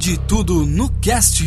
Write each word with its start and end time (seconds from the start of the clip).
Pode 0.00 0.16
tudo 0.26 0.64
no 0.64 0.88
cast. 1.02 1.42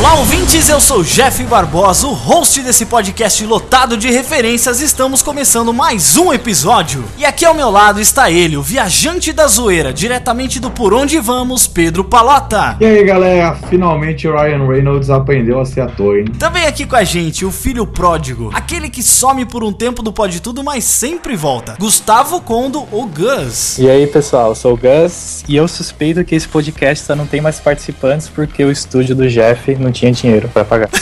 Olá, 0.00 0.14
ouvintes, 0.14 0.66
eu 0.70 0.80
sou 0.80 1.02
Jeff 1.02 1.44
Barbosa, 1.44 2.06
o 2.06 2.14
host 2.14 2.62
desse 2.62 2.86
podcast 2.86 3.44
lotado 3.44 3.98
de 3.98 4.10
referências. 4.10 4.80
Estamos 4.80 5.22
começando 5.22 5.74
mais 5.74 6.16
um 6.16 6.32
episódio. 6.32 7.04
E 7.18 7.24
aqui 7.26 7.44
ao 7.44 7.52
meu 7.52 7.70
lado 7.70 8.00
está 8.00 8.30
ele, 8.30 8.56
o 8.56 8.62
viajante 8.62 9.30
da 9.30 9.46
zoeira, 9.46 9.92
diretamente 9.92 10.58
do 10.58 10.70
Por 10.70 10.94
Onde 10.94 11.20
Vamos, 11.20 11.66
Pedro 11.66 12.02
Palota. 12.02 12.78
E 12.80 12.86
aí 12.86 13.04
galera, 13.04 13.54
finalmente 13.68 14.26
o 14.26 14.34
Ryan 14.34 14.66
Reynolds 14.66 15.10
aprendeu 15.10 15.60
a 15.60 15.66
ser 15.66 15.82
ator, 15.82 16.18
hein? 16.18 16.24
Também 16.38 16.64
aqui 16.64 16.86
com 16.86 16.96
a 16.96 17.04
gente, 17.04 17.44
o 17.44 17.50
filho 17.50 17.86
pródigo, 17.86 18.50
aquele 18.54 18.88
que 18.88 19.02
some 19.02 19.44
por 19.44 19.62
um 19.62 19.70
tempo 19.70 20.02
do 20.02 20.14
Pode 20.14 20.40
Tudo, 20.40 20.64
mas 20.64 20.82
sempre 20.84 21.36
volta. 21.36 21.76
Gustavo 21.78 22.40
Condo, 22.40 22.88
o 22.90 23.04
Gus. 23.04 23.76
E 23.76 23.90
aí, 23.90 24.06
pessoal, 24.06 24.48
eu 24.48 24.54
sou 24.54 24.72
o 24.72 24.78
Gus 24.78 25.44
e 25.46 25.56
eu 25.56 25.68
suspeito 25.68 26.24
que 26.24 26.34
esse 26.34 26.48
podcast 26.48 27.04
só 27.04 27.14
não 27.14 27.26
tem 27.26 27.42
mais 27.42 27.60
participantes 27.60 28.30
porque 28.30 28.64
o 28.64 28.70
estúdio 28.70 29.14
do 29.14 29.28
Jeff 29.28 29.74
não 29.74 29.89
tinha 29.92 30.12
dinheiro 30.12 30.48
pra 30.48 30.64
pagar. 30.64 30.88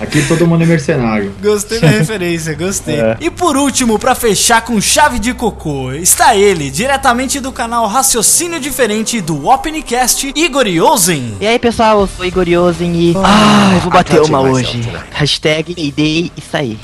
Aqui 0.00 0.22
todo 0.28 0.46
mundo 0.46 0.62
é 0.62 0.66
mercenário. 0.66 1.34
Gostei 1.42 1.80
da 1.80 1.88
referência, 1.88 2.54
gostei. 2.54 2.94
É. 3.04 3.16
E 3.20 3.28
por 3.28 3.56
último, 3.56 3.98
pra 3.98 4.14
fechar 4.14 4.62
com 4.62 4.80
chave 4.80 5.18
de 5.18 5.34
cocô, 5.34 5.92
está 5.92 6.36
ele, 6.36 6.70
diretamente 6.70 7.40
do 7.40 7.50
canal 7.50 7.86
Raciocínio 7.88 8.60
Diferente 8.60 9.20
do 9.20 9.48
Opencast, 9.48 10.32
Igor 10.34 10.66
Yosen. 10.66 11.36
E 11.40 11.46
aí 11.46 11.58
pessoal, 11.58 12.02
eu 12.02 12.06
sou 12.06 12.24
Igor 12.24 12.48
Yosen 12.48 12.94
e. 12.94 13.14
Ah, 13.16 13.72
eu 13.74 13.80
vou 13.80 13.90
bater 13.90 14.20
uma 14.22 14.40
hoje. 14.40 14.80
Hashtag 15.10 15.74
Mayday 15.76 16.30
isso 16.36 16.56
aí. 16.56 16.78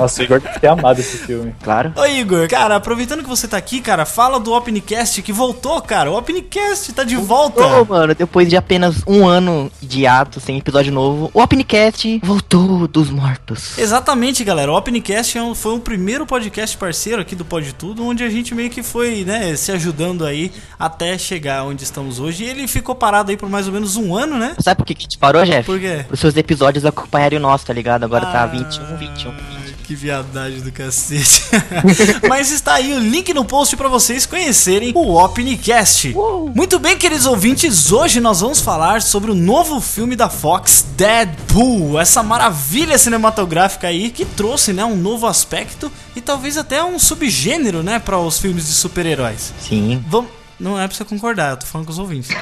Nossa, 0.00 0.20
o 0.20 0.24
Igor 0.24 0.40
deve 0.40 0.58
ter 0.58 0.66
amado 0.68 0.98
esse 0.98 1.18
filme. 1.18 1.54
Claro. 1.62 1.92
Ô 1.96 2.04
Igor, 2.06 2.48
cara, 2.48 2.76
aproveitando 2.76 3.22
que 3.22 3.28
você 3.28 3.46
tá 3.46 3.56
aqui, 3.56 3.80
cara, 3.80 4.04
fala 4.06 4.40
do 4.40 4.52
Opencast 4.52 5.20
que 5.22 5.32
voltou, 5.32 5.80
cara. 5.82 6.10
O 6.10 6.16
Opencast 6.16 6.92
tá 6.92 7.04
de 7.04 7.16
volta. 7.16 7.64
Ô, 7.66 7.84
mano, 7.84 8.14
depois 8.14 8.48
de 8.48 8.56
apenas 8.56 9.02
um 9.06 9.26
ano 9.28 9.70
de 9.82 10.06
ato 10.06 10.40
sem 10.40 10.56
episódio 10.58 10.92
novo, 10.92 11.30
o 11.34 11.42
Opencast 11.42 12.20
voltou 12.24 12.88
dos 12.88 13.10
mortos. 13.10 13.78
Exatamente, 13.78 14.42
galera. 14.44 14.72
O 14.72 14.76
Opencast 14.76 15.36
é 15.38 15.54
foi 15.54 15.74
o 15.74 15.80
primeiro 15.80 16.24
podcast 16.26 16.76
parceiro 16.76 17.20
aqui 17.20 17.34
do 17.34 17.44
Pode 17.44 17.74
Tudo, 17.74 18.04
onde 18.06 18.22
a 18.24 18.30
gente 18.30 18.54
meio 18.54 18.70
que 18.70 18.82
foi, 18.82 19.24
né, 19.24 19.54
se 19.56 19.72
ajudando 19.72 20.24
aí 20.24 20.52
até 20.78 21.18
chegar 21.18 21.64
onde 21.64 21.82
estamos 21.84 22.18
hoje. 22.20 22.44
E 22.44 22.48
ele 22.48 22.66
ficou 22.68 22.94
parado 22.94 23.30
aí 23.30 23.36
por 23.36 23.48
mais 23.48 23.66
ou 23.66 23.72
menos 23.72 23.96
um 23.96 24.14
ano, 24.16 24.38
né? 24.38 24.54
Sabe 24.58 24.78
por 24.78 24.86
que 24.86 24.94
que 24.94 25.02
a 25.02 25.04
gente 25.04 25.18
parou, 25.18 25.44
Jeff? 25.44 25.64
Por 25.66 25.78
quê? 25.78 26.04
Os 26.10 26.20
seus 26.20 26.36
episódios 26.36 26.84
acompanharem 26.86 27.38
o 27.38 27.42
nosso, 27.42 27.66
tá 27.66 27.72
ligado? 27.72 28.04
Agora 28.04 28.26
Ah. 28.28 28.32
tá 28.32 28.46
21, 28.46 28.96
21, 28.96 29.30
20. 29.32 29.69
Que 29.90 29.96
viadagem 29.96 30.60
do 30.60 30.70
cacete. 30.70 31.42
Mas 32.28 32.52
está 32.52 32.74
aí 32.74 32.92
o 32.92 33.00
link 33.00 33.34
no 33.34 33.44
post 33.44 33.76
pra 33.76 33.88
vocês 33.88 34.24
conhecerem 34.24 34.92
o 34.94 35.20
Opencast. 35.20 36.14
Muito 36.54 36.78
bem, 36.78 36.96
queridos 36.96 37.26
ouvintes, 37.26 37.90
hoje 37.90 38.20
nós 38.20 38.40
vamos 38.40 38.60
falar 38.60 39.02
sobre 39.02 39.32
o 39.32 39.34
novo 39.34 39.80
filme 39.80 40.14
da 40.14 40.30
Fox, 40.30 40.86
Deadpool. 40.96 41.98
Essa 41.98 42.22
maravilha 42.22 42.96
cinematográfica 42.98 43.88
aí 43.88 44.10
que 44.10 44.24
trouxe, 44.24 44.72
né, 44.72 44.84
um 44.84 44.94
novo 44.94 45.26
aspecto 45.26 45.90
e 46.14 46.20
talvez 46.20 46.56
até 46.56 46.84
um 46.84 46.96
subgênero, 46.96 47.82
né, 47.82 47.98
para 47.98 48.16
os 48.16 48.38
filmes 48.38 48.68
de 48.68 48.72
super-heróis. 48.72 49.52
Sim. 49.60 50.04
Vamos... 50.06 50.30
Não 50.60 50.78
é 50.78 50.86
pra 50.86 50.96
você 50.96 51.04
concordar, 51.04 51.50
eu 51.50 51.56
tô 51.56 51.66
falando 51.66 51.88
com 51.88 51.92
os 51.92 51.98
ouvintes. 51.98 52.30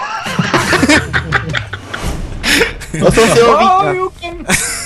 Eu 2.92 3.12
sou 3.12 3.26
seu 3.34 3.50
ouvinte. 4.04 4.77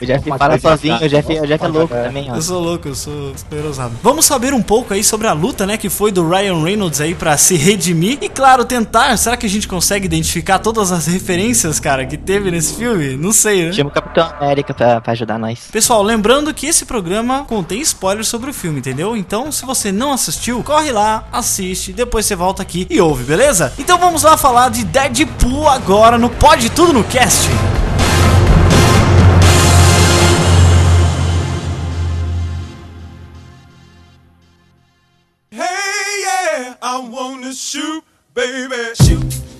O 0.00 0.06
Jeff 0.06 0.28
fala 0.38 0.58
sozinho, 0.58 0.96
o 0.96 1.08
Jeff, 1.08 1.40
o 1.40 1.46
Jeff 1.46 1.64
é 1.64 1.68
louco 1.68 1.94
também, 1.94 2.30
ó. 2.30 2.36
Eu 2.36 2.42
sou 2.42 2.60
louco, 2.60 2.88
eu 2.88 2.94
sou 2.94 3.32
esperosado. 3.32 3.94
Vamos 4.02 4.24
saber 4.24 4.52
um 4.52 4.62
pouco 4.62 4.92
aí 4.92 5.04
sobre 5.04 5.26
a 5.26 5.32
luta, 5.32 5.66
né, 5.66 5.76
que 5.76 5.88
foi 5.88 6.10
do 6.10 6.28
Ryan 6.28 6.62
Reynolds 6.62 7.00
aí 7.00 7.14
pra 7.14 7.36
se 7.36 7.56
redimir 7.56 8.18
e 8.20 8.28
claro, 8.28 8.64
tentar, 8.64 9.16
será 9.16 9.36
que 9.36 9.46
a 9.46 9.48
gente 9.48 9.68
consegue 9.68 10.06
identificar 10.06 10.58
todas 10.58 10.92
as 10.92 11.06
referências, 11.06 11.78
cara, 11.78 12.06
que 12.06 12.16
teve 12.16 12.50
nesse 12.50 12.74
filme? 12.74 13.16
Não 13.16 13.32
sei, 13.32 13.66
né? 13.66 13.72
Chama 13.72 13.90
o 13.90 13.92
Capitão 13.92 14.28
América 14.38 14.74
pra, 14.74 15.00
pra 15.00 15.12
ajudar 15.12 15.38
nós. 15.38 15.68
Pessoal, 15.70 16.02
lembrando 16.02 16.52
que 16.52 16.66
esse 16.66 16.84
programa 16.84 17.44
contém 17.44 17.80
spoilers 17.80 18.28
sobre 18.28 18.50
o 18.50 18.54
filme, 18.54 18.78
entendeu? 18.78 19.16
Então, 19.16 19.52
se 19.52 19.64
você 19.64 19.92
não 19.92 20.12
assistiu, 20.12 20.62
corre 20.62 20.92
lá, 20.92 21.24
assiste, 21.32 21.92
depois 21.92 22.26
você 22.26 22.34
volta 22.34 22.62
aqui 22.62 22.86
e 22.90 23.00
ouve, 23.00 23.24
beleza? 23.24 23.72
Então 23.78 23.98
vamos 23.98 24.22
lá 24.22 24.36
falar 24.36 24.70
de 24.70 24.84
Deadpool 24.84 25.68
agora 25.68 26.18
no 26.18 26.30
Pode 26.30 26.70
Tudo 26.70 26.92
no 26.92 27.04
Cast. 27.04 27.48
Shoot, 37.54 38.04
baby. 38.34 38.94
Shoot. 38.94 39.51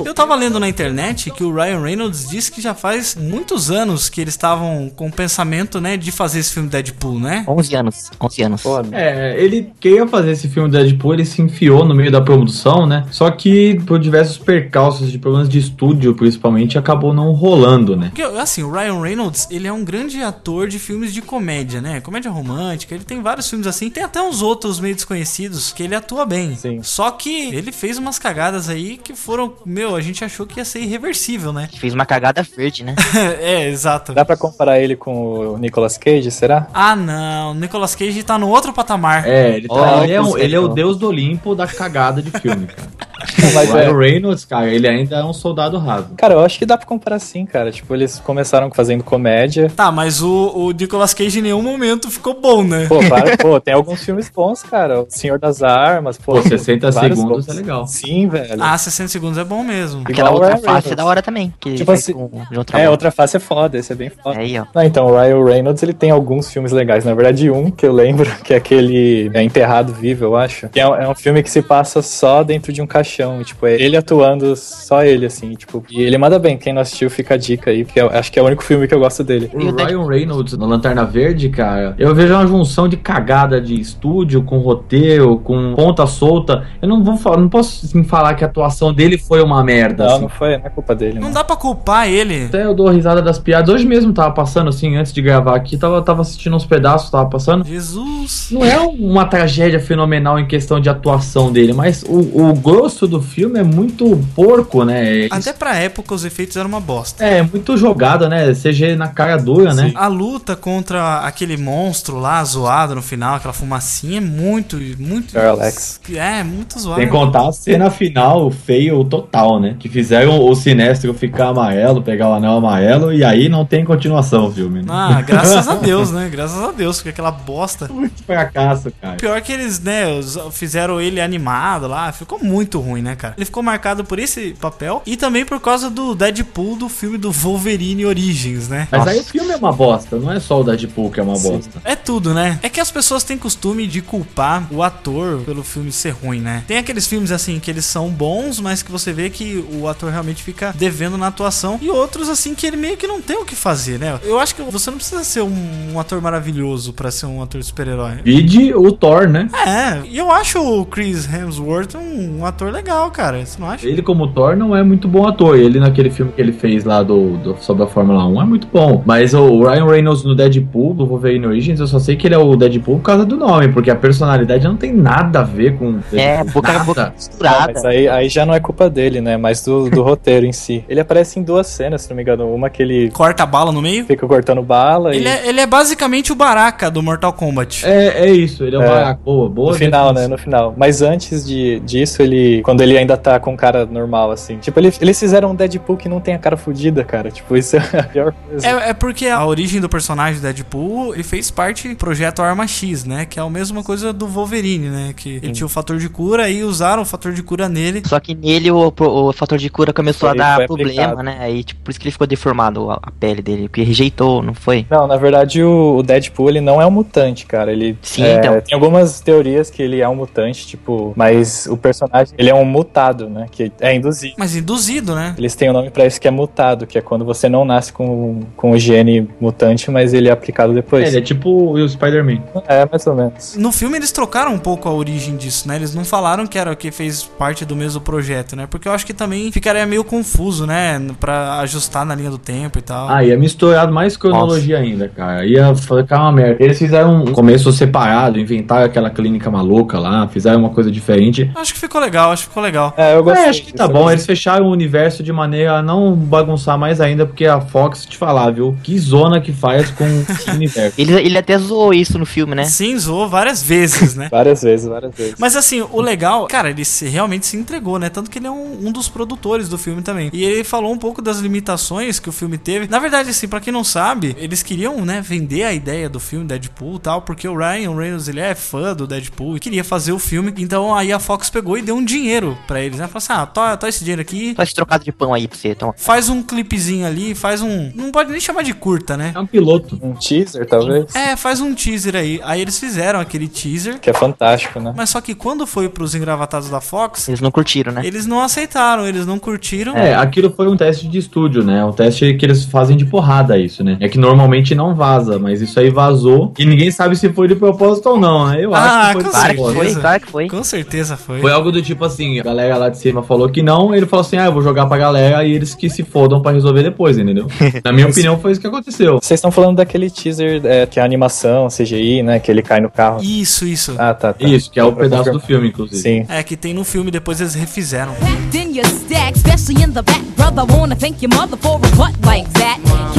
Go. 0.00 0.08
Eu 0.08 0.14
tava 0.14 0.34
lendo 0.34 0.58
na 0.58 0.68
internet 0.68 1.30
que 1.30 1.44
o 1.44 1.54
Ryan 1.54 1.80
Reynolds 1.80 2.28
disse 2.28 2.50
que 2.50 2.60
já 2.60 2.74
faz 2.74 3.14
muitos 3.14 3.70
anos 3.70 4.08
que 4.08 4.20
eles 4.20 4.34
estavam 4.34 4.90
com 4.94 5.08
o 5.08 5.12
pensamento, 5.12 5.80
né, 5.80 5.96
de 5.96 6.10
fazer 6.12 6.40
esse 6.40 6.52
filme 6.52 6.68
Deadpool, 6.68 7.18
né? 7.18 7.44
11 7.48 7.76
anos, 7.76 8.10
11 8.20 8.42
anos. 8.42 8.62
É, 8.92 9.40
ele 9.42 9.72
queria 9.80 10.06
fazer 10.06 10.32
esse 10.32 10.48
filme 10.48 10.70
Deadpool, 10.70 11.14
ele 11.14 11.24
se 11.24 11.40
enfiou 11.42 11.84
no 11.84 11.94
meio 11.94 12.10
da 12.10 12.20
produção, 12.20 12.86
né? 12.86 13.04
Só 13.10 13.30
que 13.30 13.80
por 13.86 13.98
diversos 13.98 14.38
percalços 14.38 15.10
de 15.10 15.18
problemas 15.18 15.48
de 15.48 15.58
estúdio, 15.58 16.14
principalmente, 16.14 16.78
acabou 16.78 17.12
não 17.12 17.32
rolando, 17.32 17.96
né? 17.96 18.08
Porque, 18.08 18.22
assim, 18.22 18.62
o 18.62 18.70
Ryan 18.70 19.00
Reynolds, 19.00 19.48
ele 19.50 19.66
é 19.66 19.72
um 19.72 19.84
grande 19.84 20.22
ator 20.22 20.68
de 20.68 20.78
filmes 20.78 21.12
de 21.12 21.22
comédia, 21.22 21.80
né? 21.80 22.00
Comédia 22.00 22.30
romântica, 22.30 22.94
ele 22.94 23.04
tem 23.04 23.20
vários 23.20 23.48
filmes 23.48 23.66
assim. 23.66 23.90
Tem 23.90 24.02
até 24.02 24.20
uns 24.20 24.42
outros 24.42 24.80
meio 24.80 24.94
desconhecidos 24.94 25.72
que 25.72 25.82
ele 25.82 25.94
atua 25.94 26.24
bem. 26.24 26.56
Sim. 26.56 26.82
Só 26.82 27.10
que 27.10 27.54
ele 27.54 27.72
fez 27.72 27.98
umas 27.98 28.18
cagadas 28.18 28.68
aí 28.68 28.96
que 28.96 29.14
foram, 29.14 29.52
meu, 29.64 29.85
a 29.94 30.00
gente 30.00 30.24
achou 30.24 30.46
que 30.46 30.58
ia 30.58 30.64
ser 30.64 30.80
irreversível, 30.80 31.52
né? 31.52 31.68
Fez 31.78 31.94
uma 31.94 32.04
cagada 32.06 32.42
verde, 32.42 32.82
né? 32.82 32.94
é, 33.40 33.68
exato. 33.68 34.12
Dá 34.12 34.24
pra 34.24 34.36
comparar 34.36 34.80
ele 34.80 34.96
com 34.96 35.52
o 35.54 35.58
Nicolas 35.58 35.96
Cage, 35.98 36.30
será? 36.30 36.66
Ah, 36.74 36.96
não. 36.96 37.54
Nicolas 37.54 37.94
Cage 37.94 38.22
tá 38.22 38.38
no 38.38 38.48
outro 38.48 38.72
patamar. 38.72 39.26
É, 39.26 39.56
ele, 39.56 39.68
tá- 39.68 39.74
Ó, 39.74 40.02
ele 40.04 40.12
é, 40.12 40.20
um- 40.22 40.38
ele 40.38 40.54
é 40.54 40.58
o 40.58 40.64
então. 40.64 40.74
deus 40.74 40.96
do 40.98 41.08
Olimpo 41.08 41.54
da 41.54 41.66
cagada 41.66 42.20
de 42.22 42.30
filme, 42.32 42.66
cara. 42.66 42.88
Mas 43.54 43.70
o 43.70 43.76
é. 43.76 43.84
Ryan 43.84 43.96
Reynolds, 43.98 44.44
cara, 44.44 44.66
ele 44.70 44.86
ainda 44.86 45.16
é 45.16 45.24
um 45.24 45.32
soldado 45.32 45.78
raso. 45.78 46.08
Cara, 46.16 46.34
eu 46.34 46.40
acho 46.40 46.58
que 46.58 46.66
dá 46.66 46.76
pra 46.76 46.86
comparar 46.86 47.18
sim, 47.18 47.46
cara. 47.46 47.70
Tipo, 47.70 47.94
eles 47.94 48.18
começaram 48.20 48.70
fazendo 48.70 49.02
comédia. 49.02 49.70
Tá, 49.74 49.90
mas 49.90 50.22
o, 50.22 50.52
o 50.54 50.70
Nicolas 50.72 51.14
Cage 51.14 51.38
em 51.38 51.42
nenhum 51.42 51.62
momento 51.62 52.10
ficou 52.10 52.38
bom, 52.40 52.62
né? 52.62 52.86
Pô, 52.88 52.98
para, 53.08 53.36
pô, 53.38 53.60
tem 53.60 53.74
alguns 53.74 54.04
filmes 54.04 54.30
bons, 54.34 54.62
cara. 54.62 55.00
O 55.02 55.06
Senhor 55.08 55.38
das 55.38 55.62
Armas, 55.62 56.18
pô. 56.18 56.34
Pô, 56.34 56.42
60 56.42 56.90
vários 56.90 57.18
segundos 57.18 57.46
bons. 57.46 57.54
é 57.54 57.58
legal. 57.58 57.86
Sim, 57.86 58.28
velho. 58.28 58.56
Ah, 58.60 58.76
60 58.76 59.08
segundos 59.08 59.38
é 59.38 59.44
bom 59.44 59.62
mesmo. 59.62 60.02
Aquela 60.02 60.28
Igual 60.30 60.34
outra 60.42 60.56
Ryan 60.56 60.62
face 60.74 60.92
é 60.92 60.96
da 60.96 61.04
hora 61.04 61.22
também. 61.22 61.52
Que 61.58 61.74
Tipo 61.74 61.92
assim, 61.92 62.12
com 62.12 62.24
o 62.24 62.42
João 62.52 62.64
É, 62.74 62.90
outra 62.90 63.10
face 63.10 63.36
é 63.36 63.40
foda, 63.40 63.78
esse 63.78 63.92
é 63.92 63.96
bem 63.96 64.10
foda. 64.10 64.36
É 64.38 64.42
aí, 64.42 64.58
ó. 64.58 64.66
Não, 64.74 64.82
então, 64.82 65.06
o 65.06 65.18
Ryan 65.18 65.44
Reynolds, 65.44 65.82
ele 65.82 65.92
tem 65.94 66.10
alguns 66.10 66.50
filmes 66.52 66.72
legais. 66.72 67.04
Na 67.04 67.14
verdade, 67.14 67.50
um 67.50 67.70
que 67.70 67.86
eu 67.86 67.92
lembro, 67.92 68.30
que 68.44 68.52
é 68.52 68.56
aquele 68.56 69.30
é 69.32 69.42
Enterrado 69.42 69.92
Vivo, 69.92 70.24
eu 70.24 70.36
acho. 70.36 70.68
Que 70.68 70.80
é, 70.80 70.88
um- 70.88 70.94
é 70.94 71.08
um 71.08 71.14
filme 71.14 71.42
que 71.42 71.50
se 71.50 71.62
passa 71.62 72.02
só 72.02 72.42
dentro 72.42 72.72
de 72.72 72.82
um 72.82 72.86
paixão. 73.06 73.40
E, 73.40 73.44
tipo, 73.44 73.66
é 73.66 73.74
ele 73.74 73.96
atuando 73.96 74.54
só 74.56 75.04
ele, 75.04 75.26
assim, 75.26 75.52
tipo, 75.54 75.82
e 75.90 76.02
ele 76.02 76.18
manda 76.18 76.38
bem. 76.38 76.58
Quem 76.58 76.72
não 76.72 76.82
assistiu, 76.82 77.08
fica 77.08 77.34
a 77.34 77.36
dica 77.36 77.70
aí, 77.70 77.84
porque 77.84 78.00
eu 78.00 78.10
acho 78.10 78.32
que 78.32 78.38
é 78.38 78.42
o 78.42 78.46
único 78.46 78.62
filme 78.62 78.88
que 78.88 78.94
eu 78.94 78.98
gosto 78.98 79.22
dele. 79.22 79.50
O 79.54 79.74
Ryan 79.74 80.06
Reynolds 80.06 80.56
na 80.56 80.66
Lanterna 80.66 81.04
Verde, 81.04 81.48
cara, 81.48 81.94
eu 81.98 82.14
vejo 82.14 82.34
uma 82.34 82.46
junção 82.46 82.88
de 82.88 82.96
cagada 82.96 83.60
de 83.60 83.80
estúdio 83.80 84.42
com 84.42 84.58
roteiro, 84.58 85.38
com 85.38 85.74
ponta 85.74 86.06
solta. 86.06 86.66
Eu 86.82 86.88
não 86.88 87.02
vou 87.02 87.16
falar, 87.16 87.38
não 87.38 87.48
posso 87.48 87.86
assim, 87.86 88.02
falar 88.04 88.34
que 88.34 88.44
a 88.44 88.46
atuação 88.46 88.92
dele 88.92 89.16
foi 89.16 89.40
uma 89.40 89.62
merda. 89.62 90.04
Não, 90.04 90.12
assim. 90.12 90.22
não 90.22 90.28
foi, 90.28 90.58
não 90.58 90.66
é 90.66 90.70
culpa 90.70 90.94
dele, 90.94 91.18
Não 91.18 91.28
não. 91.28 91.34
dá 91.34 91.44
pra 91.44 91.56
culpar 91.56 92.08
ele. 92.08 92.46
Até 92.46 92.64
eu 92.64 92.74
dou 92.74 92.88
risada 92.88 93.22
das 93.22 93.38
piadas. 93.38 93.72
Hoje 93.72 93.86
mesmo 93.86 94.12
tava 94.12 94.32
passando, 94.32 94.68
assim, 94.68 94.96
antes 94.96 95.12
de 95.12 95.22
gravar 95.22 95.54
aqui, 95.54 95.76
tava, 95.76 96.02
tava 96.02 96.22
assistindo 96.22 96.56
uns 96.56 96.64
pedaços, 96.66 97.10
tava 97.10 97.28
passando. 97.28 97.64
Jesus. 97.64 98.48
Não 98.50 98.64
é 98.64 98.78
uma 98.78 99.26
tragédia 99.26 99.78
fenomenal 99.78 100.38
em 100.38 100.46
questão 100.46 100.80
de 100.80 100.88
atuação 100.88 101.52
dele, 101.52 101.72
mas 101.72 102.02
o, 102.02 102.50
o 102.50 102.54
grosso 102.54 102.95
do 103.04 103.20
filme 103.20 103.58
é 103.58 103.64
muito 103.64 104.16
porco, 104.36 104.84
né? 104.84 105.26
Até 105.28 105.52
pra 105.52 105.74
época 105.74 106.14
os 106.14 106.24
efeitos 106.24 106.56
eram 106.56 106.68
uma 106.68 106.80
bosta. 106.80 107.24
É, 107.24 107.42
muito 107.42 107.76
jogado, 107.76 108.28
né? 108.28 108.52
CG 108.54 108.94
na 108.94 109.08
cara 109.08 109.36
dura, 109.36 109.74
né? 109.74 109.90
A 109.96 110.06
luta 110.06 110.54
contra 110.54 111.18
aquele 111.18 111.56
monstro 111.56 112.18
lá, 112.18 112.42
zoado 112.44 112.94
no 112.94 113.02
final, 113.02 113.34
aquela 113.34 113.52
fumacinha, 113.52 114.18
é 114.18 114.20
muito, 114.20 114.76
muito. 114.98 115.32
Parallax. 115.32 116.00
É, 116.14 116.44
muito 116.44 116.78
zoado. 116.78 117.00
Sem 117.00 117.08
contar 117.08 117.48
a 117.48 117.52
cena 117.52 117.90
final 117.90 118.50
feio 118.50 119.02
total, 119.04 119.58
né? 119.58 119.74
Que 119.78 119.88
fizeram 119.88 120.40
o 120.40 120.54
Sinestro 120.54 121.12
ficar 121.12 121.48
amarelo, 121.48 122.02
pegar 122.02 122.28
o 122.28 122.34
anel 122.34 122.52
amarelo, 122.52 123.12
e 123.12 123.24
aí 123.24 123.48
não 123.48 123.64
tem 123.64 123.84
continuação 123.84 124.46
o 124.46 124.52
filme, 124.52 124.80
né? 124.80 124.88
Ah, 124.88 125.20
graças 125.22 125.66
a 125.66 125.74
Deus, 125.86 126.12
né? 126.12 126.28
Graças 126.30 126.62
a 126.62 126.70
Deus, 126.70 126.96
porque 126.96 127.08
aquela 127.08 127.30
bosta. 127.30 127.88
Muito 127.88 128.22
fracasso, 128.22 128.92
cara. 129.00 129.16
Pior 129.16 129.40
que 129.40 129.52
eles, 129.52 129.80
né, 129.80 130.06
fizeram 130.52 131.00
ele 131.00 131.20
animado 131.20 131.86
lá, 131.86 132.12
ficou 132.12 132.38
muito 132.42 132.78
ruim, 132.78 132.85
né, 132.94 133.16
cara? 133.16 133.34
Ele 133.36 133.44
ficou 133.44 133.62
marcado 133.62 134.04
por 134.04 134.18
esse 134.18 134.54
papel 134.60 135.02
e 135.04 135.16
também 135.16 135.44
por 135.44 135.60
causa 135.60 135.90
do 135.90 136.14
Deadpool 136.14 136.76
do 136.76 136.88
filme 136.88 137.18
do 137.18 137.32
Wolverine 137.32 138.06
Origins, 138.06 138.68
né? 138.68 138.88
Mas 138.90 139.06
aí 139.06 139.20
o 139.20 139.24
filme 139.24 139.50
é 139.52 139.56
uma 139.56 139.72
bosta, 139.72 140.16
não 140.16 140.32
é 140.32 140.40
só 140.40 140.60
o 140.60 140.64
Deadpool 140.64 141.10
que 141.10 141.20
é 141.20 141.22
uma 141.22 141.38
bosta. 141.38 141.80
É 141.84 141.96
tudo, 141.96 142.32
né? 142.32 142.58
É 142.62 142.68
que 142.68 142.80
as 142.80 142.90
pessoas 142.90 143.24
têm 143.24 143.36
costume 143.36 143.86
de 143.86 144.00
culpar 144.00 144.66
o 144.72 144.82
ator 144.82 145.40
pelo 145.40 145.62
filme 145.62 145.90
ser 145.90 146.10
ruim, 146.10 146.40
né? 146.40 146.64
Tem 146.66 146.78
aqueles 146.78 147.06
filmes 147.06 147.30
assim 147.30 147.58
que 147.58 147.70
eles 147.70 147.84
são 147.84 148.08
bons, 148.08 148.60
mas 148.60 148.82
que 148.82 148.90
você 148.90 149.12
vê 149.12 149.30
que 149.30 149.64
o 149.72 149.88
ator 149.88 150.10
realmente 150.10 150.42
fica 150.42 150.74
devendo 150.76 151.18
na 151.18 151.26
atuação, 151.28 151.78
e 151.80 151.90
outros 151.90 152.28
assim 152.28 152.54
que 152.54 152.66
ele 152.66 152.76
meio 152.76 152.96
que 152.96 153.06
não 153.06 153.20
tem 153.20 153.36
o 153.36 153.44
que 153.44 153.56
fazer, 153.56 153.98
né? 153.98 154.18
Eu 154.22 154.38
acho 154.38 154.54
que 154.54 154.62
você 154.62 154.90
não 154.90 154.98
precisa 154.98 155.24
ser 155.24 155.42
um, 155.42 155.98
ator 155.98 156.20
maravilhoso 156.20 156.92
pra 156.92 157.10
ser 157.10 157.26
um 157.26 157.42
ator 157.42 157.62
super-herói. 157.62 158.20
Vide 158.24 158.74
o 158.74 158.92
Thor, 158.92 159.28
né? 159.28 159.48
É, 159.66 160.06
e 160.06 160.18
eu 160.18 160.30
acho 160.30 160.60
o 160.60 160.84
Chris 160.84 161.26
Hemsworth 161.26 161.94
um, 161.94 162.40
um 162.40 162.46
ator 162.46 162.70
legal, 162.76 163.10
cara. 163.10 163.44
Você 163.44 163.60
não 163.60 163.68
acha? 163.70 163.86
Ele, 163.88 164.02
como 164.02 164.28
Thor, 164.28 164.56
não 164.56 164.74
é 164.76 164.82
muito 164.82 165.08
bom 165.08 165.26
ator. 165.26 165.58
Ele, 165.58 165.80
naquele 165.80 166.10
filme 166.10 166.32
que 166.32 166.40
ele 166.40 166.52
fez 166.52 166.84
lá 166.84 167.02
do, 167.02 167.36
do- 167.38 167.56
sobre 167.60 167.82
a 167.84 167.86
Fórmula 167.86 168.26
1, 168.26 168.42
é 168.42 168.44
muito 168.44 168.68
bom. 168.72 169.02
Mas 169.04 169.34
o 169.34 169.62
Ryan 169.64 169.86
Reynolds 169.86 170.22
no 170.24 170.34
Deadpool, 170.34 170.94
do 170.94 171.06
Wolverine 171.06 171.46
Origins, 171.46 171.80
eu 171.80 171.86
só 171.86 171.98
sei 171.98 172.16
que 172.16 172.26
ele 172.26 172.34
é 172.34 172.38
o 172.38 172.54
Deadpool 172.56 172.96
por 172.98 173.04
causa 173.04 173.24
do 173.24 173.36
nome, 173.36 173.68
porque 173.68 173.90
a 173.90 173.96
personalidade 173.96 174.64
não 174.64 174.76
tem 174.76 174.92
nada 174.92 175.40
a 175.40 175.42
ver 175.42 175.76
com. 175.78 175.98
É, 176.12 176.44
boca 176.44 176.72
a 176.72 176.78
boca. 176.84 177.04
Não, 177.06 177.12
misturada. 177.12 177.72
mas 177.74 177.84
aí, 177.84 178.08
aí 178.08 178.28
já 178.28 178.44
não 178.46 178.54
é 178.54 178.60
culpa 178.60 178.88
dele, 178.90 179.20
né? 179.20 179.36
Mas 179.36 179.62
do, 179.64 179.88
do 179.90 180.02
roteiro 180.02 180.46
em 180.46 180.52
si. 180.52 180.84
Ele 180.88 181.00
aparece 181.00 181.38
em 181.38 181.42
duas 181.42 181.66
cenas, 181.66 182.02
se 182.02 182.10
não 182.10 182.16
me 182.16 182.22
engano. 182.22 182.46
Uma 182.52 182.68
que 182.70 182.82
ele 182.82 183.10
Corta 183.10 183.42
a 183.42 183.46
bala 183.46 183.72
no 183.72 183.80
meio. 183.82 184.04
fica 184.04 184.26
cortando 184.26 184.62
bala 184.62 185.14
Ele 185.14 185.24
e 185.24 185.28
é, 185.28 185.48
ele 185.48 185.60
é 185.60 185.66
basicamente 185.66 186.32
o 186.32 186.34
Baraka 186.34 186.90
do 186.90 187.02
Mortal 187.02 187.32
Kombat. 187.32 187.84
É, 187.86 188.26
é 188.26 188.30
isso, 188.30 188.64
ele 188.64 188.76
é, 188.76 188.80
É. 188.80 189.04
uma 189.04 189.14
boa, 189.14 189.48
boa. 189.48 189.72
no 189.72 189.78
final, 189.78 190.12
né? 190.12 190.26
No 190.28 190.36
final. 190.38 190.74
Mas 190.76 191.02
antes 191.02 191.46
de, 191.46 191.80
disso, 191.80 192.22
ele. 192.22 192.60
Quando 192.66 192.80
ele 192.80 192.98
ainda 192.98 193.16
tá 193.16 193.38
com 193.38 193.56
cara 193.56 193.86
normal, 193.86 194.32
assim. 194.32 194.58
Tipo, 194.58 194.80
ele- 194.80 194.92
eles 195.00 195.16
fizeram 195.20 195.52
um 195.52 195.54
Deadpool 195.54 195.96
que 195.96 196.08
não 196.08 196.20
tem 196.20 196.34
a 196.34 196.38
cara 196.38 196.56
fodida, 196.56 197.04
cara. 197.04 197.30
Tipo, 197.30 197.56
isso 197.56 197.76
é 197.76 197.78
a 198.00 198.02
pior 198.02 198.32
coisa. 198.48 198.66
É, 198.66 198.90
é 198.90 198.92
porque 198.92 199.28
a 199.28 199.46
origem 199.46 199.80
do 199.80 199.88
personagem 199.88 200.40
Deadpool, 200.40 201.14
ele 201.14 201.22
fez 201.22 201.48
parte 201.48 201.88
do 201.88 201.94
projeto 201.94 202.42
Arma 202.42 202.66
X, 202.66 203.04
né? 203.04 203.24
Que 203.24 203.38
é 203.38 203.42
a 203.42 203.48
mesma 203.48 203.84
coisa 203.84 204.12
do 204.12 204.26
Wolverine, 204.26 204.88
né? 204.88 205.14
Que 205.16 205.36
ele 205.42 205.52
tinha 205.52 205.64
o 205.64 205.68
fator 205.68 205.96
de 205.96 206.08
cura 206.08 206.48
e 206.50 206.64
usaram 206.64 207.02
o 207.02 207.06
fator 207.06 207.32
de 207.32 207.40
cura 207.40 207.68
nele. 207.68 208.02
Só 208.04 208.18
que 208.18 208.34
nele 208.34 208.68
o, 208.72 208.92
o 208.98 209.32
fator 209.32 209.58
de 209.58 209.70
cura 209.70 209.92
começou 209.92 210.28
Foi- 210.28 210.36
a 210.40 210.42
dar 210.58 210.66
problema, 210.66 210.90
aplicado. 211.04 211.22
né? 211.22 211.36
Aí, 211.38 211.62
tipo, 211.62 211.80
por 211.82 211.92
isso 211.92 212.00
que 212.00 212.06
ele 212.06 212.12
ficou 212.12 212.26
deformado 212.26 212.90
a, 212.90 212.98
a 213.00 213.10
pele 213.12 213.42
dele, 213.42 213.68
porque 213.68 213.84
rejeitou, 213.84 214.42
não 214.42 214.54
foi? 214.54 214.84
Não, 214.90 215.06
na 215.06 215.16
verdade 215.16 215.62
o 215.62 215.98
o 215.98 216.02
Deadpool 216.02 216.48
ele 216.50 216.60
não 216.60 216.82
é 216.82 216.86
um 216.86 216.90
mutante, 216.90 217.46
cara. 217.46 217.70
Ele 217.72 217.96
Sim, 218.02 218.24
é, 218.24 218.34
então. 218.34 218.60
tem 218.60 218.74
algumas 218.74 219.20
teorias 219.20 219.70
que 219.70 219.80
ele 219.82 220.00
é 220.00 220.08
um 220.08 220.16
mutante, 220.16 220.66
tipo, 220.66 221.12
mas 221.16 221.66
o 221.70 221.76
personagem 221.76 222.34
ele 222.36 222.50
é 222.50 222.54
um 222.56 222.64
mutado, 222.64 223.28
né? 223.28 223.46
Que 223.50 223.70
é 223.80 223.94
induzido. 223.94 224.34
Mas 224.38 224.54
induzido, 224.56 225.14
né? 225.14 225.34
Eles 225.38 225.54
têm 225.54 225.70
um 225.70 225.72
nome 225.72 225.90
pra 225.90 226.06
isso 226.06 226.20
que 226.20 226.28
é 226.28 226.30
mutado, 226.30 226.86
que 226.86 226.98
é 226.98 227.00
quando 227.00 227.24
você 227.24 227.48
não 227.48 227.64
nasce 227.64 227.92
com, 227.92 228.40
com 228.56 228.72
o 228.72 228.78
gene 228.78 229.28
mutante, 229.40 229.90
mas 229.90 230.12
ele 230.14 230.28
é 230.28 230.32
aplicado 230.32 230.72
É, 230.72 230.74
depois. 230.76 231.08
ele 231.08 231.18
é 231.18 231.20
tipo 231.20 231.72
o 231.72 231.88
Spider-Man. 231.88 232.42
É, 232.66 232.86
mais 232.90 233.06
ou 233.06 233.14
menos. 233.14 233.56
No 233.56 233.72
filme 233.72 233.96
eles 233.96 234.10
trocaram 234.12 234.52
um 234.54 234.58
pouco 234.58 234.88
a 234.88 234.92
origem 234.92 235.36
disso, 235.36 235.68
né? 235.68 235.76
Eles 235.76 235.94
não 235.94 236.04
falaram 236.04 236.46
que 236.46 236.58
era 236.58 236.72
o 236.72 236.76
que 236.76 236.90
fez 236.90 237.22
parte 237.22 237.64
do 237.64 237.76
mesmo 237.76 238.00
projeto, 238.00 238.56
né? 238.56 238.66
Porque 238.68 238.88
eu 238.88 238.92
acho 238.92 239.06
que 239.06 239.14
também 239.14 239.50
ficaria 239.52 239.84
meio 239.86 240.04
confuso, 240.04 240.66
né? 240.66 241.00
Pra 241.20 241.58
ajustar 241.60 242.04
na 242.04 242.14
linha 242.14 242.30
do 242.30 242.38
tempo 242.38 242.78
e 242.78 242.82
tal. 242.82 243.08
Ah, 243.08 243.24
ia 243.24 243.36
misturado 243.38 243.92
mais 243.92 244.16
cronologia 244.16 244.78
ainda, 244.78 245.08
cara. 245.08 245.44
Ia 245.46 245.74
ficar 245.74 246.20
uma 246.20 246.32
merda. 246.32 246.62
Eles 246.62 246.78
fizeram 246.78 247.22
um 247.24 247.32
começo 247.32 247.70
separado, 247.72 248.38
inventaram 248.38 248.84
aquela 248.86 249.10
clínica 249.10 249.50
maluca 249.50 249.98
lá, 249.98 250.26
fizeram 250.28 250.60
uma 250.60 250.70
coisa 250.70 250.90
diferente. 250.90 251.50
Acho 251.54 251.74
que 251.74 251.80
ficou 251.80 252.00
legal, 252.00 252.30
acho 252.32 252.45
que 252.45 252.45
ficou 252.48 252.62
legal. 252.62 252.94
É, 252.96 253.14
eu 253.16 253.22
gostei. 253.22 253.44
É, 253.44 253.48
acho 253.48 253.62
que 253.62 253.72
tá 253.72 253.86
bom. 253.88 254.10
Eles 254.10 254.26
fecharam 254.26 254.66
o 254.66 254.70
universo 254.70 255.22
de 255.22 255.32
maneira 255.32 255.74
a 255.78 255.82
não 255.82 256.14
bagunçar 256.14 256.78
mais 256.78 257.00
ainda, 257.00 257.26
porque 257.26 257.46
a 257.46 257.60
Fox, 257.60 258.04
te 258.06 258.16
falar, 258.16 258.50
viu? 258.50 258.76
Que 258.82 258.98
zona 258.98 259.40
que 259.40 259.52
faz 259.52 259.90
com 259.90 260.04
o 260.04 260.26
universo. 260.54 261.00
Ele, 261.00 261.12
ele 261.14 261.38
até 261.38 261.58
zoou 261.58 261.92
isso 261.92 262.18
no 262.18 262.26
filme, 262.26 262.54
né? 262.54 262.64
Sim, 262.64 262.98
zoou 262.98 263.28
várias 263.28 263.62
vezes, 263.62 264.14
né? 264.14 264.28
Várias 264.36 264.62
vezes, 264.62 264.86
várias 264.86 265.14
vezes. 265.14 265.34
Mas 265.38 265.56
assim, 265.56 265.80
o 265.90 266.00
legal, 266.00 266.46
cara, 266.46 266.70
ele 266.70 266.84
se- 266.84 267.08
realmente 267.08 267.46
se 267.46 267.56
entregou, 267.56 267.98
né? 267.98 268.08
Tanto 268.10 268.30
que 268.30 268.38
ele 268.38 268.46
é 268.46 268.50
um, 268.50 268.86
um 268.86 268.92
dos 268.92 269.08
produtores 269.08 269.68
do 269.68 269.78
filme 269.78 270.02
também. 270.02 270.30
E 270.32 270.44
ele 270.44 270.64
falou 270.64 270.92
um 270.92 270.98
pouco 270.98 271.22
das 271.22 271.38
limitações 271.38 272.18
que 272.18 272.28
o 272.28 272.32
filme 272.32 272.58
teve. 272.58 272.86
Na 272.88 272.98
verdade, 272.98 273.30
assim, 273.30 273.48
pra 273.48 273.60
quem 273.60 273.72
não 273.72 273.82
sabe, 273.84 274.36
eles 274.38 274.62
queriam, 274.62 275.04
né, 275.04 275.20
vender 275.20 275.64
a 275.64 275.72
ideia 275.72 276.08
do 276.08 276.20
filme 276.20 276.44
Deadpool 276.46 276.96
e 276.96 277.00
tal, 277.00 277.22
porque 277.22 277.48
o 277.48 277.56
Ryan 277.56 277.94
Reynolds, 277.96 278.28
ele 278.28 278.40
é 278.40 278.54
fã 278.54 278.94
do 278.94 279.06
Deadpool 279.06 279.56
e 279.56 279.60
queria 279.60 279.82
fazer 279.84 280.12
o 280.12 280.18
filme. 280.18 280.52
Então 280.58 280.94
aí 280.94 281.12
a 281.12 281.18
Fox 281.18 281.48
pegou 281.50 281.76
e 281.78 281.82
deu 281.82 281.96
um 281.96 282.04
dinheiro 282.04 282.25
pra 282.66 282.80
eles, 282.80 282.98
né? 282.98 283.06
Falou 283.06 283.18
assim, 283.18 283.32
ah, 283.32 283.46
tó, 283.46 283.76
tó 283.76 283.86
esse 283.86 284.00
dinheiro 284.00 284.22
aqui, 284.22 284.54
Só 284.56 284.62
esse 284.62 284.74
trocado 284.74 285.04
de 285.04 285.12
pão 285.12 285.32
aí 285.34 285.46
pra 285.48 285.56
você. 285.56 285.68
Então, 285.68 285.94
faz 285.96 286.28
um 286.28 286.42
clipezinho 286.42 287.06
ali, 287.06 287.34
faz 287.34 287.62
um... 287.62 287.90
Não 287.94 288.10
pode 288.10 288.30
nem 288.30 288.40
chamar 288.40 288.62
de 288.62 288.74
curta, 288.74 289.16
né? 289.16 289.32
É 289.34 289.38
um 289.38 289.46
piloto. 289.46 289.98
Um 290.02 290.12
teaser, 290.14 290.66
talvez. 290.66 291.14
É, 291.14 291.36
faz 291.36 291.60
um 291.60 291.74
teaser 291.74 292.16
aí. 292.16 292.40
Aí 292.44 292.60
eles 292.60 292.78
fizeram 292.78 293.20
aquele 293.20 293.48
teaser. 293.48 293.98
Que 294.00 294.10
é 294.10 294.14
fantástico, 294.14 294.80
né? 294.80 294.92
Mas 294.96 295.10
só 295.10 295.20
que 295.20 295.34
quando 295.34 295.66
foi 295.66 295.88
pros 295.88 296.14
engravatados 296.14 296.68
da 296.70 296.80
Fox, 296.80 297.28
eles 297.28 297.40
não 297.40 297.50
curtiram, 297.50 297.92
né? 297.92 298.02
eles 298.04 298.26
não 298.26 298.40
aceitaram, 298.40 299.06
eles 299.06 299.26
não 299.26 299.38
curtiram. 299.38 299.96
É, 299.96 300.14
aquilo 300.14 300.50
foi 300.50 300.68
um 300.68 300.76
teste 300.76 301.08
de 301.08 301.18
estúdio, 301.18 301.62
né? 301.64 301.84
Um 301.84 301.92
teste 301.92 302.34
que 302.34 302.44
eles 302.44 302.64
fazem 302.64 302.96
de 302.96 303.04
porrada, 303.04 303.58
isso, 303.58 303.82
né? 303.84 303.96
É 304.00 304.08
que 304.08 304.18
normalmente 304.18 304.74
não 304.74 304.94
vaza, 304.94 305.38
mas 305.38 305.60
isso 305.60 305.78
aí 305.78 305.90
vazou 305.90 306.52
e 306.58 306.64
ninguém 306.64 306.90
sabe 306.90 307.16
se 307.16 307.32
foi 307.32 307.48
de 307.48 307.54
propósito 307.56 308.08
ou 308.10 308.18
não, 308.20 308.46
né? 308.48 308.64
Eu 308.64 308.74
Ah, 308.74 308.78
acho 308.80 309.06
que 309.08 309.12
foi 309.12 309.22
com 309.22 309.28
de 309.28 309.36
Claro 309.36 309.54
que 309.54 309.56
foi, 309.60 309.74
certeza. 309.74 310.00
claro 310.00 310.20
que 310.20 310.30
foi. 310.30 310.48
Com 310.48 310.64
certeza 310.64 311.16
foi. 311.16 311.40
Foi 311.40 311.52
algo 311.52 311.70
do 311.72 311.82
tipo 311.82 312.04
assim, 312.04 312.15
a 312.40 312.42
galera 312.42 312.76
lá 312.76 312.88
de 312.88 312.98
cima 312.98 313.22
falou 313.22 313.48
que 313.48 313.62
não, 313.62 313.94
ele 313.94 314.06
falou 314.06 314.24
assim, 314.24 314.36
ah, 314.36 314.46
eu 314.46 314.52
vou 314.52 314.62
jogar 314.62 314.86
pra 314.86 314.96
galera 314.96 315.44
e 315.44 315.52
eles 315.52 315.74
que 315.74 315.88
se 315.90 316.02
fodam 316.02 316.40
pra 316.40 316.52
resolver 316.52 316.82
depois, 316.82 317.18
entendeu? 317.18 317.46
Na 317.84 317.92
minha 317.92 318.06
opinião 318.06 318.38
foi 318.38 318.52
isso 318.52 318.60
que 318.60 318.66
aconteceu. 318.66 319.18
Vocês 319.22 319.38
estão 319.38 319.50
falando 319.50 319.76
daquele 319.76 320.08
teaser 320.10 320.60
é, 320.64 320.86
que 320.86 320.98
é 320.98 321.02
a 321.02 321.04
animação, 321.04 321.68
CGI, 321.68 322.22
né? 322.22 322.38
Que 322.40 322.50
ele 322.50 322.62
cai 322.62 322.80
no 322.80 322.90
carro. 322.90 323.22
Isso, 323.22 323.64
isso. 323.66 323.94
Ah, 323.98 324.14
tá, 324.14 324.32
tá. 324.32 324.46
Isso, 324.46 324.70
que 324.70 324.78
é 324.80 324.84
o 324.84 324.92
pedaço 324.92 325.30
do 325.30 325.40
filme, 325.40 325.68
inclusive. 325.68 326.00
Sim. 326.00 326.26
É 326.28 326.42
que 326.42 326.56
tem 326.56 326.72
no 326.74 326.84
filme, 326.84 327.10
depois 327.10 327.40
eles 327.40 327.54
refizeram. 327.54 328.12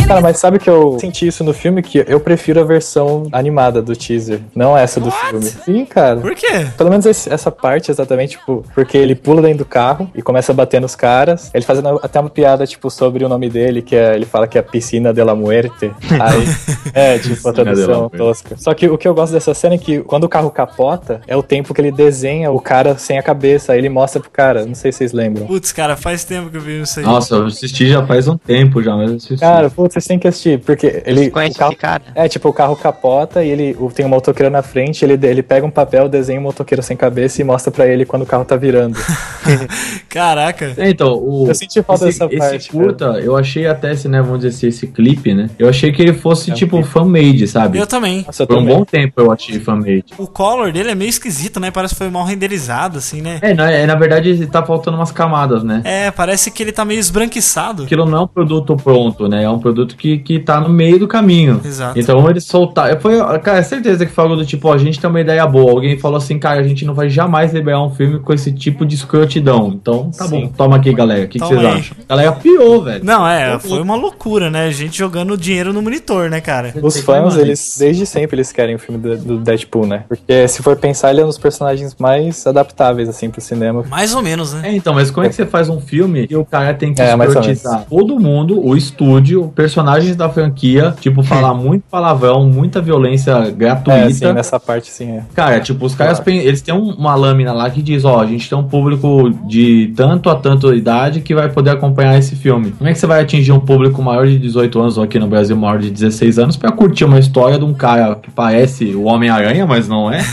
Cara, 0.08 0.22
mas 0.22 0.38
sabe 0.38 0.58
que 0.58 0.70
eu 0.70 0.98
senti 1.02 1.28
isso 1.28 1.44
no 1.44 1.54
filme? 1.54 1.82
Que 1.82 2.06
eu 2.08 2.20
prefiro 2.20 2.62
a 2.62 2.64
versão 2.64 3.28
animada 3.32 3.82
do 3.82 3.94
teaser, 3.96 4.40
não 4.56 4.78
essa 4.78 5.02
do 5.02 5.12
filme. 5.12 5.44
Sim, 5.46 5.86
cara. 5.86 6.18
Por 6.22 6.34
quê? 6.34 6.66
Pelo 6.78 6.90
menos 6.90 7.06
esse- 7.06 7.32
essa 7.32 7.52
parte 7.52 7.92
exatamente, 7.92 8.38
tipo, 8.38 8.64
porque 8.74 8.87
ele 8.96 9.16
pula 9.16 9.42
dentro 9.42 9.60
do 9.60 9.66
carro 9.66 10.12
e 10.14 10.22
começa 10.22 10.52
a 10.52 10.56
bater 10.56 10.80
nos 10.80 10.96
caras. 10.96 11.50
Ele 11.54 11.66
fazendo 11.66 12.00
até 12.04 12.20
uma 12.20 12.30
piada, 12.30 12.68
tipo, 12.68 12.92
sobre 12.92 13.26
o 13.26 13.30
nome 13.30 13.50
dele, 13.50 13.82
que 13.82 13.96
é, 13.96 14.14
ele 14.14 14.26
fala 14.26 14.48
que 14.48 14.58
é 14.58 14.62
Piscina 14.62 15.12
de 15.12 15.24
la 15.24 15.34
Muerte. 15.34 15.92
Aí, 16.22 16.48
é, 16.94 17.18
tipo, 17.18 17.50
a 17.50 17.52
Piscina 17.52 17.54
de 17.54 17.60
la 17.60 17.64
tradução 17.64 18.00
Muerte. 18.02 18.18
tosca. 18.18 18.56
Só 18.58 18.74
que 18.74 18.88
o 18.88 18.98
que 18.98 19.08
eu 19.08 19.16
gosto 19.16 19.34
dessa 19.34 19.54
cena 19.54 19.76
é 19.76 19.78
que 19.78 20.02
quando 20.02 20.26
o 20.26 20.30
carro 20.30 20.52
capota, 20.52 21.22
é 21.28 21.36
o 21.36 21.42
tempo 21.42 21.74
que 21.74 21.82
ele 21.82 21.92
desenha 21.92 22.52
o 22.52 22.60
cara 22.60 22.98
sem 22.98 23.18
a 23.18 23.24
cabeça. 23.24 23.74
Aí 23.74 23.80
ele 23.80 23.90
mostra 23.90 24.22
pro 24.22 24.30
cara, 24.30 24.66
não 24.66 24.76
sei 24.76 24.92
se 24.92 25.00
vocês 25.00 25.14
lembram. 25.14 25.48
Putz, 25.48 25.72
cara, 25.72 25.96
faz 25.96 26.24
tempo 26.24 26.50
que 26.50 26.58
eu 26.58 26.62
vi 26.62 26.82
isso 26.82 27.00
aí. 27.00 27.06
Nossa, 27.06 27.36
eu 27.36 27.46
assisti 27.46 27.90
já 27.90 28.06
faz 28.06 28.28
um 28.28 28.38
tempo 28.38 28.82
já, 28.84 28.96
mas 28.96 29.10
eu 29.10 29.16
assisti. 29.18 29.38
Cara, 29.38 29.70
putz, 29.70 29.94
vocês 29.94 30.06
têm 30.06 30.20
que 30.20 30.28
assistir, 30.28 30.60
porque 30.60 31.02
ele. 31.06 31.26
Você 31.26 31.32
conhece 31.32 31.56
o 31.56 31.60
carro, 31.60 31.72
esse 31.72 31.82
cara? 31.82 32.04
É, 32.16 32.28
tipo, 32.28 32.50
o 32.50 32.54
carro 32.54 32.76
capota 32.76 33.44
e 33.44 33.50
ele 33.50 33.78
tem 33.94 34.06
um 34.06 34.10
motoqueiro 34.10 34.52
na 34.52 34.62
frente, 34.62 35.04
ele, 35.04 35.18
ele 35.28 35.44
pega 35.44 35.66
um 35.66 35.72
papel, 35.72 36.08
desenha 36.08 36.40
um 36.40 36.44
motoqueiro 36.44 36.84
sem 36.84 36.96
cabeça 36.96 37.42
e 37.42 37.44
mostra 37.44 37.72
pra 37.72 37.88
ele 37.88 38.06
quando 38.06 38.24
o 38.24 38.26
carro 38.26 38.46
tá 38.46 38.56
virando 38.56 38.77
Caraca. 40.10 40.74
É, 40.78 40.90
então, 40.90 41.14
o, 41.14 41.48
Eu 41.48 41.56
senti 41.56 41.82
falta 41.82 42.08
esse, 42.08 42.20
dessa 42.20 42.34
esse 42.34 42.38
parte, 42.38 42.70
curta, 42.70 43.06
eu 43.20 43.36
achei 43.36 43.68
até, 43.68 43.94
esse, 43.94 44.08
né, 44.08 44.22
vamos 44.22 44.40
dizer 44.40 44.50
assim, 44.50 44.68
esse 44.68 44.88
clipe, 44.88 45.34
né? 45.34 45.50
Eu 45.58 45.70
achei 45.70 45.92
que 45.92 46.02
ele 46.02 46.14
fosse, 46.14 46.52
tipo, 46.52 46.82
fan-made, 46.84 47.48
sabe? 47.48 47.78
Eu 47.78 47.88
também. 47.88 48.24
Nossa, 48.26 48.44
eu 48.44 48.48
Por 48.48 48.58
um 48.58 48.60
também. 48.60 48.76
bom 48.76 48.86
tempo 48.86 49.22
eu 49.22 49.32
achei 49.32 49.60
fan-made. 49.60 50.06
O 50.18 50.28
color 50.28 50.72
dele 50.72 50.92
é 50.92 50.96
meio 50.96 51.10
esquisito, 51.10 51.60
né? 51.60 51.72
Parece 51.72 51.94
que 51.94 52.00
foi 52.00 52.10
mal 52.10 52.26
renderizado, 52.26 52.98
assim, 52.98 53.22
né? 53.22 53.40
É, 53.42 53.54
na, 53.54 53.72
é, 53.72 53.86
na 53.86 53.96
verdade, 53.96 54.46
tá 54.48 54.64
faltando 54.64 54.98
umas 54.98 55.12
camadas, 55.12 55.64
né? 55.64 55.82
É, 55.84 56.12
parece 56.12 56.52
que 56.52 56.62
ele 56.64 56.72
tá 56.72 56.84
meio 56.84 57.00
esbranquiçado. 57.00 57.84
Aquilo 57.84 58.06
não 58.06 58.18
é 58.18 58.22
um 58.22 58.28
produto 58.28 58.76
pronto, 58.76 59.28
né? 59.28 59.44
É 59.44 59.50
um 59.50 59.60
produto 59.60 59.96
que, 59.96 60.18
que 60.18 60.40
tá 60.40 60.60
no 60.60 60.70
meio 60.70 61.00
do 61.00 61.08
caminho. 61.08 61.62
Exato. 61.64 62.00
Então 62.00 62.30
eles 62.30 62.46
soltaram. 62.46 63.00
Foi, 63.00 63.18
cara, 63.40 63.60
é 63.60 63.64
certeza 63.64 64.06
que 64.06 64.12
falou 64.12 64.36
do 64.36 64.46
tipo, 64.46 64.68
ó, 64.68 64.74
a 64.74 64.78
gente 64.78 65.00
tem 65.00 65.10
uma 65.10 65.22
ideia 65.22 65.46
boa. 65.46 65.72
Alguém 65.72 65.98
falou 65.98 66.18
assim, 66.18 66.38
cara, 66.40 66.60
a 66.60 66.64
gente 66.64 66.86
não 66.86 66.94
vai 66.94 67.10
jamais 67.10 67.54
liberar 67.54 67.84
um 67.84 67.90
filme 67.90 68.20
com 68.20 68.34
esse 68.34 68.52
tipo 68.52 68.67
de 68.86 68.96
escrotidão. 68.96 69.70
Então, 69.74 70.12
tá 70.16 70.26
Sim. 70.28 70.42
bom, 70.42 70.48
toma 70.56 70.76
aqui, 70.78 70.94
galera. 70.94 71.26
O 71.26 71.28
que, 71.28 71.40
que 71.40 71.46
vocês 71.46 71.60
aí. 71.60 71.66
acham? 71.66 71.98
A 72.08 72.16
galera 72.16 72.32
piou, 72.34 72.84
velho. 72.84 73.04
Não, 73.04 73.28
é, 73.28 73.60
foi 73.60 73.82
uma 73.82 73.96
loucura, 73.96 74.50
né? 74.50 74.70
Gente 74.72 74.98
jogando 74.98 75.38
dinheiro 75.38 75.74
no 75.74 75.82
monitor, 75.82 76.30
né, 76.30 76.42
cara? 76.42 76.74
Os 76.82 77.00
fãs, 77.02 77.36
eles, 77.38 77.76
desde 77.80 78.06
sempre, 78.06 78.36
eles 78.38 78.52
querem 78.52 78.76
o 78.76 78.80
filme 78.80 79.00
do, 79.02 79.18
do 79.18 79.38
Deadpool, 79.38 79.86
né? 79.88 80.04
Porque 80.08 80.48
se 80.48 80.62
for 80.62 80.76
pensar, 80.76 81.12
ele 81.12 81.22
é 81.22 81.24
um 81.24 81.28
dos 81.28 81.38
personagens 81.38 81.96
mais 82.00 82.46
adaptáveis, 82.46 83.10
assim, 83.10 83.30
pro 83.30 83.42
cinema. 83.42 83.84
Mais 83.90 84.14
ou 84.14 84.22
menos, 84.22 84.54
né? 84.54 84.70
É, 84.70 84.76
então, 84.76 84.94
mas 84.94 85.10
como 85.12 85.26
é 85.26 85.30
que 85.30 85.36
você 85.36 85.46
faz 85.46 85.70
um 85.70 85.80
filme 85.80 86.28
e 86.30 86.36
o 86.36 86.46
cara 86.46 86.74
tem 86.74 86.94
que 86.94 87.02
É, 87.02 87.14
escrotizar 87.16 87.86
todo 87.90 88.20
mundo, 88.20 88.60
o 88.66 88.76
estúdio, 88.76 89.52
personagens 89.56 90.16
da 90.16 90.30
franquia, 90.30 90.94
tipo, 91.00 91.24
falar 91.24 91.54
muito 91.56 91.84
palavrão, 91.90 92.46
muita 92.46 92.82
violência 92.82 93.32
É, 93.32 93.52
gratuita. 93.52 94.10
sim, 94.14 94.32
nessa 94.34 94.60
parte, 94.60 94.90
sim, 94.92 95.12
é. 95.18 95.24
Cara, 95.34 95.60
tipo, 95.60 95.86
os 95.86 95.96
caras 95.96 96.20
pen- 96.20 96.40
eles 96.40 96.62
têm 96.62 96.74
um- 96.74 96.94
uma 96.94 97.16
lâmina 97.16 97.54
lá 97.54 97.70
que 97.70 97.82
diz, 97.82 98.04
ó, 98.06 98.22
a 98.22 98.26
gente 98.26 98.50
tem 98.50 98.57
um 98.58 98.64
público 98.64 99.30
de 99.48 99.94
tanto 99.96 100.30
a 100.30 100.36
tanto 100.36 100.74
idade 100.74 101.22
que 101.22 101.34
vai 101.34 101.50
poder 101.50 101.72
acompanhar 101.72 102.18
esse 102.18 102.36
filme. 102.36 102.72
Como 102.72 102.90
é 102.90 102.94
que 102.94 103.00
você 103.00 103.08
vai 103.08 103.22
atingir 103.22 103.52
um 103.52 103.60
público 103.60 104.02
maior 104.02 104.28
de 104.28 104.38
18 104.38 104.80
anos, 104.80 104.98
ou 104.98 105.04
aqui 105.04 105.20
no 105.20 105.28
Brasil 105.28 105.56
maior 105.56 105.80
de 105.80 105.90
16 105.90 106.40
anos, 106.40 106.58
pra 106.58 106.72
curtir 106.72 107.06
uma 107.06 107.20
história 107.20 107.58
de 107.58 107.66
um 107.66 107.74
cara 107.74 108.16
que 108.16 108.32
parece 108.32 108.86
o 108.96 109.04
Homem-Aranha, 109.04 109.66
mas 109.66 109.88
não 109.88 110.12
é? 110.12 110.24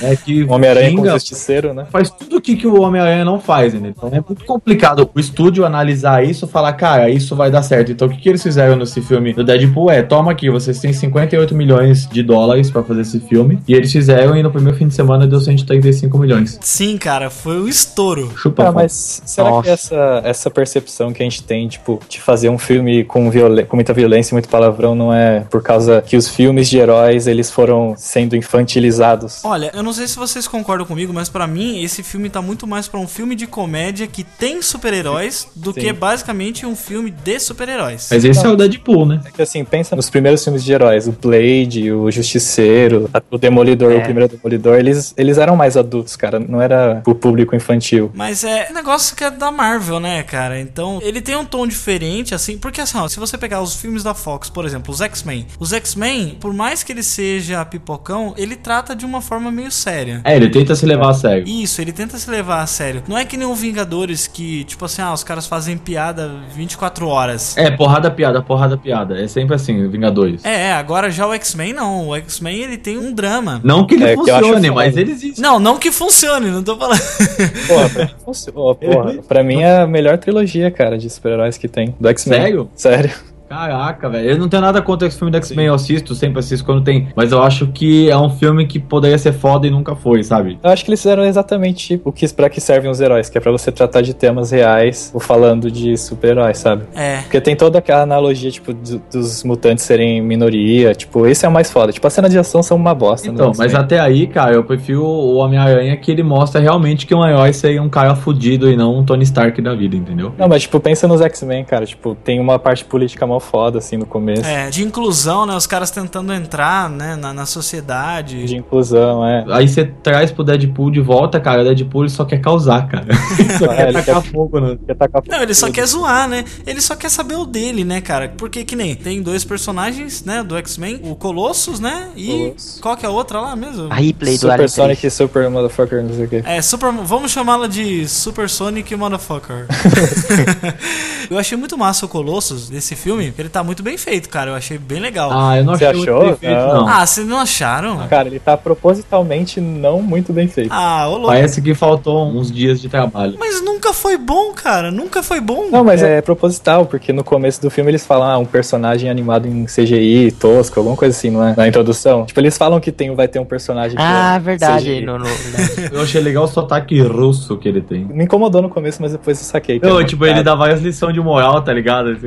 É, 0.00 0.16
que 0.16 0.42
O 0.44 0.52
Homem-Aranha 0.52 0.96
com 0.96 1.04
justiceiro, 1.06 1.74
né? 1.74 1.86
faz 1.90 2.10
tudo 2.10 2.36
o 2.36 2.40
que, 2.40 2.56
que 2.56 2.66
o 2.66 2.80
Homem-Aranha 2.80 3.24
não 3.24 3.38
faz, 3.38 3.74
né? 3.74 3.92
Então 3.96 4.08
é 4.08 4.22
muito 4.26 4.44
complicado 4.44 5.08
o 5.14 5.20
estúdio 5.20 5.64
analisar 5.64 6.24
isso 6.24 6.46
e 6.46 6.48
falar, 6.48 6.72
cara, 6.72 7.10
isso 7.10 7.36
vai 7.36 7.50
dar 7.50 7.62
certo. 7.62 7.92
Então 7.92 8.08
o 8.08 8.10
que, 8.10 8.16
que 8.16 8.28
eles 8.28 8.42
fizeram 8.42 8.76
nesse 8.76 9.00
filme 9.02 9.32
do 9.32 9.44
Deadpool 9.44 9.90
é, 9.90 10.02
toma 10.02 10.32
aqui, 10.32 10.50
vocês 10.50 10.80
têm 10.80 10.92
58 10.92 11.54
milhões 11.54 12.06
de 12.06 12.22
dólares 12.22 12.70
pra 12.70 12.82
fazer 12.82 13.02
esse 13.02 13.20
filme. 13.20 13.58
E 13.68 13.74
eles 13.74 13.92
fizeram 13.92 14.36
e 14.36 14.42
no 14.42 14.50
primeiro 14.50 14.76
fim 14.76 14.88
de 14.88 14.94
semana 14.94 15.26
deu 15.26 15.40
135 15.40 16.18
milhões. 16.18 16.58
Sim, 16.60 16.96
cara, 16.96 17.30
foi 17.42 17.58
o 17.60 17.68
estouro. 17.68 18.32
Chupa. 18.36 18.68
Ah, 18.68 18.72
mas 18.72 19.22
será 19.24 19.50
Nossa. 19.50 19.62
que 19.62 19.68
essa, 19.70 20.20
essa 20.24 20.50
percepção 20.50 21.12
que 21.12 21.22
a 21.22 21.24
gente 21.24 21.42
tem, 21.42 21.66
tipo, 21.68 22.00
de 22.08 22.20
fazer 22.20 22.48
um 22.48 22.58
filme 22.58 23.04
com, 23.04 23.30
violen- 23.30 23.64
com 23.66 23.76
muita 23.76 23.92
violência 23.92 24.32
e 24.32 24.34
muito 24.34 24.48
palavrão 24.48 24.94
não 24.94 25.12
é 25.12 25.40
por 25.50 25.62
causa 25.62 26.02
que 26.02 26.16
os 26.16 26.28
filmes 26.28 26.68
de 26.68 26.78
heróis, 26.78 27.26
eles 27.26 27.50
foram 27.50 27.94
sendo 27.96 28.36
infantilizados? 28.36 29.44
Olha, 29.44 29.70
eu 29.74 29.82
não 29.82 29.92
sei 29.92 30.06
se 30.06 30.16
vocês 30.16 30.46
concordam 30.48 30.86
comigo, 30.86 31.12
mas 31.12 31.28
pra 31.28 31.46
mim 31.46 31.82
esse 31.82 32.02
filme 32.02 32.28
tá 32.30 32.40
muito 32.40 32.66
mais 32.66 32.88
pra 32.88 32.98
um 33.00 33.06
filme 33.08 33.34
de 33.34 33.46
comédia 33.46 34.06
que 34.06 34.24
tem 34.24 34.62
super-heróis 34.62 35.46
do 35.54 35.72
Sim. 35.72 35.80
que 35.80 35.92
basicamente 35.92 36.64
um 36.66 36.74
filme 36.76 37.10
de 37.10 37.38
super-heróis. 37.40 38.08
Mas 38.10 38.24
esse 38.24 38.44
é 38.44 38.48
o 38.48 38.56
Deadpool, 38.56 39.06
né? 39.06 39.20
É 39.24 39.30
que 39.30 39.42
assim, 39.42 39.64
pensa 39.64 39.94
nos 39.96 40.08
primeiros 40.08 40.42
filmes 40.42 40.64
de 40.64 40.72
heróis, 40.72 41.06
o 41.08 41.12
Blade, 41.12 41.92
o 41.92 42.10
Justiceiro, 42.10 43.08
a- 43.12 43.22
o 43.30 43.38
Demolidor, 43.38 43.92
É. 43.92 43.98
o 43.98 44.02
primeiro 44.02 44.28
Demolidor, 44.28 44.78
eles, 44.78 45.12
eles 45.16 45.38
eram 45.38 45.56
mais 45.56 45.76
adultos, 45.76 46.16
cara, 46.16 46.38
não 46.38 46.60
era 46.60 47.00
pro 47.04 47.14
público 47.32 47.56
infantil. 47.56 48.10
Mas 48.14 48.44
é 48.44 48.68
um 48.70 48.74
negócio 48.74 49.16
que 49.16 49.24
é 49.24 49.30
da 49.30 49.50
Marvel, 49.50 49.98
né, 49.98 50.22
cara? 50.22 50.60
Então, 50.60 50.98
ele 51.02 51.20
tem 51.22 51.34
um 51.34 51.44
tom 51.46 51.66
diferente, 51.66 52.34
assim, 52.34 52.58
porque 52.58 52.80
assim, 52.80 52.98
ó, 52.98 53.08
se 53.08 53.18
você 53.18 53.38
pegar 53.38 53.62
os 53.62 53.74
filmes 53.74 54.02
da 54.02 54.12
Fox, 54.12 54.50
por 54.50 54.66
exemplo, 54.66 54.92
os 54.92 55.00
X-Men, 55.00 55.46
os 55.58 55.72
X-Men, 55.72 56.36
por 56.38 56.52
mais 56.52 56.82
que 56.82 56.92
ele 56.92 57.02
seja 57.02 57.64
pipocão, 57.64 58.34
ele 58.36 58.54
trata 58.54 58.94
de 58.94 59.06
uma 59.06 59.22
forma 59.22 59.50
meio 59.50 59.70
séria. 59.70 60.20
É, 60.24 60.36
ele 60.36 60.50
tenta 60.50 60.74
se 60.74 60.84
levar 60.84 61.10
a 61.10 61.14
sério. 61.14 61.44
Isso, 61.48 61.80
ele 61.80 61.92
tenta 61.92 62.18
se 62.18 62.30
levar 62.30 62.60
a 62.60 62.66
sério. 62.66 63.02
Não 63.08 63.16
é 63.16 63.24
que 63.24 63.36
nem 63.38 63.46
o 63.46 63.54
Vingadores 63.54 64.26
que, 64.26 64.64
tipo 64.64 64.84
assim, 64.84 65.00
ah, 65.00 65.12
os 65.14 65.24
caras 65.24 65.46
fazem 65.46 65.78
piada 65.78 66.30
24 66.54 67.06
horas. 67.06 67.56
É, 67.56 67.70
porrada, 67.70 68.10
piada, 68.10 68.42
porrada, 68.42 68.76
piada. 68.76 69.18
É 69.18 69.26
sempre 69.26 69.54
assim, 69.54 69.88
Vingadores. 69.88 70.44
É, 70.44 70.68
é, 70.68 70.72
agora 70.74 71.10
já 71.10 71.26
o 71.26 71.32
X-Men 71.32 71.72
não. 71.72 72.08
O 72.08 72.16
X-Men 72.16 72.58
ele 72.58 72.76
tem 72.76 72.98
um 72.98 73.12
drama. 73.12 73.60
Não 73.64 73.86
que 73.86 73.94
ele 73.94 74.04
É, 74.04 74.14
que 74.14 74.20
eu 74.30 74.34
acho 74.34 74.44
funcione, 74.44 74.68
foda. 74.68 74.74
mas 74.74 74.96
ele 74.96 75.12
existe. 75.12 75.40
Não, 75.40 75.58
não 75.58 75.78
que 75.78 75.90
funcione, 75.90 76.50
não 76.50 76.62
tô 76.62 76.76
falando. 76.76 77.00
Porra, 77.68 77.88
pra 77.88 78.04
mim. 78.04 78.10
Ó, 78.54 78.74
porra, 78.74 79.14
pra 79.28 79.42
mim 79.42 79.62
é 79.62 79.78
a 79.78 79.86
melhor 79.86 80.18
trilogia, 80.18 80.70
cara, 80.70 80.98
de 80.98 81.08
super-heróis 81.10 81.58
que 81.58 81.68
tem. 81.68 81.94
Do 81.98 82.08
X-Men. 82.08 82.40
Sério? 82.40 82.70
Sério. 82.74 83.31
Caraca, 83.52 84.08
velho. 84.08 84.30
Eu 84.30 84.38
não 84.38 84.48
tenho 84.48 84.62
nada 84.62 84.80
contra 84.80 85.06
esse 85.06 85.18
filme 85.18 85.30
do 85.30 85.36
X-Men, 85.36 85.66
eu 85.66 85.74
assisto, 85.74 86.14
sempre 86.14 86.38
assisto 86.38 86.64
quando 86.64 86.82
tem. 86.82 87.08
Mas 87.14 87.32
eu 87.32 87.42
acho 87.42 87.66
que 87.66 88.08
é 88.10 88.16
um 88.16 88.30
filme 88.30 88.66
que 88.66 88.78
poderia 88.78 89.18
ser 89.18 89.32
foda 89.34 89.66
e 89.66 89.70
nunca 89.70 89.94
foi, 89.94 90.22
sabe? 90.22 90.58
Eu 90.62 90.70
acho 90.70 90.82
que 90.82 90.90
eles 90.90 91.02
fizeram 91.02 91.22
exatamente 91.22 92.00
o 92.02 92.10
que 92.10 92.26
para 92.32 92.48
que 92.48 92.62
servem 92.62 92.90
os 92.90 92.98
heróis, 92.98 93.28
que 93.28 93.36
é 93.36 93.40
pra 93.42 93.52
você 93.52 93.70
tratar 93.70 94.00
de 94.00 94.14
temas 94.14 94.52
reais, 94.52 95.10
ou 95.12 95.20
falando 95.20 95.70
de 95.70 95.98
super-heróis, 95.98 96.56
sabe? 96.56 96.84
É. 96.94 97.18
Porque 97.18 97.42
tem 97.42 97.54
toda 97.54 97.78
aquela 97.78 98.00
analogia, 98.02 98.50
tipo, 98.50 98.72
do- 98.72 99.02
dos 99.12 99.44
mutantes 99.44 99.84
serem 99.84 100.22
minoria, 100.22 100.94
tipo, 100.94 101.26
esse 101.26 101.44
é 101.44 101.48
o 101.48 101.52
mais 101.52 101.70
foda. 101.70 101.92
Tipo, 101.92 102.06
as 102.06 102.12
cenas 102.14 102.30
de 102.30 102.38
ação 102.38 102.62
são 102.62 102.78
uma 102.78 102.94
bosta. 102.94 103.28
Então, 103.28 103.50
no 103.50 103.58
mas 103.58 103.74
até 103.74 104.00
aí, 104.00 104.26
cara, 104.28 104.54
eu 104.54 104.64
prefiro 104.64 105.02
o 105.04 105.34
Homem-Aranha 105.36 105.94
que 105.98 106.10
ele 106.10 106.22
mostra 106.22 106.58
realmente 106.58 107.04
que 107.06 107.14
um 107.14 107.22
herói 107.26 107.52
seria 107.52 107.82
um 107.82 107.88
cara 107.90 108.14
fudido 108.14 108.70
e 108.70 108.76
não 108.76 108.98
um 109.00 109.04
Tony 109.04 109.24
Stark 109.24 109.60
da 109.60 109.74
vida, 109.74 109.94
entendeu? 109.94 110.32
Não, 110.38 110.48
mas 110.48 110.62
tipo, 110.62 110.80
pensa 110.80 111.06
nos 111.06 111.20
X-Men, 111.20 111.64
cara. 111.64 111.84
Tipo, 111.84 112.14
tem 112.14 112.40
uma 112.40 112.58
parte 112.58 112.82
política 112.84 113.26
mal 113.26 113.41
foda, 113.42 113.78
assim, 113.78 113.96
no 113.96 114.06
começo. 114.06 114.44
É, 114.44 114.70
de 114.70 114.82
inclusão, 114.82 115.44
né? 115.44 115.54
Os 115.54 115.66
caras 115.66 115.90
tentando 115.90 116.32
entrar, 116.32 116.88
né, 116.88 117.16
na, 117.16 117.32
na 117.34 117.44
sociedade. 117.46 118.44
De 118.44 118.56
inclusão, 118.56 119.26
é. 119.26 119.44
Aí 119.50 119.68
você 119.68 119.84
traz 119.84 120.30
pro 120.30 120.44
Deadpool 120.44 120.90
de 120.90 121.00
volta, 121.00 121.38
cara, 121.40 121.60
o 121.62 121.64
Deadpool 121.64 122.02
ele 122.04 122.10
só 122.10 122.24
quer 122.24 122.38
causar, 122.40 122.86
cara. 122.88 123.06
Ele 123.38 123.52
só 123.58 123.66
É, 123.66 123.76
quer 123.76 123.88
ele 123.88 123.92
tacar 124.02 124.22
quer- 124.22 124.30
fogo, 124.32 124.60
né? 124.60 124.78
Quer 124.86 124.94
tacar 124.96 125.22
Não, 125.28 125.42
ele 125.42 125.54
só 125.54 125.70
quer 125.70 125.86
zoar, 125.86 126.28
né? 126.28 126.44
Ele 126.66 126.80
só 126.80 126.94
quer 126.96 127.10
saber 127.10 127.34
o 127.34 127.44
dele, 127.44 127.84
né, 127.84 128.00
cara? 128.00 128.32
Porque 128.36 128.64
que 128.64 128.76
nem 128.76 128.94
tem 128.94 129.20
dois 129.22 129.44
personagens, 129.44 130.24
né, 130.24 130.42
do 130.42 130.56
X-Men, 130.56 131.00
o 131.04 131.14
Colossus, 131.16 131.80
né? 131.80 132.08
E 132.16 132.26
Colossus. 132.28 132.78
qual 132.80 132.96
que 132.96 133.04
é 133.04 133.08
a 133.08 133.12
outra 133.12 133.40
lá 133.40 133.56
mesmo? 133.56 133.88
A 133.90 133.96
replay 133.96 134.34
do 134.38 134.40
Super 134.40 134.68
Sonic 134.70 135.00
3. 135.00 135.12
e 135.12 135.16
Super 135.16 135.50
Motherfucker, 135.50 136.02
não 136.02 136.14
sei 136.14 136.24
o 136.24 136.28
quê. 136.28 136.42
É, 136.46 136.62
super, 136.62 136.92
vamos 136.92 137.30
chamá-la 137.32 137.66
de 137.66 138.08
Super 138.08 138.48
Sonic 138.48 138.94
Motherfucker. 138.94 139.66
eu 141.30 141.38
achei 141.38 141.56
muito 141.56 141.76
massa 141.76 142.06
o 142.06 142.08
Colossus 142.08 142.68
desse 142.68 142.94
filme. 142.94 143.31
Ele 143.38 143.48
tá 143.48 143.62
muito 143.62 143.82
bem 143.82 143.96
feito, 143.96 144.28
cara. 144.28 144.50
Eu 144.50 144.54
achei 144.54 144.78
bem 144.78 145.00
legal. 145.00 145.30
Ah, 145.32 145.58
eu 145.58 145.64
não 145.64 145.74
Você 145.76 145.84
achei 145.86 145.96
muito 145.98 146.10
achou? 146.10 146.24
bem 146.26 146.36
feito, 146.36 146.54
Não. 146.54 146.74
não. 146.82 146.88
Ah, 146.88 147.06
vocês 147.06 147.26
não 147.26 147.38
acharam? 147.38 148.06
Cara, 148.08 148.28
ele 148.28 148.38
tá 148.38 148.56
propositalmente 148.56 149.60
não 149.60 150.02
muito 150.02 150.32
bem 150.32 150.48
feito. 150.48 150.70
Ah, 150.72 151.06
ô 151.08 151.12
louco. 151.12 151.26
Parece 151.28 151.60
que 151.62 151.74
faltou 151.74 152.26
uns 152.28 152.50
dias 152.50 152.80
de 152.80 152.88
trabalho. 152.88 153.36
Mas 153.38 153.62
nunca 153.62 153.92
foi 153.92 154.16
bom, 154.16 154.52
cara. 154.52 154.90
Nunca 154.90 155.22
foi 155.22 155.40
bom. 155.40 155.68
Não, 155.70 155.84
mas 155.84 156.02
é 156.02 156.20
proposital, 156.20 156.86
porque 156.86 157.12
no 157.12 157.24
começo 157.24 157.60
do 157.60 157.70
filme 157.70 157.90
eles 157.90 158.04
falam, 158.06 158.28
ah, 158.28 158.38
um 158.38 158.44
personagem 158.44 159.08
animado 159.10 159.46
em 159.48 159.64
CGI, 159.66 160.32
tosco, 160.32 160.78
alguma 160.80 160.96
coisa 160.96 161.16
assim, 161.16 161.30
não 161.30 161.46
é? 161.46 161.54
Na 161.56 161.66
introdução. 161.68 162.24
Tipo, 162.26 162.40
eles 162.40 162.56
falam 162.58 162.80
que 162.80 162.92
tem, 162.92 163.14
vai 163.14 163.28
ter 163.28 163.38
um 163.38 163.44
personagem 163.44 163.96
que 163.96 164.02
Ah, 164.02 164.34
é 164.36 164.38
verdade. 164.40 164.84
CGI. 164.84 165.00
No, 165.04 165.18
no, 165.18 165.24
verdade. 165.24 165.90
Eu 165.94 166.02
achei 166.02 166.20
legal 166.20 166.44
o 166.44 166.48
sotaque 166.48 167.00
russo 167.00 167.56
que 167.56 167.68
ele 167.68 167.80
tem. 167.80 168.04
Me 168.04 168.24
incomodou 168.24 168.62
no 168.62 168.68
começo, 168.68 169.00
mas 169.00 169.12
depois 169.12 169.38
eu 169.38 169.44
saquei. 169.44 169.78
que 169.80 169.86
Não, 169.86 170.00
é 170.00 170.04
tipo, 170.04 170.24
ele 170.26 170.42
dá 170.42 170.54
várias 170.54 170.80
lições 170.80 171.14
de 171.14 171.20
moral, 171.20 171.62
tá 171.62 171.72
ligado? 171.72 172.12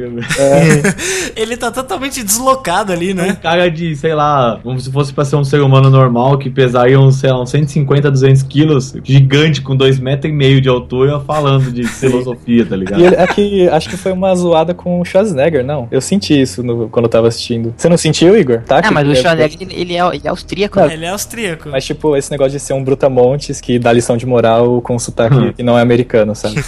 Ele 1.35 1.57
tá 1.57 1.71
totalmente 1.71 2.23
deslocado 2.23 2.91
ali, 2.91 3.11
Um 3.11 3.15
né? 3.15 3.37
cara 3.41 3.69
de, 3.69 3.95
sei 3.95 4.13
lá, 4.13 4.59
como 4.63 4.79
se 4.79 4.91
fosse 4.91 5.13
pra 5.13 5.25
ser 5.25 5.35
um 5.35 5.43
ser 5.43 5.61
humano 5.61 5.89
normal 5.89 6.37
que 6.37 6.49
pesaria 6.49 6.99
uns, 6.99 7.15
sei 7.17 7.29
lá, 7.31 7.41
uns 7.41 7.49
150, 7.49 8.09
200 8.11 8.43
quilos, 8.43 8.93
gigante 9.03 9.61
com 9.61 9.75
2 9.75 9.99
metros 9.99 10.31
e 10.31 10.35
meio 10.35 10.61
de 10.61 10.69
altura, 10.69 11.19
falando 11.19 11.71
de 11.71 11.83
filosofia, 11.85 12.65
tá 12.65 12.75
ligado? 12.75 12.99
E 12.99 13.05
ele, 13.05 13.15
é 13.15 13.27
que, 13.27 13.67
acho 13.69 13.89
que 13.89 13.97
foi 13.97 14.11
uma 14.11 14.33
zoada 14.35 14.73
com 14.73 14.99
o 14.99 15.05
Schwarzenegger, 15.05 15.63
não? 15.65 15.87
Eu 15.91 16.01
senti 16.01 16.39
isso 16.39 16.63
no- 16.63 16.87
quando 16.89 17.05
eu 17.05 17.09
tava 17.09 17.27
assistindo. 17.27 17.73
Você 17.75 17.89
não 17.89 17.97
sentiu, 17.97 18.37
Igor? 18.37 18.61
Tá? 18.61 18.77
Ah, 18.77 18.81
Que- 18.81 18.91
mas 18.93 19.07
o 19.07 19.11
é- 19.11 19.15
Schwarzenegger, 19.15 19.57
ele, 19.61 19.73
ele 19.81 19.93
é, 19.97 20.07
ele 20.15 20.21
é 20.25 20.29
austríaco, 20.29 20.79
Não, 20.79 20.87
né? 20.87 20.93
Ele 20.93 21.05
é 21.05 21.09
austríaco. 21.09 21.69
Mas, 21.69 21.85
tipo, 21.85 22.15
esse 22.15 22.31
negócio 22.31 22.51
de 22.53 22.59
ser 22.59 22.73
um 22.73 22.83
brutamontes 22.83 23.59
que 23.59 23.77
dá 23.79 23.91
lição 23.91 24.15
de 24.17 24.25
moral 24.25 24.81
com 24.81 24.97
sotaque 24.97 25.53
que 25.53 25.63
não 25.63 25.77
é 25.77 25.81
americano, 25.81 26.35
sabe? 26.35 26.55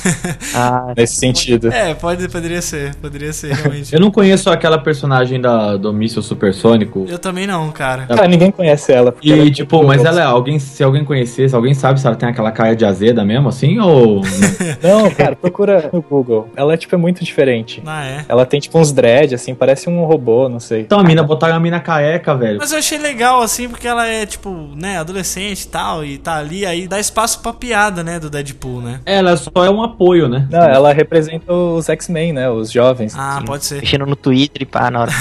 Ah, 0.55 0.93
Nesse 0.96 1.15
sentido. 1.15 1.72
É, 1.72 1.93
pode, 1.93 2.27
poderia 2.29 2.62
ser. 2.62 2.96
Poderia 2.96 3.31
ser, 3.34 3.53
realmente. 3.53 3.93
Eu 3.93 4.00
não 4.00 4.07
conheço 4.12 4.50
aquela 4.50 4.78
personagem 4.78 5.40
da, 5.40 5.78
do 5.78 5.94
míssil 5.94 6.22
supersônico. 6.22 7.06
Eu 7.08 7.20
também 7.20 7.48
não, 7.48 7.72
cara. 7.72 8.06
Cara, 8.06 8.28
ninguém 8.28 8.52
conhece 8.52 8.92
ela. 8.92 9.12
porque 9.12 9.32
ela 9.32 9.42
é 9.42 9.46
E, 9.46 9.52
tipo, 9.52 9.84
mas 9.84 10.04
ela 10.04 10.22
é 10.22 10.26
alguém, 10.26 10.60
se 10.60 10.84
alguém 10.84 11.04
conhecesse, 11.04 11.56
alguém 11.56 11.74
sabe 11.74 12.00
se 12.00 12.08
ela 12.08 12.16
tem 12.16 12.30
aquela 12.30 12.52
cara 12.52 12.76
de 12.76 12.86
azeda 12.86 13.24
mesmo, 13.24 13.50
assim, 13.50 13.80
ou... 13.80 14.22
Não, 14.82 15.10
cara, 15.12 15.36
procura 15.36 15.90
no 15.92 16.02
Google. 16.02 16.50
Ela, 16.56 16.78
tipo, 16.78 16.96
é 16.96 16.98
muito 16.98 17.24
diferente. 17.24 17.82
Ah, 17.86 18.06
é. 18.06 18.26
Ela 18.28 18.46
tem, 18.46 18.60
tipo, 18.60 18.78
uns 18.78 18.92
dread, 18.92 19.34
assim, 19.36 19.54
parece 19.54 19.90
um 19.90 20.04
robô, 20.06 20.48
não 20.50 20.60
sei. 20.60 20.82
Então 20.82 21.00
a 21.00 21.04
mina, 21.04 21.24
botaram 21.24 21.56
a 21.56 21.60
mina 21.60 21.80
careca, 21.80 22.36
velho. 22.36 22.58
Mas 22.60 22.72
eu 22.72 22.80
achei 22.80 22.98
legal, 22.98 23.42
assim, 23.42 23.68
porque 23.70 23.88
ela 23.88 24.06
é, 24.08 24.26
tipo, 24.26 24.50
né, 24.76 24.98
adolescente 25.00 25.62
e 25.64 25.68
tal, 25.68 26.04
e 26.04 26.18
tá 26.18 26.38
ali, 26.38 26.66
aí 26.66 26.88
dá 26.88 27.00
espaço 27.00 27.40
pra 27.42 27.54
piada, 27.54 28.04
né, 28.04 28.20
do 28.20 28.30
Deadpool, 28.30 28.82
né? 28.82 29.00
Ela 29.06 29.36
só 29.38 29.52
é 29.64 29.70
um 29.70 29.82
apoio, 29.82 30.28
né? 30.28 30.48
Não, 30.52 30.62
ela 30.62 30.94
representa 30.94 31.52
os 31.52 31.88
X-Men, 31.90 32.34
né? 32.34 32.50
Os 32.50 32.72
jovens. 32.72 33.14
Ah, 33.18 33.42
pode 33.46 33.66
ser. 33.66 33.84
Mexendo 33.98 34.06
no 34.06 34.16
Twitter 34.16 34.62
e 34.62 34.66
pá, 34.66 34.92
na 34.92 35.01
hora. 35.01 35.12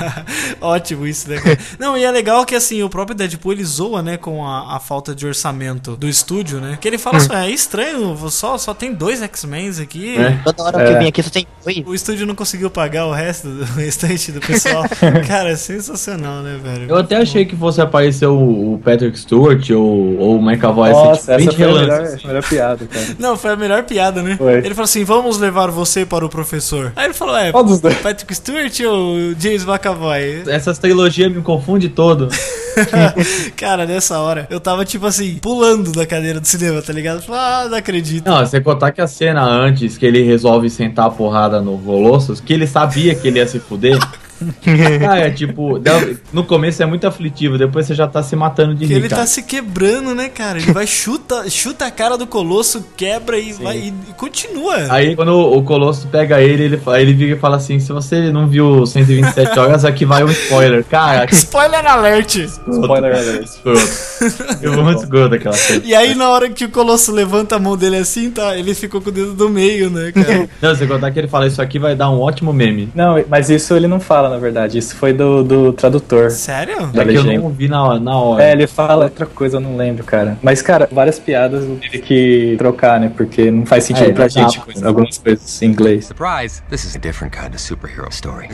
Ótimo 0.60 1.06
isso, 1.06 1.28
né? 1.28 1.38
cara? 1.40 1.58
Não, 1.78 1.96
e 1.96 2.04
é 2.04 2.10
legal 2.10 2.44
que 2.44 2.54
assim, 2.54 2.82
o 2.82 2.88
próprio 2.88 3.16
Deadpool 3.16 3.52
ele 3.52 3.64
zoa, 3.64 4.02
né, 4.02 4.16
com 4.16 4.46
a, 4.46 4.76
a 4.76 4.80
falta 4.80 5.14
de 5.14 5.26
orçamento 5.26 5.96
do 5.96 6.08
estúdio, 6.08 6.60
né? 6.60 6.78
Que 6.80 6.88
ele 6.88 6.98
fala 6.98 7.18
assim: 7.18 7.34
é 7.34 7.50
estranho, 7.50 8.16
só, 8.30 8.56
só 8.56 8.72
tem 8.72 8.92
dois 8.94 9.22
X-Men 9.22 9.64
aqui. 9.82 10.16
É. 10.16 10.38
Toda 10.44 10.62
hora 10.62 10.84
que 10.84 10.92
eu 10.92 10.98
vim 10.98 11.08
aqui 11.08 11.22
só 11.22 11.30
tem 11.30 11.46
dois. 11.62 11.82
O 11.86 11.94
estúdio 11.94 12.26
não 12.26 12.34
conseguiu 12.34 12.70
pagar 12.70 13.06
o 13.06 13.12
resto 13.12 13.48
do 13.48 13.64
o 13.64 13.76
restante 13.76 14.30
do 14.30 14.40
pessoal. 14.40 14.84
Cara, 15.26 15.50
é 15.50 15.56
sensacional, 15.56 16.42
né, 16.42 16.58
velho? 16.62 16.90
Eu 16.90 16.96
até 16.96 17.16
achei 17.16 17.44
que 17.44 17.56
fosse 17.56 17.80
aparecer 17.80 18.26
o, 18.26 18.74
o 18.74 18.78
Patrick 18.78 19.18
Stewart 19.18 19.70
ou, 19.70 20.18
ou 20.18 20.38
o 20.38 20.42
McAvoy, 20.42 20.90
assim, 20.90 21.00
Nossa, 21.00 21.36
tipo, 21.38 21.50
essa 21.50 21.56
foi 21.56 21.64
a 21.64 21.80
melhor, 21.80 22.00
assim. 22.02 22.26
melhor 22.26 22.42
piada, 22.42 22.86
cara. 22.86 23.06
Não, 23.18 23.36
foi 23.36 23.52
a 23.52 23.56
melhor 23.56 23.82
piada, 23.84 24.22
né? 24.22 24.36
Foi. 24.36 24.58
Ele 24.58 24.74
falou 24.74 24.84
assim: 24.84 25.04
vamos 25.04 25.38
levar 25.38 25.70
você 25.70 26.04
para 26.04 26.24
o 26.24 26.28
professor. 26.28 26.92
Aí 26.94 27.06
ele 27.06 27.14
falou: 27.14 27.36
é, 27.36 27.50
Qual 27.50 27.64
dos 27.64 27.80
dois? 27.80 27.96
Patrick 28.14 28.34
Stewart 28.36 28.80
ou 28.86 29.34
James 29.36 29.64
McAvoy? 29.64 30.44
Essas 30.46 30.78
trilogias 30.78 31.32
me 31.32 31.42
confundem 31.42 31.88
todo. 31.88 32.28
Cara, 33.56 33.86
nessa 33.86 34.20
hora, 34.20 34.46
eu 34.50 34.60
tava 34.60 34.84
tipo 34.84 35.04
assim, 35.04 35.38
pulando 35.42 35.90
da 35.90 36.06
cadeira 36.06 36.38
do 36.38 36.46
cinema, 36.46 36.80
tá 36.80 36.92
ligado? 36.92 37.22
Falei, 37.22 37.40
ah, 37.40 37.68
não 37.68 37.76
acredito. 37.76 38.24
Não, 38.24 38.38
você 38.38 38.60
contar 38.60 38.92
que 38.92 39.00
a 39.00 39.08
cena 39.08 39.42
antes 39.42 39.98
que 39.98 40.06
ele 40.06 40.22
resolve 40.22 40.70
sentar 40.70 41.06
a 41.06 41.10
porrada 41.10 41.60
no 41.60 41.76
Colossus, 41.78 42.40
que 42.40 42.52
ele 42.52 42.68
sabia 42.68 43.16
que 43.16 43.26
ele 43.26 43.40
ia 43.40 43.48
se 43.48 43.58
fuder. 43.58 43.98
Cara, 45.00 45.30
tipo, 45.34 45.78
dá- 45.78 46.00
no 46.32 46.44
começo 46.44 46.82
é 46.82 46.86
muito 46.86 47.06
aflitivo, 47.06 47.58
depois 47.58 47.86
você 47.86 47.94
já 47.94 48.06
tá 48.06 48.22
se 48.22 48.34
matando 48.36 48.74
de 48.74 48.86
rir, 48.86 48.94
ele 48.94 49.08
cara. 49.08 49.22
tá 49.22 49.26
se 49.26 49.42
quebrando, 49.42 50.14
né, 50.14 50.28
cara? 50.28 50.58
Ele 50.58 50.72
vai, 50.72 50.86
chuta, 50.86 51.48
chuta 51.50 51.86
a 51.86 51.90
cara 51.90 52.16
do 52.16 52.26
colosso, 52.26 52.84
quebra 52.96 53.38
e, 53.38 53.52
vai, 53.52 53.76
e, 53.78 53.88
e 53.88 54.12
continua. 54.16 54.74
Aí 54.90 55.14
quando 55.16 55.34
o 55.34 55.62
Colosso 55.62 56.06
pega 56.08 56.40
ele, 56.40 56.64
ele, 56.64 56.80
ele 56.98 57.14
vira 57.14 57.36
e 57.36 57.38
fala 57.38 57.56
assim: 57.56 57.78
se 57.80 57.92
você 57.92 58.30
não 58.30 58.46
viu 58.46 58.86
127 58.86 59.58
horas, 59.58 59.84
aqui 59.84 60.04
vai 60.04 60.22
um 60.24 60.30
spoiler. 60.30 60.84
Cara, 60.84 61.26
Spoiler 61.32 61.86
alert! 61.86 62.36
Spoiler 62.36 63.14
alert. 63.14 63.48
Eu 64.62 64.72
vou 64.72 64.84
muito 64.84 65.02
escroto 65.02 65.34
aquela. 65.34 65.54
E 65.84 65.94
aí, 65.94 66.14
na 66.14 66.28
hora 66.30 66.48
que 66.50 66.64
o 66.64 66.68
colosso 66.70 67.12
levanta 67.12 67.56
a 67.56 67.58
mão 67.58 67.76
dele 67.76 67.96
assim, 67.96 68.30
tá? 68.30 68.56
Ele 68.56 68.74
ficou 68.74 69.00
com 69.00 69.08
o 69.10 69.12
dedo 69.12 69.34
do 69.34 69.48
meio, 69.48 69.90
né, 69.90 70.12
cara? 70.12 70.48
Não, 70.60 70.74
você 70.74 70.86
contar 70.86 71.10
que 71.10 71.18
ele 71.18 71.28
fala: 71.28 71.46
isso 71.46 71.60
aqui 71.60 71.78
vai 71.78 71.94
dar 71.94 72.10
um 72.10 72.20
ótimo 72.20 72.52
meme. 72.52 72.90
Não, 72.94 73.22
mas 73.28 73.50
isso 73.50 73.74
ele 73.74 73.86
não 73.86 74.00
fala, 74.00 74.33
na 74.34 74.40
verdade. 74.40 74.78
Isso 74.78 74.96
foi 74.96 75.12
do, 75.12 75.42
do 75.42 75.72
tradutor. 75.72 76.30
Sério? 76.30 76.86
Da 76.88 77.02
É 77.02 77.06
que 77.06 77.12
eu 77.14 77.22
legenda. 77.22 77.42
não 77.42 77.50
vi 77.50 77.68
na, 77.68 77.98
na 77.98 78.16
hora. 78.18 78.42
É, 78.44 78.52
ele 78.52 78.66
fala 78.66 79.04
outra 79.04 79.26
coisa, 79.26 79.56
eu 79.56 79.60
não 79.60 79.76
lembro, 79.76 80.04
cara. 80.04 80.36
Mas, 80.42 80.60
cara, 80.60 80.88
várias 80.90 81.18
piadas 81.18 81.64
eu 81.64 81.76
tive 81.78 81.98
que 82.00 82.54
trocar, 82.58 83.00
né? 83.00 83.10
Porque 83.16 83.50
não 83.50 83.64
faz 83.64 83.84
sentido 83.84 84.10
É, 84.10 84.12
pra 84.12 84.28
gente 84.28 84.60
pô. 84.60 84.86
algumas 84.86 85.18
coisas 85.18 85.62
em 85.62 85.66
inglês. 85.66 86.06
Surprise! 86.06 86.62
This 86.68 86.84
is 86.84 86.96
a 86.96 86.98
different 86.98 87.34
kind 87.34 87.54
of 87.54 87.60
superhero 87.60 88.08
story. 88.10 88.48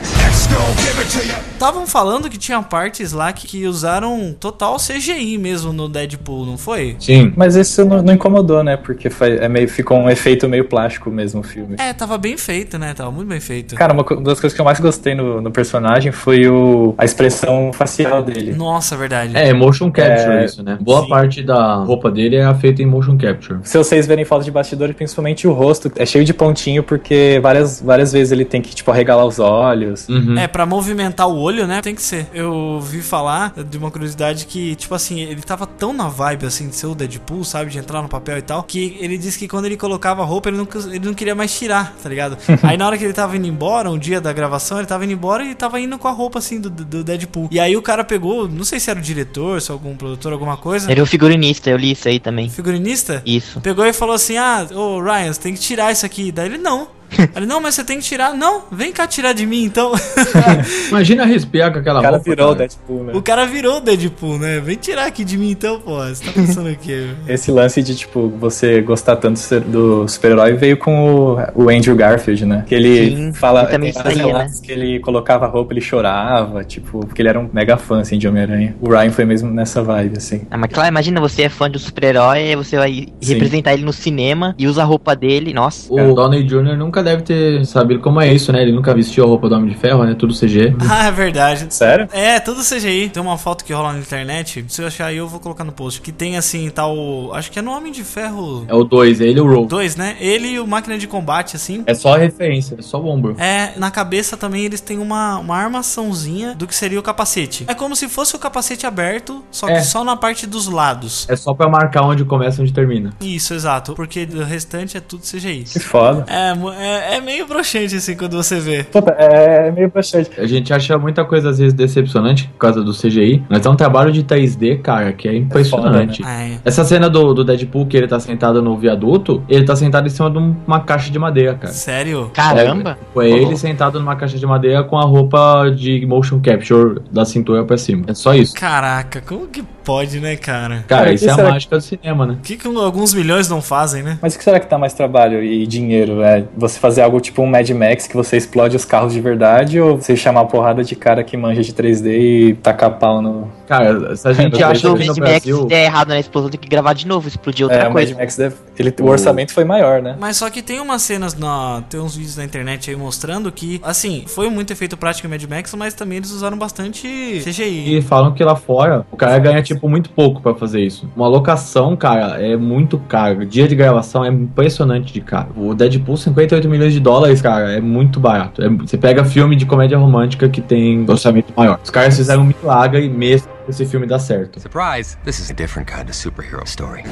Estavam 1.53 1.87
falando 1.87 2.29
que 2.29 2.39
tinha 2.39 2.61
partes 2.63 3.13
lá 3.13 3.33
que, 3.33 3.47
que 3.47 3.67
usaram 3.67 4.35
total 4.39 4.77
CGI 4.77 5.39
mesmo 5.39 5.73
no 5.73 5.89
Deadpool, 5.89 6.47
não 6.47 6.57
foi? 6.59 6.97
Sim. 6.99 7.33
Mas 7.37 7.55
isso 7.57 7.85
não, 7.85 8.03
não 8.03 8.13
incomodou, 8.15 8.63
né? 8.63 8.77
Porque 8.77 9.09
foi, 9.11 9.37
é 9.39 9.49
meio, 9.49 9.69
ficou 9.69 9.99
um 9.99 10.09
efeito 10.11 10.49
meio 10.49 10.65
plástico 10.65 11.11
mesmo 11.11 11.41
o 11.41 11.43
filme. 11.43 11.77
É, 11.79 11.93
tava 11.93 12.17
bem 12.19 12.37
feito, 12.37 12.79
né? 12.79 12.95
Tava 12.95 13.11
muito 13.11 13.29
bem 13.29 13.41
feito. 13.41 13.75
Cara, 13.75 13.93
uma 13.93 14.05
uma 14.11 14.23
das 14.23 14.41
coisas 14.41 14.55
que 14.55 14.61
eu 14.61 14.65
mais 14.65 14.81
gostei 14.81 15.15
no, 15.15 15.41
no 15.41 15.51
personagem 15.61 16.11
foi 16.11 16.49
o, 16.49 16.95
a 16.97 17.05
expressão 17.05 17.71
facial 17.73 18.23
dele. 18.23 18.52
Nossa, 18.52 18.97
verdade. 18.97 19.37
É, 19.37 19.52
motion 19.52 19.90
capture 19.90 20.38
É, 20.38 20.45
isso, 20.47 20.62
né? 20.62 20.79
Boa 20.81 21.02
sim. 21.02 21.09
parte 21.09 21.43
da 21.43 21.76
roupa 21.76 22.11
dele 22.11 22.37
é 22.37 22.55
feita 22.55 22.83
em 22.83 22.87
motion 22.87 23.19
capture. 23.19 23.61
Se 23.62 23.76
vocês 23.76 24.07
verem 24.07 24.25
foto 24.25 24.43
de 24.45 24.50
bastidores, 24.50 24.97
principalmente 24.97 25.47
o 25.47 25.52
rosto, 25.52 25.93
é 25.97 26.07
cheio 26.07 26.25
de 26.25 26.33
pontinho, 26.33 26.83
porque 26.83 27.38
várias, 27.43 27.83
várias 27.83 28.12
vezes 28.12 28.33
ele 28.33 28.45
tem 28.45 28.62
que, 28.62 28.75
tipo, 28.75 28.90
arregalar 28.90 29.26
os 29.26 29.38
olhos. 29.38 30.09
Uhum. 30.09 30.38
É, 30.38 30.49
pra 30.49 30.64
movimentar 30.64 31.29
o 31.29 31.38
olho, 31.38 31.67
né? 31.67 31.83
Tem 31.83 31.95
que 31.95 32.02
ser. 32.02 32.26
Eu 32.33 32.52
ouvi 32.52 33.02
falar 33.02 33.52
de 33.52 33.76
uma 33.76 33.90
curiosidade 33.90 34.47
que, 34.47 34.75
tipo 34.76 34.95
assim, 34.95 35.21
ele 35.21 35.43
tava 35.43 35.66
tão 35.66 35.92
na 35.92 36.09
vibe, 36.09 36.46
assim, 36.46 36.68
de 36.68 36.75
ser 36.77 36.87
o 36.87 36.94
Deadpool, 36.94 37.44
sabe? 37.44 37.70
De 37.70 37.79
entrar 37.79 38.01
no 38.01 38.09
papel 38.09 38.38
e 38.38 38.42
tal, 38.42 38.62
que 38.62 38.96
ele 39.01 39.18
disse 39.18 39.38
que 39.38 39.46
quando 39.46 39.66
ele 39.66 39.77
colocava 39.77 40.23
a 40.23 40.25
roupa, 40.25 40.49
ele 40.49 40.57
não, 40.57 40.68
ele 40.90 41.07
não 41.07 41.14
queria 41.14 41.35
mais 41.35 41.57
tirar, 41.57 41.94
tá 42.03 42.09
ligado? 42.09 42.38
aí 42.62 42.77
na 42.77 42.87
hora 42.87 42.96
que 42.96 43.05
ele 43.05 43.12
tava 43.12 43.37
indo 43.37 43.46
embora, 43.46 43.90
um 43.90 43.99
dia 43.99 44.20
da 44.20 44.33
gravação, 44.33 44.79
ele 44.79 44.87
tava 44.87 45.05
indo 45.05 45.12
embora 45.12 45.44
e 45.44 45.50
tava 45.55 45.81
indo 45.81 45.99
com 45.99 46.09
a 46.09 46.11
roupa, 46.11 46.39
assim, 46.39 46.61
do, 46.61 46.71
do 46.71 47.05
Deadpool. 47.05 47.49
E 47.51 47.59
aí 47.59 47.77
o 47.77 47.83
cara 47.83 48.05
pegou, 48.05 48.49
não 48.49 48.65
sei 48.65 48.81
se 48.81 48.91
era 48.91 48.99
o 48.99 49.03
diretor, 49.03 49.61
se 49.61 49.71
algum 49.71 49.97
produtor, 49.97 50.33
alguma 50.33 50.57
coisa. 50.57 50.91
Ele 50.91 51.01
é 51.01 51.03
o 51.03 51.07
figurinista, 51.07 51.71
eu 51.71 51.77
li 51.77 51.93
isso 51.93 52.09
aí 52.09 52.19
também. 52.19 52.49
Figurinista? 52.49 53.23
Isso. 53.25 53.61
Pegou 53.61 53.85
e 53.87 53.93
falou 53.93 54.15
assim: 54.15 54.37
Ah, 54.37 54.67
ô 54.73 55.01
Ryan, 55.01 55.33
você 55.33 55.41
tem 55.41 55.55
que 55.55 55.61
tirar 55.61 55.93
isso 55.93 56.07
aqui. 56.07 56.33
Daí 56.33 56.47
ele, 56.47 56.59
não. 56.59 57.00
Ele, 57.37 57.46
não, 57.46 57.61
mas 57.61 57.75
você 57.75 57.85
tem 57.85 57.99
que 57.99 58.05
tirar. 58.05 58.35
Não, 58.35 58.62
vem 58.70 58.92
cá 58.92 59.07
tirar 59.07 59.33
de 59.33 59.46
mim 59.46 59.64
então. 59.64 59.92
Imagina 60.88 61.25
respirar 61.25 61.73
com 61.73 61.79
aquela 61.79 62.01
O 62.01 62.03
cara 62.03 62.16
roupa. 62.16 62.31
virou 62.31 62.46
o 62.46 62.57
cara. 62.57 62.59
Deadpool, 62.68 63.05
né? 63.05 63.12
o 63.14 63.23
cara 63.23 63.46
virou 63.46 63.77
o 63.77 63.81
Deadpool, 63.81 64.38
né? 64.38 64.61
Vem 64.61 64.77
tirar 64.77 65.07
aqui 65.07 65.25
de 65.25 65.37
mim 65.37 65.51
então, 65.51 65.81
pô. 65.81 65.99
Você 65.99 66.25
tá 66.25 66.33
pensando 66.33 66.70
o 66.70 66.77
quê? 66.77 67.09
Esse 67.29 67.51
lance 67.51 67.83
de, 67.83 67.94
tipo, 67.94 68.29
você 68.38 68.81
gostar 68.81 69.16
tanto 69.16 69.40
do 69.61 70.07
super-herói 70.09 70.55
veio 70.55 70.77
com 70.77 71.37
o, 71.55 71.64
o 71.64 71.68
Andrew 71.68 71.94
Garfield, 71.96 72.44
né? 72.46 72.64
Que 72.66 72.75
ele 72.75 73.16
Sim, 73.16 73.33
fala. 73.33 73.62
ele 73.62 73.70
também 73.70 73.92
tem 73.92 74.03
vários 74.03 74.20
saía, 74.20 74.33
relatos 74.33 74.61
que 74.61 74.73
ele 74.73 75.01
colocava 75.01 75.46
a 75.46 75.49
roupa, 75.49 75.73
ele 75.73 75.81
chorava, 75.81 76.64
tipo, 76.64 77.01
porque 77.01 77.23
ele 77.23 77.29
era 77.29 77.38
um 77.40 77.49
mega 77.53 77.77
fã, 77.77 78.01
assim, 78.01 78.18
de 78.18 78.29
Homem-Aranha. 78.29 78.77
O 78.81 78.90
Ryan 78.90 79.11
foi 79.11 79.25
mesmo 79.25 79.51
nessa 79.51 79.83
vibe, 79.83 80.16
assim. 80.18 80.42
Ah, 80.51 80.59
mas 80.59 80.70
claro, 80.73 80.88
imagina 80.88 81.20
você 81.20 81.42
é 81.42 81.49
fã 81.49 81.70
de 81.70 81.77
um 81.77 81.81
super-herói, 81.81 82.55
você 82.57 82.77
vai 82.77 83.09
Sim. 83.20 83.33
representar 83.35 83.75
ele 83.75 83.85
no 83.85 83.92
cinema 83.92 84.55
e 84.59 84.66
usa 84.66 84.83
a 84.83 84.85
roupa 84.85 85.14
dele, 85.16 85.53
nossa. 85.53 85.92
O 85.92 86.14
Downey 86.14 86.42
Jr. 86.44 86.77
nunca 86.77 87.00
deve 87.03 87.23
ter 87.23 87.65
sabido 87.67 88.01
como 88.01 88.21
é 88.21 88.33
isso, 88.33 88.53
né? 88.53 88.63
Ele 88.63 88.73
nunca 88.73 88.95
vestiu 88.95 89.25
a 89.25 89.27
roupa 89.27 89.49
do 89.49 89.55
Homem 89.55 89.71
de 89.71 89.77
Ferro, 89.77 90.05
né? 90.05 90.15
Tudo 90.19 90.35
CG. 90.35 90.75
Ah, 90.91 91.07
é 91.07 91.11
verdade. 91.13 91.67
Sério? 91.73 92.09
É, 92.13 92.41
tudo 92.41 92.63
CGI. 92.63 93.09
Tem 93.11 93.23
uma 93.23 93.39
foto 93.39 93.65
que 93.65 93.73
rola 93.73 93.93
na 93.93 93.99
internet. 93.99 94.65
Se 94.69 94.83
eu 94.83 94.87
achar 94.87 95.07
aí, 95.07 95.17
eu 95.17 95.29
vou 95.29 95.39
colocar 95.41 95.65
no 95.65 95.73
post. 95.73 96.01
Que 96.01 96.11
tem 96.13 96.37
assim, 96.37 96.69
tal. 96.71 97.33
Acho 97.35 97.51
que 97.51 97.59
é 97.59 97.63
no 97.63 97.71
Homem 97.71 97.93
de 97.93 98.03
Ferro 98.05 98.65
É 98.69 98.75
o 98.75 98.83
2, 98.85 99.21
ele 99.21 99.39
e 99.39 99.41
o 99.41 99.47
Rogue. 99.49 99.69
2, 99.69 99.97
né? 99.97 100.17
Ele 100.21 100.49
e 100.49 100.61
o 100.61 100.67
máquina 100.67 100.99
de 100.99 101.07
combate, 101.07 101.57
assim. 101.57 101.83
É 101.87 101.95
só 101.95 102.17
referência, 102.17 102.77
é 102.79 102.83
só 102.83 103.01
o 103.01 103.07
ombro. 103.07 103.37
É, 103.39 103.73
na 103.79 103.91
cabeça 103.91 104.37
também 104.37 104.65
eles 104.65 104.81
têm 104.81 104.99
uma, 104.99 105.39
uma 105.39 105.57
armaçãozinha 105.57 106.55
do 106.55 106.67
que 106.67 106.75
seria 106.75 106.99
o 106.99 107.03
capacete. 107.03 107.65
É 107.69 107.75
como 107.75 107.95
se 107.97 108.09
fosse 108.09 108.35
o 108.37 108.39
capacete 108.39 108.87
aberto, 108.87 109.43
só 109.51 109.67
que 109.67 109.73
É. 109.73 109.83
só 109.83 110.05
na 110.05 110.17
parte 110.17 110.47
dos 110.47 110.67
lados. 110.67 111.27
É 111.29 111.37
só 111.37 111.55
pra 111.55 111.69
marcar 111.69 112.03
onde 112.03 112.25
começa 112.25 112.61
e 112.61 112.63
onde 112.63 112.73
termina. 112.73 113.11
Isso, 113.21 113.55
exato. 113.55 113.95
Porque 113.95 114.29
o 114.33 114.43
restante 114.45 114.97
é 114.97 115.01
tudo 115.01 115.23
CGI. 115.23 115.65
Que 115.65 115.79
foda. 115.79 116.25
É, 116.29 116.55
mo- 116.55 116.73
é, 116.90 117.16
é 117.16 117.20
meio 117.20 117.46
broxante 117.46 117.96
assim 117.96 118.16
quando 118.16 118.37
você 118.37 118.59
vê. 118.61 118.85
Puta, 118.85 119.11
é 119.12 119.70
meio 119.70 119.90
bastante. 119.90 120.31
A 120.38 120.46
gente 120.46 120.72
acha 120.72 120.96
muita 120.98 121.24
coisa 121.24 121.50
às 121.50 121.59
vezes 121.59 121.72
decepcionante 121.74 122.48
por 122.48 122.59
causa 122.59 122.83
do 122.83 122.92
CGI, 122.92 123.42
mas 123.48 123.64
é 123.64 123.70
um 123.70 123.76
trabalho 123.76 124.12
de 124.12 124.22
3D, 124.22 124.81
cara, 124.83 125.12
que 125.12 125.29
é 125.29 125.35
impressionante. 125.37 126.22
É. 126.24 126.59
Essa 126.64 126.85
cena 126.85 127.09
do, 127.09 127.33
do 127.35 127.44
Deadpool 127.44 127.87
que 127.87 127.96
ele 127.96 128.07
tá 128.09 128.18
sentado 128.20 128.62
no 128.62 128.76
viaduto, 128.76 129.42
ele 129.48 129.64
tá 129.64 129.76
sentado 129.76 130.07
em 130.07 130.11
cima 130.11 130.31
de 130.31 130.38
um- 130.38 130.55
uma 130.66 130.81
caixa 130.81 131.11
de 131.11 131.18
madeira, 131.18 131.55
cara. 131.55 131.72
Sério? 131.72 132.31
Caramba! 132.33 132.98
Foi 133.12 133.31
ele 133.31 133.57
sentado 133.57 133.98
numa 133.98 134.16
caixa 134.16 134.38
de 134.38 134.46
madeira 134.46 134.83
com 134.85 134.98
a 134.98 135.05
roupa 135.05 135.70
de 135.70 136.05
motion 136.07 136.40
capture 136.40 137.00
da 137.11 137.24
cintura 137.24 137.64
pra 137.64 137.76
cima. 137.76 138.05
É 138.07 138.14
só 138.14 138.35
isso. 138.35 138.55
Caraca, 138.55 139.20
como 139.20 139.46
que 139.46 139.62
pode, 139.90 140.20
né, 140.20 140.37
cara? 140.37 140.85
Cara, 140.87 141.12
isso 141.12 141.24
que 141.24 141.31
é 141.31 141.33
a 141.33 141.37
será 141.37 141.50
mágica 141.50 141.76
do 141.76 141.83
cinema, 141.83 142.24
né? 142.24 142.35
O 142.35 142.42
que, 142.42 142.57
que 142.57 142.68
alguns 142.68 143.12
milhões 143.12 143.48
não 143.48 143.61
fazem, 143.61 144.05
né? 144.05 144.20
Mas 144.22 144.37
o 144.37 144.38
que 144.38 144.44
será 144.44 144.61
que 144.61 144.68
dá 144.68 144.79
mais 144.79 144.92
trabalho 144.92 145.42
e 145.42 145.66
dinheiro? 145.66 146.22
É 146.22 146.44
você 146.57 146.79
fazer 146.79 147.03
algo 147.03 147.20
tipo 147.20 147.42
um 147.42 147.46
Mad 147.46 147.68
Max 147.70 148.07
que 148.07 148.14
você 148.14 148.37
explode 148.37 148.76
os 148.76 148.85
carros 148.85 149.12
de 149.12 149.20
verdade 149.20 149.81
ou 149.81 149.96
você 149.96 150.14
chamar 150.14 150.42
uma 150.42 150.48
porrada 150.48 150.85
de 150.85 150.94
cara 150.94 151.24
que 151.24 151.37
manja 151.37 151.62
de 151.62 151.72
3D 151.72 152.07
e 152.07 152.55
tacar 152.62 152.98
pau 152.98 153.20
no. 153.20 153.50
Cara, 153.70 154.16
se 154.16 154.26
a 154.26 154.33
gente 154.33 154.61
Eu 154.61 154.66
acha 154.66 154.80
que 154.80 154.88
no 154.88 154.96
Max, 154.96 155.14
se 155.14 155.20
Brasil... 155.20 155.66
der 155.66 155.85
errado 155.85 156.09
na 156.09 156.18
explosão, 156.18 156.50
tem 156.50 156.59
que 156.59 156.68
gravar 156.68 156.92
de 156.92 157.06
novo, 157.06 157.28
explodir 157.28 157.64
outra 157.64 157.85
é, 157.85 157.88
o 157.88 157.92
coisa. 157.92 158.11
Mad 158.11 158.20
Max 158.20 158.37
deve. 158.37 158.56
Ele, 158.76 158.92
o 159.00 159.06
orçamento 159.06 159.52
foi 159.52 159.62
maior, 159.64 160.02
né? 160.02 160.16
Mas 160.18 160.38
só 160.38 160.50
que 160.50 160.61
tem 160.61 160.80
umas 160.80 161.02
cenas, 161.02 161.37
na, 161.37 161.80
tem 161.88 162.00
uns 162.00 162.16
vídeos 162.16 162.37
na 162.37 162.44
internet 162.44 162.90
aí 162.90 162.96
mostrando 162.96 163.52
que, 163.52 163.80
assim, 163.85 164.24
foi 164.26 164.50
muito 164.50 164.72
efeito 164.72 164.96
prático 164.96 165.28
em 165.28 165.30
Mad 165.30 165.44
Max, 165.44 165.72
mas 165.74 165.94
também 165.94 166.18
eles 166.18 166.33
usaram 166.33 166.59
bastante 166.59 167.06
CGI. 167.44 167.98
E 167.98 168.02
falam 168.02 168.33
que 168.33 168.42
lá 168.42 168.56
fora 168.56 169.06
o 169.09 169.16
cara 169.16 169.38
ganha 169.38 169.62
tipo 169.62 169.88
muito 169.88 170.11
pouco 170.11 170.42
pra 170.42 170.52
fazer 170.52 170.80
isso. 170.80 171.09
Uma 171.14 171.28
locação, 171.28 171.94
cara, 171.94 172.42
é 172.44 172.56
muito 172.56 172.98
caro. 172.98 173.46
Dia 173.46 173.68
de 173.68 173.76
gravação 173.76 174.24
é 174.24 174.28
impressionante 174.30 175.12
de 175.12 175.20
caro. 175.20 175.50
O 175.56 175.74
Deadpool, 175.74 176.16
58 176.16 176.68
milhões 176.68 176.92
de 176.92 176.98
dólares, 176.98 177.40
cara, 177.40 177.70
é 177.70 177.80
muito 177.80 178.18
barato. 178.18 178.64
É- 178.64 178.68
você 178.68 178.98
pega 178.98 179.24
filme 179.24 179.54
de 179.54 179.64
comédia 179.64 179.96
romântica 179.96 180.48
que 180.48 180.61
tem 180.61 181.04
orçamento 181.09 181.52
maior. 181.56 181.78
Os 181.85 181.90
caras 181.90 182.16
fizeram 182.16 182.42
um 182.42 182.46
milagre 182.46 183.09
mesmo 183.09 183.60
esse 183.70 183.87
filme 183.87 184.06
dar 184.06 184.18
certo. 184.18 184.61
Surprise! 184.61 185.16
This 185.24 185.38
is 185.38 185.50
a 185.50 185.54
different 185.54 185.90
kind 185.90 186.09
of 186.09 186.16
superhero 186.16 186.64
story. 186.64 187.02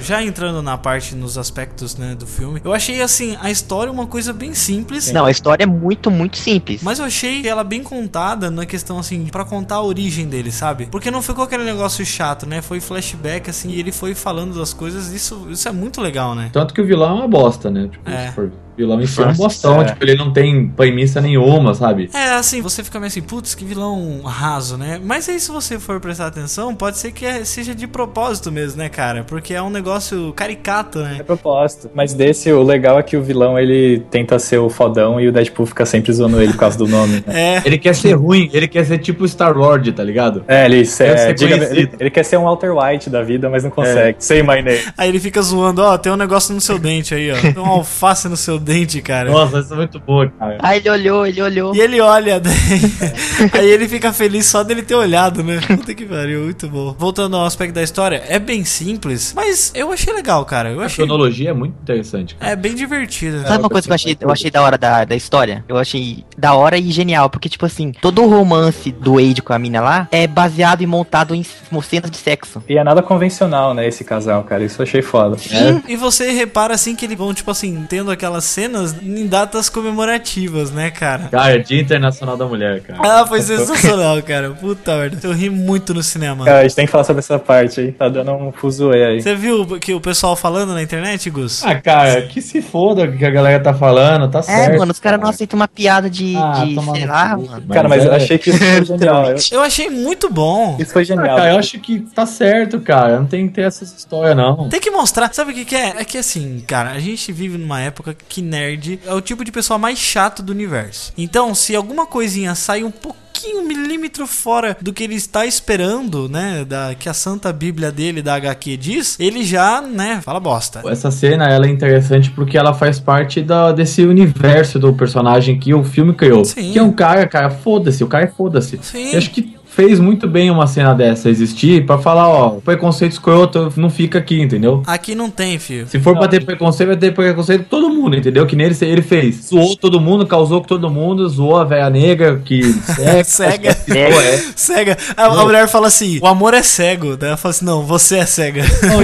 Já 0.00 0.22
entrando 0.22 0.62
na 0.62 0.76
parte, 0.76 1.14
nos 1.14 1.38
aspectos, 1.38 1.96
né, 1.96 2.14
do 2.14 2.26
filme, 2.26 2.60
eu 2.64 2.72
achei, 2.72 3.00
assim, 3.02 3.36
a 3.40 3.50
história 3.50 3.92
uma 3.92 4.06
coisa 4.06 4.32
bem 4.32 4.54
simples. 4.54 5.12
Não, 5.12 5.24
a 5.24 5.30
história 5.30 5.64
é 5.64 5.66
muito, 5.66 6.10
muito 6.10 6.36
simples. 6.38 6.82
Mas 6.82 6.98
eu 6.98 7.04
achei 7.04 7.46
ela 7.46 7.62
bem 7.64 7.82
contada 7.82 8.50
na 8.50 8.66
questão, 8.66 8.98
assim, 8.98 9.26
pra 9.26 9.44
contar 9.44 9.76
a 9.76 9.82
origem 9.82 10.26
dele, 10.28 10.50
sabe? 10.50 10.86
Porque 10.86 11.10
não 11.10 11.22
ficou 11.22 11.44
aquele 11.44 11.64
negócio 11.64 12.04
chato, 12.04 12.46
né? 12.46 12.60
Foi 12.62 12.80
flashback, 12.80 13.50
assim, 13.50 13.70
e 13.70 13.78
ele 13.80 13.92
foi 13.92 14.14
falando 14.14 14.58
das 14.58 14.72
coisas. 14.72 15.12
Isso, 15.12 15.46
isso 15.50 15.68
é 15.68 15.72
muito 15.72 16.00
legal, 16.00 16.34
né? 16.34 16.50
Tanto 16.52 16.74
que 16.74 16.80
o 16.80 16.86
vilão 16.86 17.10
é 17.10 17.14
uma 17.20 17.28
bosta, 17.28 17.70
né? 17.70 17.88
Tipo, 17.88 18.10
É. 18.10 18.32
vilão 18.76 19.00
em 19.00 19.06
si 19.06 19.20
é 19.22 19.26
um 19.26 19.32
bostão. 19.34 19.80
é. 19.82 19.86
Tipo, 19.86 20.04
ele 20.04 20.14
não 20.14 20.32
tem 20.32 20.68
premissa 20.68 21.20
nenhuma, 21.20 21.74
sabe? 21.74 22.08
É, 22.14 22.30
assim, 22.30 22.60
você 22.60 22.82
fica 22.82 22.98
meio 22.98 23.08
assim, 23.08 23.22
putz, 23.22 23.54
que 23.54 23.64
vilão 23.64 24.20
raso, 24.24 24.76
né? 24.76 25.00
Mas 25.02 25.28
aí, 25.28 25.38
se 25.40 25.50
você 25.50 25.78
for 25.78 26.00
prestar 26.00 26.26
atenção, 26.26 26.74
pode 26.74 26.98
ser 26.98 27.12
que 27.12 27.24
é- 27.26 27.44
seja 27.44 27.74
de 27.74 27.86
propósito 27.86 28.50
mesmo, 28.50 28.78
né, 28.78 28.88
cara? 28.88 29.24
Porque 29.24 29.54
é 29.54 29.62
um 29.62 29.70
negócio 29.70 30.32
caricato, 30.34 31.00
né? 31.00 31.16
É 31.20 31.22
propósito. 31.22 31.90
Mas 31.94 32.14
desse, 32.14 32.52
o 32.52 32.62
legal 32.62 32.98
é 32.98 33.02
que 33.02 33.16
o 33.16 33.22
vilão 33.22 33.58
ele 33.58 34.02
tenta 34.10 34.38
ser 34.38 34.58
o 34.58 34.68
fodão 34.70 35.20
e 35.20 35.28
o 35.28 35.32
Deadpool 35.32 35.66
fica 35.66 35.84
sempre 35.86 36.12
zoando 36.12 36.40
ele 36.40 36.52
por 36.52 36.58
causa 36.58 36.78
do 36.78 36.86
nome. 36.86 37.22
Né? 37.26 37.56
É. 37.56 37.62
Ele 37.64 37.78
quer 37.78 37.94
ser 37.94 38.12
ruim, 38.14 38.48
ele 38.52 38.68
quer 38.68 38.84
ser 38.84 38.98
tipo 38.98 39.26
Star 39.28 39.56
Lord, 39.56 39.92
tá 39.92 40.02
ligado? 40.04 40.44
É, 40.48 40.64
ele, 40.64 40.82
Deve 40.82 41.04
é, 41.12 41.16
ser 41.16 41.34
diga- 41.34 41.56
ele, 41.70 41.90
ele 41.98 42.10
quer 42.10 42.24
ser 42.24 42.36
um 42.38 42.44
Walter 42.44 42.70
White 42.72 43.10
da 43.10 43.22
vida, 43.22 43.48
mas 43.50 43.64
não 43.64 43.70
consegue. 43.70 44.16
Say 44.18 44.42
my 44.42 44.62
name. 44.62 44.80
Aí 44.96 45.08
ele 45.08 45.20
fica 45.20 45.40
zoando, 45.42 45.82
ó, 45.82 45.96
tem 45.98 46.12
um 46.12 46.16
negócio 46.16 46.54
no 46.54 46.60
seu 46.60 46.78
dente 46.78 47.14
aí, 47.14 47.30
ó. 47.32 47.36
Tem 47.40 47.54
uma 47.56 47.72
alface 47.74 48.28
no 48.28 48.36
seu 48.36 48.58
dente, 48.62 49.00
cara. 49.02 49.30
Nossa, 49.30 49.60
isso 49.60 49.72
é 49.72 49.76
muito 49.76 49.98
boa, 50.00 50.28
cara. 50.38 50.58
Ah, 50.60 50.76
ele 50.76 50.88
olhou, 50.88 51.26
ele 51.26 51.42
olhou. 51.42 51.74
E 51.74 51.80
ele 51.80 52.00
olha, 52.00 52.40
daí, 52.40 52.52
aí 53.52 53.68
ele 53.70 53.88
fica 53.88 54.12
feliz 54.12 54.46
só 54.46 54.62
dele 54.62 54.82
ter 54.82 54.94
olhado, 54.94 55.42
né? 55.42 55.60
Puta 55.66 55.94
que 55.94 56.04
pariu, 56.06 56.44
muito 56.44 56.68
bom. 56.68 56.94
Voltando 56.98 57.36
ao 57.36 57.44
aspecto 57.44 57.74
da 57.74 57.82
história, 57.82 58.22
é 58.28 58.38
bem 58.38 58.64
simples, 58.64 59.32
mas 59.34 59.72
eu 59.74 59.90
achei 59.92 60.12
legal, 60.12 60.44
cara. 60.44 60.70
Eu 60.70 60.80
A 60.80 60.86
achei. 60.86 61.04
cronologia 61.04 61.50
é 61.50 61.52
muito 61.52 61.74
interessante. 61.82 62.36
É 62.40 62.54
bem 62.56 62.74
divertido. 62.74 63.42
Sabe 63.42 63.58
uma 63.58 63.68
coisa 63.68 63.86
que 63.86 63.90
eu 63.90 63.94
achei, 63.94 64.16
eu 64.20 64.30
achei 64.30 64.50
da 64.50 64.62
hora 64.62 64.78
da, 64.78 65.04
da 65.04 65.16
história? 65.16 65.64
Eu 65.68 65.76
achei 65.76 66.24
da 66.38 66.54
hora 66.54 66.78
e 66.78 66.90
genial, 66.90 67.28
porque, 67.28 67.48
tipo 67.48 67.66
assim, 67.66 67.92
todo 67.92 68.22
o 68.22 68.28
romance 68.28 68.92
do 68.92 69.14
Wade 69.14 69.42
com 69.42 69.52
a 69.52 69.58
mina 69.58 69.80
lá 69.80 70.08
é 70.10 70.26
baseado 70.26 70.82
e 70.82 70.86
montado 70.86 71.34
em 71.34 71.42
cenas 71.82 72.10
de 72.10 72.16
sexo. 72.16 72.62
E 72.68 72.78
é 72.78 72.84
nada 72.84 73.02
convencional, 73.02 73.74
né, 73.74 73.86
esse 73.86 74.04
casal, 74.04 74.44
cara. 74.44 74.62
Isso 74.64 74.80
eu 74.80 74.84
achei 74.84 75.02
foda. 75.02 75.36
Sim, 75.36 75.82
e 75.88 75.96
você 75.96 76.30
repara 76.32 76.74
assim 76.74 76.94
que 76.94 77.04
eles 77.04 77.18
vão, 77.18 77.34
tipo 77.34 77.50
assim, 77.50 77.84
tendo 77.88 78.10
aquelas 78.10 78.44
cenas 78.52 78.94
em 79.02 79.26
datas 79.26 79.68
comemorativas, 79.68 80.70
né, 80.70 80.90
cara? 80.90 81.28
Cara, 81.30 81.58
Dia 81.62 81.80
Internacional 81.80 82.36
da 82.36 82.46
Mulher, 82.46 82.80
cara. 82.82 83.00
Ah, 83.22 83.26
foi 83.26 83.40
sensacional, 83.42 84.22
cara. 84.22 84.50
Puta 84.50 84.96
merda. 84.96 85.18
Eu 85.22 85.32
ri 85.32 85.48
muito 85.50 85.94
no 85.94 86.02
cinema. 86.02 86.44
Cara, 86.44 86.60
a 86.60 86.62
gente 86.62 86.74
tem 86.74 86.86
que 86.86 86.92
falar 86.92 87.04
sobre 87.04 87.20
essa 87.20 87.38
parte 87.38 87.80
aí. 87.80 87.92
Tá 87.92 88.08
dando 88.08 88.32
um 88.32 88.52
fuzuê 88.52 89.04
aí. 89.04 89.22
Você 89.22 89.34
viu 89.34 89.66
que 89.78 89.94
o 89.94 90.00
pessoal 90.00 90.36
falando 90.36 90.74
na 90.74 90.82
internet, 90.82 91.28
Gus? 91.30 91.62
Ah, 91.64 91.74
cara, 91.80 92.22
que 92.22 92.40
se 92.42 92.60
foda 92.60 93.04
o 93.04 93.16
que 93.16 93.24
a 93.24 93.30
galera 93.30 93.62
tá 93.62 93.72
falando, 93.74 94.30
tá 94.30 94.40
É, 94.40 94.42
certo. 94.42 94.78
mano, 94.78 94.92
os 94.92 95.00
caras 95.00 95.20
não 95.20 95.28
aceitam 95.28 95.58
uma 95.58 95.68
piada 95.68 96.08
de, 96.10 96.34
Ah, 96.36 96.64
de 96.64 96.74
sei 96.92 97.06
lá, 97.06 97.36
mano. 97.36 97.62
Cara, 97.72 97.88
mas 97.88 98.04
eu 98.04 98.12
é- 98.12 98.16
achei 98.16 98.38
que 98.38 98.50
isso 98.50 98.58
foi 98.58 98.84
genial. 98.84 99.30
Eu- 99.30 99.36
Eu 99.52 99.60
achei 99.60 99.88
muito 99.90 100.30
bom. 100.30 100.76
Isso 100.80 100.92
foi 100.92 101.02
Ah, 101.02 101.04
genial. 101.04 101.36
cara, 101.36 101.52
eu 101.52 101.58
acho 101.58 101.78
que 101.78 102.00
tá 102.14 102.26
certo, 102.26 102.80
cara. 102.80 103.18
Não 103.18 103.26
tem 103.26 103.46
que 103.48 103.54
ter 103.54 103.62
essas 103.62 103.92
histórias, 103.96 104.36
não. 104.36 104.68
Tem 104.68 104.80
que 104.80 104.90
mostrar. 104.90 105.32
Sabe 105.32 105.52
o 105.52 105.54
que, 105.54 105.64
que 105.64 105.74
é? 105.76 105.94
É 106.00 106.04
que 106.04 106.18
assim, 106.18 106.62
cara, 106.66 106.90
a 106.90 106.98
gente 106.98 107.30
vive 107.32 107.56
numa 107.58 107.80
época 107.80 108.14
que 108.28 108.41
nerd 108.42 109.00
é 109.06 109.14
o 109.14 109.20
tipo 109.20 109.44
de 109.44 109.52
pessoa 109.52 109.78
mais 109.78 109.98
chato 109.98 110.42
do 110.42 110.52
universo. 110.52 111.12
Então, 111.16 111.54
se 111.54 111.74
alguma 111.74 112.06
coisinha 112.06 112.54
sai 112.54 112.84
um 112.84 112.90
pouquinho, 112.90 113.22
um 113.58 113.66
milímetro 113.66 114.26
fora 114.26 114.76
do 114.80 114.92
que 114.92 115.02
ele 115.02 115.14
está 115.14 115.44
esperando, 115.44 116.28
né? 116.28 116.64
Da, 116.64 116.94
que 116.94 117.08
a 117.08 117.14
Santa 117.14 117.52
Bíblia 117.52 117.90
dele, 117.90 118.22
da 118.22 118.34
HQ, 118.34 118.76
diz, 118.76 119.18
ele 119.18 119.44
já, 119.44 119.80
né, 119.80 120.20
fala 120.22 120.38
bosta. 120.38 120.82
Essa 120.86 121.10
cena 121.10 121.48
ela 121.48 121.66
é 121.66 121.68
interessante 121.68 122.30
porque 122.30 122.56
ela 122.56 122.72
faz 122.72 123.00
parte 123.00 123.42
da, 123.42 123.72
desse 123.72 124.02
universo 124.04 124.78
do 124.78 124.92
personagem 124.92 125.58
que 125.58 125.74
o 125.74 125.82
filme 125.82 126.12
criou. 126.12 126.44
Sim. 126.44 126.72
Que 126.72 126.78
é 126.78 126.82
um 126.82 126.92
cara, 126.92 127.26
cara, 127.26 127.50
foda-se, 127.50 128.04
o 128.04 128.06
cara 128.06 128.24
é 128.24 128.28
foda-se. 128.28 128.78
Acho 129.16 129.30
que 129.30 129.56
fez 129.74 129.98
muito 129.98 130.28
bem 130.28 130.50
uma 130.50 130.66
cena 130.66 130.94
dessa 130.94 131.28
existir 131.28 131.86
pra 131.86 131.98
falar, 131.98 132.28
ó, 132.28 132.50
preconceito 132.64 133.12
escroto 133.12 133.72
não 133.76 133.90
fica 133.90 134.18
aqui, 134.18 134.40
entendeu? 134.40 134.82
Aqui 134.86 135.14
não 135.14 135.30
tem, 135.30 135.58
filho. 135.58 135.86
Se 135.88 135.98
for 135.98 136.16
pra 136.16 136.28
ter 136.28 136.44
preconceito, 136.44 136.88
vai 136.88 136.96
ter 136.96 137.12
preconceito 137.12 137.64
com 137.64 137.68
todo 137.68 137.88
mundo, 137.88 138.16
entendeu? 138.16 138.46
Que 138.46 138.54
nem 138.54 138.66
ele, 138.66 139.02
fez. 139.02 139.48
Zoou 139.48 139.76
todo 139.76 140.00
mundo, 140.00 140.26
causou 140.26 140.60
com 140.60 140.66
todo 140.66 140.90
mundo, 140.90 141.28
zoou 141.28 141.56
a 141.56 141.64
velha 141.64 141.88
negra 141.90 142.40
que 142.44 142.60
é, 143.00 143.22
Cega. 143.24 143.74
Pô, 143.74 143.94
é. 143.94 144.42
Cega. 144.54 144.96
A, 145.16 145.26
a 145.26 145.44
mulher 145.44 145.68
fala 145.68 145.86
assim: 145.86 146.18
o 146.20 146.26
amor 146.26 146.54
é 146.54 146.62
cego. 146.62 147.16
Daí 147.16 147.28
ela 147.28 147.36
fala 147.36 147.50
assim: 147.50 147.64
não, 147.64 147.82
você 147.82 148.18
é 148.18 148.26
cega. 148.26 148.62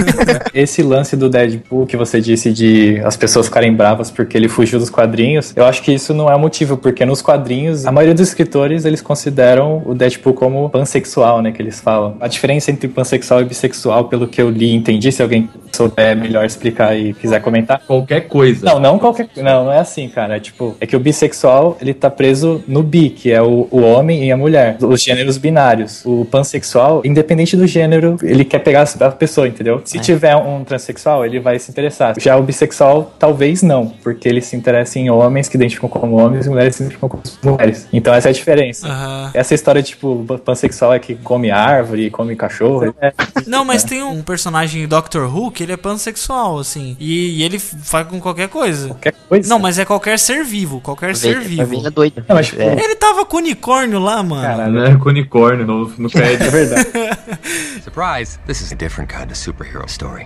Esse 0.52 0.83
lance 0.83 1.16
do 1.16 1.28
Deadpool 1.28 1.87
que 1.87 1.96
você 1.96 2.20
disse 2.20 2.52
de 2.52 3.00
as 3.04 3.16
pessoas 3.16 3.46
ficarem 3.46 3.74
bravas 3.74 4.11
porque 4.11 4.37
ele 4.37 4.48
fugiu 4.48 4.78
dos 4.78 4.90
quadrinhos, 4.90 5.52
eu 5.57 5.64
acho 5.64 5.83
que 5.83 5.92
isso 5.92 6.12
não 6.12 6.31
é 6.31 6.37
motivo, 6.37 6.76
porque 6.76 7.04
nos 7.04 7.22
quadrinhos, 7.22 7.87
a 7.87 7.92
maioria 7.92 8.14
dos 8.14 8.28
escritores, 8.28 8.85
eles 8.85 9.00
consideram 9.00 9.83
o 9.85 9.94
Deadpool 9.94 10.35
como 10.35 10.58
pansexual, 10.68 11.42
né, 11.42 11.53
que 11.53 11.61
eles 11.61 11.79
falam. 11.79 12.16
A 12.21 12.27
diferença 12.27 12.71
entre 12.71 12.88
pansexual 12.88 13.42
e 13.42 13.44
bissexual, 13.44 14.05
pelo 14.05 14.27
que 14.27 14.40
eu 14.40 14.49
li 14.49 14.71
e 14.71 14.75
entendi, 14.75 15.12
se 15.12 15.23
alguém 15.23 15.49
souber 15.73 16.16
melhor 16.16 16.47
explicar 16.47 16.97
e 16.99 17.12
quiser 17.12 17.40
comentar. 17.40 17.83
Qualquer 17.87 18.23
coisa. 18.23 18.64
Não, 18.64 18.81
não 18.81 18.99
qualquer, 18.99 19.29
não, 19.37 19.66
não 19.66 19.73
é 19.73 19.79
assim, 19.79 20.09
cara. 20.09 20.37
É 20.37 20.40
tipo, 20.40 20.75
é 20.81 20.87
que 20.87 20.97
o 20.97 21.01
bissexual, 21.01 21.77
ele 21.81 21.92
tá 21.92 22.11
preso 22.11 22.62
no 22.66 22.83
bi, 22.83 23.11
que 23.11 23.31
é 23.31 23.42
o, 23.42 23.68
o 23.71 23.81
homem 23.81 24.25
e 24.25 24.33
a 24.33 24.37
mulher, 24.37 24.79
os 24.81 25.03
gêneros 25.03 25.37
binários. 25.37 26.05
O 26.05 26.25
pansexual, 26.25 27.03
independente 27.05 27.57
do 27.57 27.66
gênero, 27.66 28.16
ele 28.23 28.44
quer 28.44 28.61
pegar 28.61 28.88
a 29.01 29.11
pessoa, 29.11 29.47
entendeu? 29.47 29.83
Se 29.85 29.99
tiver 29.99 30.35
um 30.37 30.64
transexual, 30.64 31.25
ele 31.25 31.40
vai 31.40 31.59
se 31.59 31.71
interessar. 31.71 32.14
Já 32.18 32.37
o 32.37 32.42
bissexual, 32.42 33.12
talvez 33.18 33.62
não, 33.62 33.88
porque 34.03 34.29
ele 34.29 34.40
se 34.40 34.57
interessa 34.57 34.99
em 34.99 35.11
homens 35.11 35.49
que 35.49 35.57
identificam 35.57 35.88
como 35.88 36.16
homens 36.16 36.47
e 36.47 36.49
mulheres 36.49 36.75
que 36.75 36.79
se 36.79 36.83
identificam 36.83 37.09
como 37.09 37.23
mulheres. 37.42 37.87
Então 37.92 38.14
essa 38.14 38.29
é 38.29 38.31
a 38.31 38.33
diferença. 38.33 38.87
Aham. 38.87 39.31
Essa 39.35 39.55
história, 39.55 39.83
tipo, 39.83 40.25
pansexual 40.48 40.94
é 40.94 40.98
que 40.98 41.14
come 41.14 41.50
árvore, 41.50 42.08
come 42.11 42.34
cachorro. 42.34 42.94
É, 43.02 43.12
Não, 43.46 43.66
mas 43.66 43.84
tem 43.84 44.02
um 44.02 44.22
personagem 44.22 44.82
em 44.84 44.88
Doctor 44.88 45.28
Who 45.28 45.50
que 45.50 45.62
ele 45.62 45.72
é 45.72 45.76
pansexual, 45.76 46.58
assim. 46.58 46.96
E, 46.98 47.40
e 47.40 47.42
ele 47.42 47.58
faz 47.58 48.08
com 48.08 48.18
qualquer 48.18 48.48
coisa. 48.48 48.88
qualquer 48.88 49.12
coisa. 49.28 49.46
Não, 49.46 49.58
mas 49.58 49.78
é 49.78 49.84
qualquer 49.84 50.18
ser 50.18 50.42
vivo. 50.44 50.80
Qualquer 50.80 51.14
ser 51.14 51.38
vivo. 51.40 51.66
Velha 51.66 51.90
doida. 51.90 52.24
Não, 52.26 52.34
mas, 52.34 52.46
tipo, 52.46 52.62
É. 52.62 52.72
Ele 52.82 52.94
tava 52.94 53.26
com 53.26 53.37
unicórnio 53.37 53.98
lá, 53.98 54.22
mano. 54.22 54.40
Caralho. 54.40 54.72
Né, 54.72 54.96
com 54.96 55.11
unicórnio 55.11 55.66
no, 55.66 55.88
no 55.98 56.08
É 56.08 56.11
crédito. 56.11 56.50
verdade. 56.50 56.88
Surprise! 57.84 58.38
This 58.46 58.62
is 58.62 58.72
a 58.72 58.74
different 58.74 59.12
kind 59.12 59.30
of 59.30 59.37
superhero 59.37 59.84
story. 59.87 60.24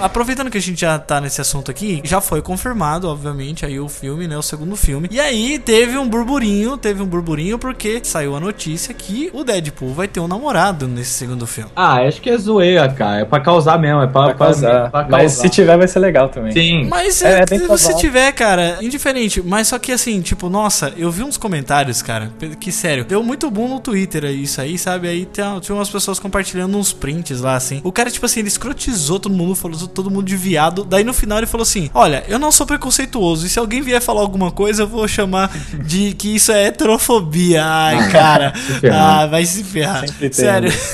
Aproveitando 0.00 0.50
que 0.50 0.58
a 0.58 0.60
gente 0.60 0.80
já 0.80 0.98
tá 0.98 1.20
nesse 1.20 1.40
assunto 1.40 1.70
aqui, 1.70 2.00
já 2.04 2.20
foi 2.20 2.42
confirmado, 2.42 3.08
obviamente, 3.08 3.64
aí 3.64 3.78
o 3.78 3.88
filme, 3.88 4.26
né? 4.26 4.36
O 4.36 4.42
segundo 4.42 4.74
filme. 4.76 5.08
E 5.12 5.20
aí 5.20 5.58
teve 5.60 5.96
um 5.96 6.08
burburinho, 6.08 6.76
teve 6.76 7.00
um 7.02 7.06
burburinho 7.06 7.58
porque 7.58 8.00
saiu 8.02 8.34
a 8.34 8.40
notícia 8.40 8.55
que 8.94 9.30
o 9.32 9.44
Deadpool 9.44 9.92
vai 9.94 10.08
ter 10.08 10.20
um 10.20 10.28
namorado 10.28 10.86
nesse 10.88 11.10
segundo 11.10 11.46
filme. 11.46 11.70
Ah, 11.76 11.96
acho 12.02 12.20
que 12.20 12.30
é 12.30 12.36
zoeira, 12.36 12.88
cara. 12.88 13.20
É 13.20 13.24
pra 13.24 13.40
causar 13.40 13.78
mesmo. 13.78 14.02
É 14.02 14.06
pra, 14.06 14.24
Pra 14.26 14.34
causar. 14.34 14.90
pra 14.90 15.06
Mas 15.08 15.32
se 15.32 15.48
tiver, 15.48 15.76
vai 15.76 15.86
ser 15.88 15.98
legal 16.00 16.28
também. 16.28 16.52
Sim. 16.52 16.86
Mas 16.88 17.22
É, 17.22 17.40
é, 17.42 17.46
bem 17.46 17.58
se 17.58 17.66
você 17.66 17.84
provável. 17.88 17.96
tiver, 18.10 18.32
cara, 18.32 18.78
indiferente. 18.82 19.42
Mas 19.42 19.68
só 19.68 19.78
que 19.78 19.92
assim, 19.92 20.20
tipo, 20.20 20.48
nossa, 20.48 20.92
eu 20.96 21.10
vi 21.10 21.22
uns 21.22 21.36
comentários, 21.36 22.02
cara, 22.02 22.30
que 22.60 22.72
sério, 22.72 23.04
deu 23.04 23.22
muito 23.22 23.50
bom 23.50 23.68
no 23.68 23.80
Twitter 23.80 24.24
isso 24.24 24.60
aí, 24.60 24.76
sabe? 24.78 25.08
Aí 25.08 25.24
tem- 25.26 25.44
tinha 25.60 25.74
umas 25.76 25.90
pessoas 25.90 26.18
compartilhando 26.18 26.76
uns 26.76 26.92
prints 26.92 27.40
lá, 27.40 27.54
assim. 27.56 27.80
O 27.84 27.92
cara, 27.92 28.10
tipo 28.10 28.26
assim, 28.26 28.40
ele 28.40 28.48
escrotizou 28.48 29.18
todo 29.20 29.32
mundo, 29.34 29.54
falou 29.54 29.76
todo 29.88 30.10
mundo 30.10 30.24
de 30.26 30.36
viado. 30.36 30.84
Daí 30.84 31.04
no 31.04 31.12
final 31.14 31.38
ele 31.38 31.46
falou 31.46 31.62
assim: 31.62 31.90
Olha, 31.94 32.24
eu 32.28 32.38
não 32.38 32.50
sou 32.50 32.66
preconceituoso. 32.66 33.46
E 33.46 33.48
se 33.48 33.58
alguém 33.58 33.82
vier 33.82 34.00
falar 34.00 34.20
alguma 34.20 34.50
coisa, 34.50 34.82
eu 34.82 34.86
vou 34.86 35.06
chamar 35.08 35.50
de 35.84 36.12
que 36.14 36.34
isso 36.34 36.52
é 36.52 36.66
heterofobia. 36.66 37.64
Ai, 37.64 38.08
cara. 38.12 38.45
ah, 38.92 39.26
vai 39.26 39.44
se 39.44 39.64
ferrar. 39.64 40.06
Sempre 40.06 40.30
tem, 40.30 40.32
Sério. 40.32 40.70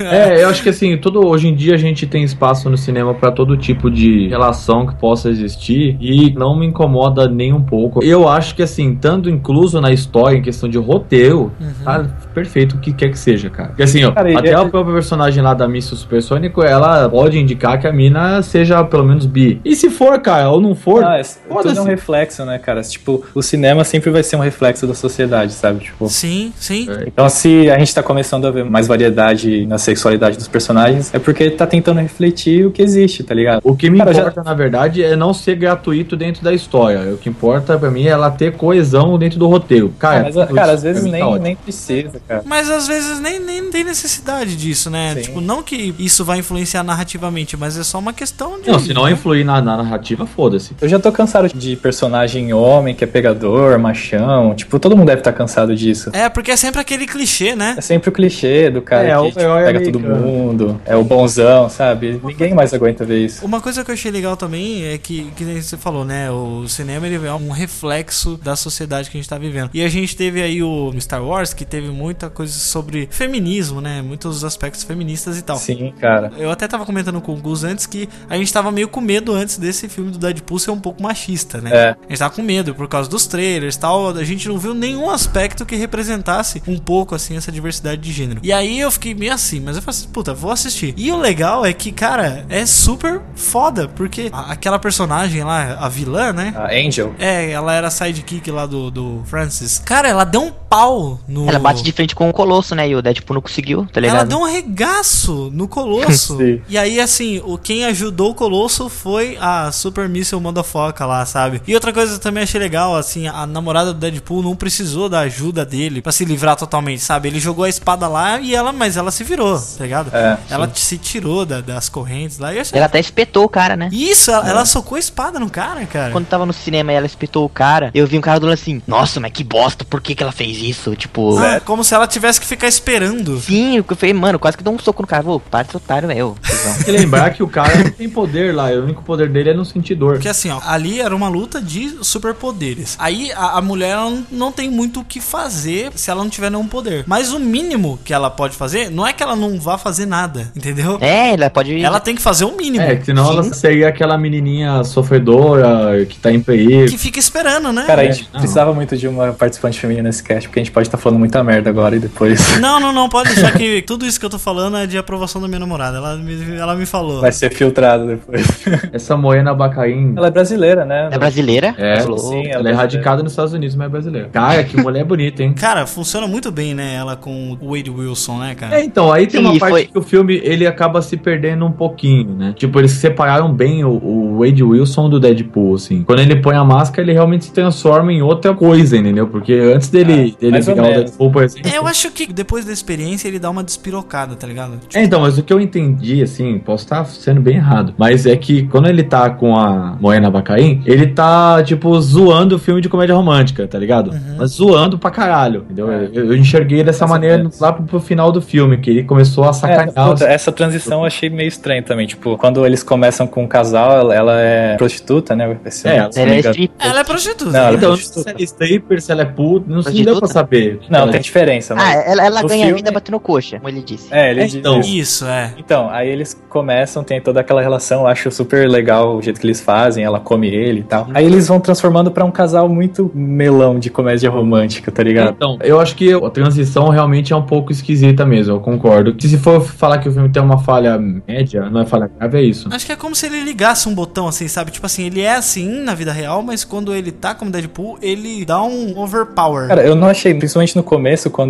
É, 0.00 0.42
eu 0.42 0.48
acho 0.48 0.62
que 0.62 0.68
assim, 0.68 0.96
todo, 0.96 1.26
hoje 1.26 1.48
em 1.48 1.54
dia 1.54 1.74
a 1.74 1.78
gente 1.78 2.06
tem 2.06 2.22
espaço 2.24 2.68
no 2.68 2.76
cinema 2.76 3.14
pra 3.14 3.30
todo 3.30 3.56
tipo 3.56 3.90
de 3.90 4.28
relação 4.28 4.86
que 4.86 4.94
possa 4.94 5.28
existir 5.28 5.96
e 6.00 6.32
não 6.32 6.56
me 6.56 6.66
incomoda 6.66 7.28
nem 7.28 7.52
um 7.52 7.62
pouco. 7.62 8.02
Eu 8.02 8.28
acho 8.28 8.54
que 8.54 8.62
assim, 8.62 8.92
estando 8.92 9.30
incluso 9.30 9.80
na 9.80 9.92
história 9.92 10.36
em 10.36 10.42
questão 10.42 10.68
de 10.68 10.78
roteiro, 10.78 11.52
tá 11.84 12.04
perfeito 12.32 12.76
o 12.76 12.78
que 12.78 12.92
quer 12.92 13.10
que 13.10 13.18
seja, 13.18 13.48
cara. 13.50 13.68
Porque 13.70 13.82
assim, 13.82 14.04
ó, 14.04 14.12
Cara, 14.12 14.38
até 14.38 14.50
é- 14.50 14.54
a 14.54 14.64
própria 14.64 14.94
personagem 14.94 15.42
lá 15.42 15.54
da 15.54 15.66
Miss 15.68 15.84
Supersônico, 15.86 16.62
ela 16.62 17.08
pode 17.08 17.38
indicar 17.38 17.80
que 17.80 17.86
a 17.86 17.92
mina 17.92 18.42
seja 18.42 18.82
pelo 18.84 19.04
menos 19.04 19.26
bi. 19.26 19.60
E 19.64 19.74
se 19.76 19.90
for, 19.90 20.18
cara, 20.20 20.50
ou 20.50 20.60
não 20.60 20.74
for, 20.74 21.04
Ah, 21.04 21.18
é, 21.18 21.22
tudo 21.22 21.78
é 21.78 21.80
um 21.80 21.84
reflexo, 21.84 22.44
né, 22.44 22.58
cara? 22.58 22.82
Tipo, 22.82 23.22
o 23.34 23.42
cinema 23.42 23.84
sempre 23.84 24.10
vai 24.10 24.22
ser 24.22 24.36
um 24.36 24.40
reflexo 24.40 24.86
da 24.86 24.94
sociedade, 24.94 25.52
sabe? 25.52 25.80
Tipo, 25.84 26.08
Sim, 26.08 26.52
sim. 26.56 26.88
então 27.06 27.28
se 27.28 27.70
a 27.70 27.78
gente 27.78 27.94
tá 27.94 28.02
começando 28.02 28.46
a 28.46 28.50
ver 28.50 28.64
mais 28.64 28.86
variedade 28.86 29.66
na 29.66 29.78
sexualidade 29.78 30.36
dos 30.36 30.48
personagens, 30.48 31.12
é 31.14 31.18
porque 31.18 31.50
tá 31.50 31.66
tentando 31.66 32.00
refletir 32.00 32.66
o 32.66 32.70
que 32.70 32.82
existe, 32.82 33.22
tá 33.22 33.34
ligado? 33.34 33.60
O 33.64 33.76
que 33.76 33.90
me 33.90 33.98
Cara, 33.98 34.12
já- 34.12 34.20
importa, 34.22 34.42
na 34.42 34.54
verdade, 34.54 35.02
é 35.04 35.14
não 35.16 35.32
ser 35.34 35.56
gratuito 35.56 36.16
dentro 36.16 36.42
da 36.42 36.52
história. 36.52 37.12
O 37.12 37.16
que 37.18 37.28
importa 37.28 37.78
pra 37.78 37.90
mim 37.90 38.04
é 38.04 38.08
ela 38.10 38.30
ter 38.30 38.52
coesão 38.52 39.18
dentro 39.18 39.38
do 39.38 39.46
roteiro. 39.48 39.92
Cara, 39.98 40.20
Ah, 40.20 40.30
mas, 40.34 40.50
cara, 40.54 40.72
às 40.72 40.82
vezes 40.82 41.02
tá 41.04 41.10
nem, 41.10 41.38
nem 41.38 41.56
precisa, 41.56 42.20
cara. 42.26 42.42
Mas 42.44 42.70
às 42.70 42.86
vezes 42.86 43.20
nem, 43.20 43.38
nem 43.38 43.70
tem 43.70 43.84
necessidade 43.84 44.56
disso, 44.56 44.90
né? 44.90 45.14
Sim. 45.14 45.22
Tipo, 45.22 45.40
não 45.40 45.62
que 45.62 45.94
isso 45.98 46.24
vai 46.24 46.38
influenciar 46.38 46.82
narrativamente, 46.82 47.56
mas 47.56 47.76
é 47.76 47.82
só 47.82 47.98
uma 47.98 48.12
questão 48.12 48.60
de. 48.60 48.70
Não, 48.70 48.78
se 48.78 48.94
não 48.94 49.08
influir 49.08 49.44
na, 49.44 49.60
na 49.60 49.76
narrativa, 49.76 50.26
foda-se. 50.26 50.72
Eu 50.80 50.88
já 50.88 50.98
tô 50.98 51.10
cansado 51.12 51.48
de 51.48 51.76
personagem 51.76 52.52
homem 52.52 52.94
que 52.94 53.04
é 53.04 53.06
pegador, 53.06 53.78
machão. 53.78 54.54
Tipo, 54.54 54.78
todo 54.78 54.96
mundo 54.96 55.08
deve 55.08 55.20
estar 55.20 55.32
cansado 55.32 55.74
disso. 55.74 56.10
É, 56.12 56.28
porque 56.28 56.50
é 56.50 56.56
sempre 56.56 56.80
aquele 56.80 57.06
clichê, 57.06 57.54
né? 57.54 57.74
É 57.78 57.80
sempre 57.80 58.08
o 58.08 58.12
clichê 58.12 58.70
do 58.70 58.82
cara 58.82 59.06
É, 59.06 59.12
que 59.12 59.16
o 59.16 59.26
tipo, 59.28 59.40
herói 59.40 59.64
pega 59.64 59.84
todo 59.84 60.00
mundo, 60.00 60.80
é 60.84 60.96
o 60.96 61.04
bonzão, 61.04 61.68
sabe? 61.68 62.20
Ninguém 62.22 62.54
mais 62.54 62.72
aguenta 62.74 63.04
ver 63.04 63.24
isso. 63.24 63.44
Uma 63.44 63.60
coisa 63.60 63.84
que 63.84 63.90
eu 63.90 63.94
achei 63.94 64.10
legal 64.10 64.36
também 64.36 64.84
é 64.84 64.98
que, 64.98 65.30
que 65.36 65.44
nem 65.44 65.60
você 65.60 65.76
falou, 65.76 66.04
né? 66.04 66.30
O 66.30 66.68
cinema 66.68 67.06
ele 67.06 67.26
é 67.26 67.32
um 67.32 67.50
reflexo 67.50 68.36
da 68.42 68.56
sociedade 68.56 69.10
que 69.10 69.16
a 69.16 69.20
gente 69.20 69.28
tá 69.28 69.38
vivendo. 69.38 69.70
E 69.74 69.82
a 69.82 69.88
gente 69.88 70.16
teve 70.16 70.42
aí 70.42 70.62
o 70.62 70.92
Star 71.00 71.24
Wars, 71.24 71.52
que 71.54 71.64
teve 71.64 71.90
muita 72.12 72.28
coisa 72.28 72.52
sobre 72.52 73.08
feminismo, 73.10 73.80
né? 73.80 74.02
Muitos 74.02 74.44
aspectos 74.44 74.84
feministas 74.84 75.38
e 75.38 75.42
tal. 75.42 75.56
Sim, 75.56 75.92
cara. 75.98 76.30
Eu 76.36 76.50
até 76.50 76.68
tava 76.68 76.84
comentando 76.84 77.20
com 77.20 77.32
o 77.32 77.36
Gus 77.36 77.64
antes 77.64 77.86
que 77.86 78.08
a 78.28 78.36
gente 78.36 78.52
tava 78.52 78.70
meio 78.70 78.88
com 78.88 79.00
medo 79.00 79.32
antes 79.32 79.56
desse 79.56 79.88
filme 79.88 80.10
do 80.10 80.18
Deadpool 80.18 80.58
ser 80.58 80.70
um 80.70 80.78
pouco 80.78 81.02
machista, 81.02 81.60
né? 81.60 81.70
É. 81.72 81.90
A 81.90 82.08
gente 82.08 82.18
tava 82.18 82.34
com 82.34 82.42
medo 82.42 82.74
por 82.74 82.86
causa 82.86 83.08
dos 83.08 83.26
trailers 83.26 83.74
e 83.74 83.80
tal. 83.80 84.10
A 84.10 84.24
gente 84.24 84.46
não 84.48 84.58
viu 84.58 84.74
nenhum 84.74 85.10
aspecto 85.10 85.64
que 85.64 85.74
representasse 85.74 86.62
um 86.68 86.78
pouco, 86.78 87.14
assim, 87.14 87.36
essa 87.36 87.50
diversidade 87.50 88.00
de 88.00 88.12
gênero. 88.12 88.40
E 88.42 88.52
aí 88.52 88.78
eu 88.78 88.90
fiquei 88.90 89.14
meio 89.14 89.32
assim, 89.32 89.60
mas 89.60 89.76
eu 89.76 89.82
falei 89.82 89.98
assim, 89.98 90.08
puta, 90.08 90.34
vou 90.34 90.50
assistir. 90.50 90.94
E 90.96 91.10
o 91.10 91.16
legal 91.16 91.64
é 91.64 91.72
que, 91.72 91.90
cara, 91.90 92.44
é 92.48 92.66
super 92.66 93.22
foda, 93.34 93.88
porque 93.88 94.30
aquela 94.32 94.78
personagem 94.78 95.42
lá, 95.42 95.78
a 95.80 95.88
vilã, 95.88 96.32
né? 96.32 96.52
A 96.56 96.74
Angel. 96.74 97.14
É, 97.18 97.50
ela 97.50 97.72
era 97.72 97.88
a 97.88 97.90
sidekick 97.90 98.50
lá 98.50 98.66
do, 98.66 98.90
do 98.90 99.22
Francis. 99.24 99.78
Cara, 99.78 100.08
ela 100.08 100.24
deu 100.24 100.42
um 100.42 100.50
pau 100.50 101.20
no. 101.28 101.48
Ela 101.48 101.58
bate 101.58 101.82
de 101.82 101.92
frente 102.02 102.14
com 102.14 102.28
o 102.28 102.32
Colosso, 102.32 102.74
né? 102.74 102.88
E 102.88 102.96
o 102.96 103.02
Deadpool 103.02 103.34
não 103.34 103.42
conseguiu, 103.42 103.84
tá 103.92 104.00
Ela 104.00 104.06
ligado? 104.08 104.28
deu 104.28 104.38
um 104.38 104.44
regaço 104.50 105.50
no 105.52 105.68
Colosso. 105.68 106.36
Sim. 106.42 106.60
e 106.68 106.76
aí, 106.76 106.98
assim, 107.00 107.40
o, 107.44 107.56
quem 107.56 107.84
ajudou 107.84 108.30
o 108.30 108.34
Colosso 108.34 108.88
foi 108.88 109.36
a 109.40 109.70
Super 109.70 110.08
Missile 110.08 110.40
Motherfucker 110.40 111.06
lá, 111.06 111.24
sabe? 111.24 111.62
E 111.66 111.74
outra 111.74 111.92
coisa 111.92 112.12
que 112.12 112.16
eu 112.18 112.20
também 112.22 112.42
achei 112.42 112.60
legal, 112.60 112.96
assim, 112.96 113.28
a 113.28 113.46
namorada 113.46 113.92
do 113.92 114.00
Deadpool 114.00 114.42
não 114.42 114.56
precisou 114.56 115.08
da 115.08 115.20
ajuda 115.20 115.64
dele 115.64 116.02
pra 116.02 116.10
se 116.12 116.24
livrar 116.24 116.56
totalmente, 116.56 117.00
sabe? 117.02 117.28
Ele 117.28 117.38
jogou 117.38 117.64
a 117.64 117.68
espada 117.68 118.08
lá 118.08 118.40
e 118.40 118.54
ela, 118.54 118.72
mas 118.72 118.96
ela 118.96 119.10
se 119.10 119.22
virou, 119.22 119.56
tá 119.58 119.84
ligado? 119.84 120.14
É, 120.14 120.38
ela 120.50 120.70
se 120.74 120.98
tirou 120.98 121.46
da- 121.46 121.60
das 121.60 121.88
correntes 121.88 122.38
lá. 122.38 122.52
E 122.52 122.58
achei... 122.58 122.76
Ela 122.76 122.86
até 122.86 122.98
espetou 122.98 123.44
o 123.44 123.48
cara, 123.48 123.76
né? 123.76 123.88
Isso, 123.92 124.30
ela, 124.30 124.48
ela 124.48 124.64
socou 124.64 124.96
a 124.96 124.98
espada 124.98 125.38
no 125.38 125.48
cara, 125.48 125.84
cara. 125.86 126.10
Quando 126.10 126.26
tava 126.26 126.44
no 126.44 126.52
cinema 126.52 126.92
e 126.92 126.96
ela 126.96 127.06
espetou 127.06 127.44
o 127.44 127.48
cara, 127.48 127.90
eu 127.94 128.06
vi 128.06 128.18
um 128.18 128.20
cara 128.20 128.40
falando 128.40 128.54
assim, 128.54 128.82
nossa, 128.86 129.20
mas 129.20 129.30
que 129.32 129.44
bosta, 129.44 129.84
por 129.84 130.00
que 130.00 130.14
que 130.14 130.22
ela 130.22 130.32
fez 130.32 130.58
isso? 130.58 130.96
Tipo... 130.96 131.38
Ah, 131.38 131.60
como 131.64 131.84
se 131.84 131.91
ela 131.94 132.06
tivesse 132.06 132.40
que 132.40 132.46
ficar 132.46 132.68
esperando. 132.68 133.38
Sim, 133.40 133.76
eu 133.78 133.84
falei, 133.96 134.12
mano, 134.14 134.38
quase 134.38 134.56
que 134.56 134.62
dou 134.64 134.74
um 134.74 134.78
soco 134.78 135.02
no 135.02 135.08
cara. 135.08 135.22
Vou, 135.22 135.38
para 135.40 135.64
de 135.64 135.76
otário, 135.76 136.08
velho. 136.08 136.34
cuzão." 136.40 136.74
Tem 136.82 136.84
que 136.84 136.90
lembrar 136.92 137.30
que 137.30 137.42
o 137.42 137.48
cara 137.48 137.76
não 137.76 137.90
tem 137.90 138.08
poder 138.08 138.54
lá. 138.54 138.70
O 138.70 138.84
único 138.84 139.02
poder 139.02 139.28
dele 139.28 139.50
é 139.50 139.54
no 139.54 139.64
sentir 139.64 139.94
dor. 139.94 140.14
Porque 140.14 140.28
assim, 140.28 140.50
ó, 140.50 140.60
ali 140.64 141.00
era 141.00 141.14
uma 141.14 141.28
luta 141.28 141.60
de 141.60 141.96
superpoderes. 142.02 142.96
Aí 142.98 143.32
a, 143.32 143.58
a 143.58 143.60
mulher 143.60 143.90
ela 143.90 144.10
não, 144.10 144.26
não 144.30 144.52
tem 144.52 144.70
muito 144.70 145.00
o 145.00 145.04
que 145.04 145.20
fazer 145.20 145.90
se 145.94 146.10
ela 146.10 146.22
não 146.22 146.30
tiver 146.30 146.50
nenhum 146.50 146.66
poder. 146.66 147.04
Mas 147.06 147.32
o 147.32 147.38
mínimo 147.38 147.98
que 148.04 148.14
ela 148.14 148.30
pode 148.30 148.56
fazer 148.56 148.90
não 148.90 149.06
é 149.06 149.12
que 149.12 149.22
ela 149.22 149.34
não 149.36 149.58
vá 149.60 149.76
fazer 149.76 150.06
nada, 150.06 150.50
entendeu? 150.56 150.98
É, 151.00 151.34
ela 151.34 151.50
pode... 151.50 151.80
Ela 151.82 152.00
tem 152.00 152.14
que 152.14 152.22
fazer 152.22 152.44
o 152.44 152.56
mínimo. 152.56 152.84
É, 152.84 152.96
que 152.96 153.06
senão 153.06 153.30
ela 153.30 153.42
seria 153.54 153.88
aquela 153.88 154.16
menininha 154.16 154.82
sofredora 154.84 156.04
que 156.06 156.18
tá 156.18 156.32
em 156.32 156.40
perigo. 156.40 156.90
Que 156.90 156.98
fica 156.98 157.18
esperando, 157.18 157.72
né? 157.72 157.84
Cara, 157.86 158.02
a 158.02 158.04
É, 158.06 158.12
gente 158.12 158.28
não. 158.32 158.40
precisava 158.40 158.72
muito 158.72 158.96
de 158.96 159.06
uma 159.08 159.32
participante 159.32 159.78
feminina 159.80 160.08
nesse 160.08 160.22
cast, 160.22 160.48
porque 160.48 160.60
a 160.60 160.62
gente 160.64 160.72
pode 160.72 160.88
estar 160.88 160.98
falando 160.98 161.18
muita 161.18 161.42
merda 161.42 161.70
agora 161.70 161.81
e 161.96 161.98
depois 161.98 162.58
Não, 162.60 162.78
não, 162.78 162.92
não, 162.92 163.08
pode 163.08 163.34
deixar 163.34 163.52
que 163.52 163.82
tudo 163.86 164.06
isso 164.06 164.18
que 164.18 164.26
eu 164.26 164.30
tô 164.30 164.38
falando 164.38 164.76
é 164.76 164.86
de 164.86 164.96
aprovação 164.96 165.40
da 165.40 165.48
minha 165.48 165.58
namorada. 165.58 165.96
Ela 165.98 166.16
me, 166.16 166.56
ela 166.56 166.74
me 166.74 166.86
falou. 166.86 167.20
vai 167.20 167.32
ser 167.32 167.52
filtrado 167.52 168.06
depois. 168.06 168.46
Essa 168.92 169.16
Moena 169.16 169.52
Bacaim. 169.54 170.14
Ela 170.16 170.28
é 170.28 170.30
brasileira, 170.30 170.84
né? 170.84 171.08
É 171.10 171.18
brasileira? 171.18 171.74
É, 171.78 172.00
Falou. 172.00 172.18
Sim, 172.18 172.46
ela 172.48 172.68
é 172.68 172.72
radicada 172.72 173.22
nos 173.22 173.32
Estados 173.32 173.52
Unidos, 173.52 173.74
mas 173.74 173.86
é 173.86 173.90
brasileira. 173.90 174.28
Cara, 174.32 174.64
que 174.64 174.76
mulher 174.80 175.04
bonita, 175.04 175.42
hein? 175.42 175.52
Cara, 175.54 175.86
funciona 175.86 176.26
muito 176.26 176.50
bem, 176.50 176.74
né? 176.74 176.94
Ela 176.94 177.16
com 177.16 177.56
o 177.60 177.74
Wade 177.74 177.90
Wilson, 177.90 178.38
né, 178.38 178.54
cara? 178.54 178.78
É, 178.78 178.84
então, 178.84 179.12
aí 179.12 179.26
tem 179.26 179.40
Sim, 179.40 179.46
uma 179.46 179.58
parte 179.58 179.72
foi- 179.72 179.86
que 179.86 179.98
o 179.98 180.02
filme 180.02 180.40
ele 180.44 180.66
acaba 180.66 181.00
se 181.02 181.16
perdendo 181.16 181.64
um 181.66 181.72
pouquinho, 181.72 182.34
né? 182.34 182.54
Tipo, 182.56 182.78
eles 182.78 182.92
separaram 182.92 183.52
bem 183.52 183.84
o, 183.84 183.90
o 183.90 184.38
Wade 184.38 184.62
Wilson 184.62 185.08
do 185.08 185.18
Deadpool, 185.20 185.74
assim. 185.74 186.02
Quando 186.02 186.20
ele 186.20 186.36
põe 186.36 186.56
a 186.56 186.64
máscara, 186.64 187.02
ele 187.02 187.12
realmente 187.12 187.44
se 187.46 187.52
transforma 187.52 188.12
em 188.12 188.22
outra 188.22 188.54
coisa, 188.54 188.96
entendeu? 188.96 189.26
Porque 189.26 189.52
antes 189.52 189.88
dele, 189.88 190.36
dele 190.40 190.56
ou 190.58 190.62
virar 190.62 190.82
o. 190.82 190.86
Deadpool, 190.86 191.30
por 191.30 191.42
exemplo. 191.44 191.70
É, 191.72 191.78
eu 191.78 191.86
acho 191.86 192.10
que 192.10 192.32
depois 192.32 192.64
da 192.64 192.72
experiência 192.72 193.28
ele 193.28 193.38
dá 193.38 193.50
uma 193.50 193.62
despirocada, 193.64 194.34
tá 194.34 194.46
ligado? 194.46 194.78
Tipo, 194.78 194.96
É, 194.98 195.02
então, 195.02 195.20
mas 195.20 195.38
o 195.38 195.42
que 195.42 195.52
eu 195.52 195.60
entendi, 195.60 196.22
assim, 196.22 196.58
posso 196.58 196.84
estar 196.84 197.04
sendo 197.06 197.40
bem 197.40 197.56
errado, 197.56 197.94
mas 197.98 198.26
é 198.26 198.36
que 198.36 198.64
quando 198.64 198.88
ele 198.88 199.02
tá 199.02 199.30
com 199.30 199.56
a 199.56 199.96
Moena 200.00 200.30
Bacaim, 200.30 200.82
ele 200.86 201.06
tá, 201.08 201.62
tipo, 201.62 201.98
zoando 202.00 202.56
o 202.56 202.58
filme 202.58 202.80
de 202.80 202.88
comédia 202.88 203.14
romântica, 203.14 203.66
tá 203.66 203.78
ligado? 203.78 204.10
Uhum. 204.10 204.36
Mas 204.38 204.50
zoando 204.52 204.98
pra 204.98 205.10
caralho, 205.10 205.62
entendeu? 205.62 205.90
É. 205.90 206.08
Eu, 206.12 206.26
eu 206.26 206.36
enxerguei 206.36 206.82
dessa 206.84 207.06
maneira 207.06 207.38
menos. 207.38 207.58
lá 207.60 207.72
pro, 207.72 207.84
pro 207.84 208.00
final 208.00 208.30
do 208.32 208.40
filme, 208.42 208.76
que 208.78 208.90
ele 208.90 209.04
começou 209.04 209.44
a 209.44 209.50
É, 209.50 209.52
sacanear. 209.52 210.08
puta, 210.08 210.24
essa 210.24 210.50
transição 210.52 211.00
eu 211.00 211.06
achei 211.06 211.30
meio 211.30 211.48
estranha 211.48 211.82
também. 211.82 212.06
Tipo, 212.06 212.36
quando 212.36 212.64
eles 212.66 212.82
começam 212.82 213.26
com 213.26 213.44
um 213.44 213.48
casal, 213.48 213.92
ela, 213.92 214.14
ela 214.14 214.40
é 214.40 214.76
prostituta, 214.76 215.34
né? 215.36 215.44
É, 215.84 215.96
Ela 215.96 216.08
me 216.26 216.70
é 216.80 216.86
ela 216.88 217.00
é 217.00 217.04
prostituta. 217.04 217.50
Não, 217.52 217.58
ela 217.60 217.70
é 217.70 217.74
então, 217.76 217.90
prostituta. 217.90 218.22
se 218.22 218.28
ela 218.30 218.38
é 218.38 218.42
stripper, 218.42 219.00
se 219.02 219.12
ela 219.12 219.22
é 219.22 219.24
puta, 219.24 219.66
não, 219.68 219.82
não 219.82 219.92
deu 219.92 220.18
pra 220.18 220.28
saber. 220.28 220.80
Não, 220.88 221.00
Ela- 221.00 221.12
tem 221.12 221.20
diferença, 221.20 221.61
Ah, 221.70 221.76
mas... 221.76 222.06
ela, 222.06 222.24
ela 222.26 222.42
ganha 222.42 222.64
filme- 222.66 222.74
vida 222.78 222.90
batendo 222.90 223.18
coxa, 223.20 223.56
como 223.58 223.68
ele 223.68 223.82
disse. 223.82 224.08
É, 224.10 224.30
ele 224.30 224.40
É, 224.42 224.44
diz 224.46 224.54
então. 224.56 224.80
isso. 224.80 225.24
É. 225.26 225.52
Então, 225.58 225.88
aí 225.90 226.08
eles 226.08 226.40
começam, 226.48 227.02
tem 227.04 227.20
toda 227.20 227.40
aquela 227.40 227.60
relação, 227.62 228.00
eu 228.02 228.06
acho 228.06 228.30
super 228.30 228.68
legal 228.68 229.16
o 229.16 229.22
jeito 229.22 229.40
que 229.40 229.46
eles 229.46 229.60
fazem, 229.60 230.04
ela 230.04 230.20
come 230.20 230.48
ele 230.48 230.80
e 230.80 230.84
tal. 230.84 231.08
Aí 231.14 231.24
eles 231.24 231.48
vão 231.48 231.60
transformando 231.60 232.10
pra 232.10 232.24
um 232.24 232.30
casal 232.30 232.68
muito 232.68 233.10
melão 233.14 233.78
de 233.78 233.90
comédia 233.90 234.30
romântica, 234.30 234.90
tá 234.90 235.02
ligado? 235.02 235.34
Então, 235.36 235.58
eu 235.62 235.80
acho 235.80 235.94
que 235.96 236.12
a 236.12 236.30
transição 236.30 236.88
realmente 236.88 237.32
é 237.32 237.36
um 237.36 237.42
pouco 237.42 237.72
esquisita 237.72 238.24
mesmo, 238.24 238.54
eu 238.54 238.60
concordo. 238.60 239.14
Que 239.14 239.28
se 239.28 239.36
for 239.38 239.60
falar 239.60 239.98
que 239.98 240.08
o 240.08 240.12
filme 240.12 240.28
tem 240.28 240.42
uma 240.42 240.58
falha 240.58 240.98
média, 240.98 241.68
não 241.70 241.80
é 241.80 241.86
falha 241.86 242.10
grave, 242.18 242.38
é 242.38 242.42
isso. 242.42 242.68
Acho 242.72 242.86
que 242.86 242.92
é 242.92 242.96
como 242.96 243.14
se 243.14 243.26
ele 243.26 243.40
ligasse 243.42 243.88
um 243.88 243.94
botão 243.94 244.26
assim, 244.28 244.48
sabe? 244.48 244.70
Tipo 244.70 244.86
assim, 244.86 245.04
ele 245.06 245.20
é 245.20 245.34
assim 245.34 245.82
na 245.82 245.94
vida 245.94 246.12
real, 246.12 246.42
mas 246.42 246.64
quando 246.64 246.94
ele 246.94 247.10
tá 247.10 247.34
como 247.34 247.50
Deadpool, 247.50 247.98
ele 248.00 248.44
dá 248.44 248.62
um 248.62 248.98
overpower. 248.98 249.68
Cara, 249.68 249.82
eu 249.82 249.94
não 249.94 250.08
achei, 250.08 250.32
principalmente 250.34 250.76
no 250.76 250.82
começo, 250.82 251.30
quando 251.30 251.41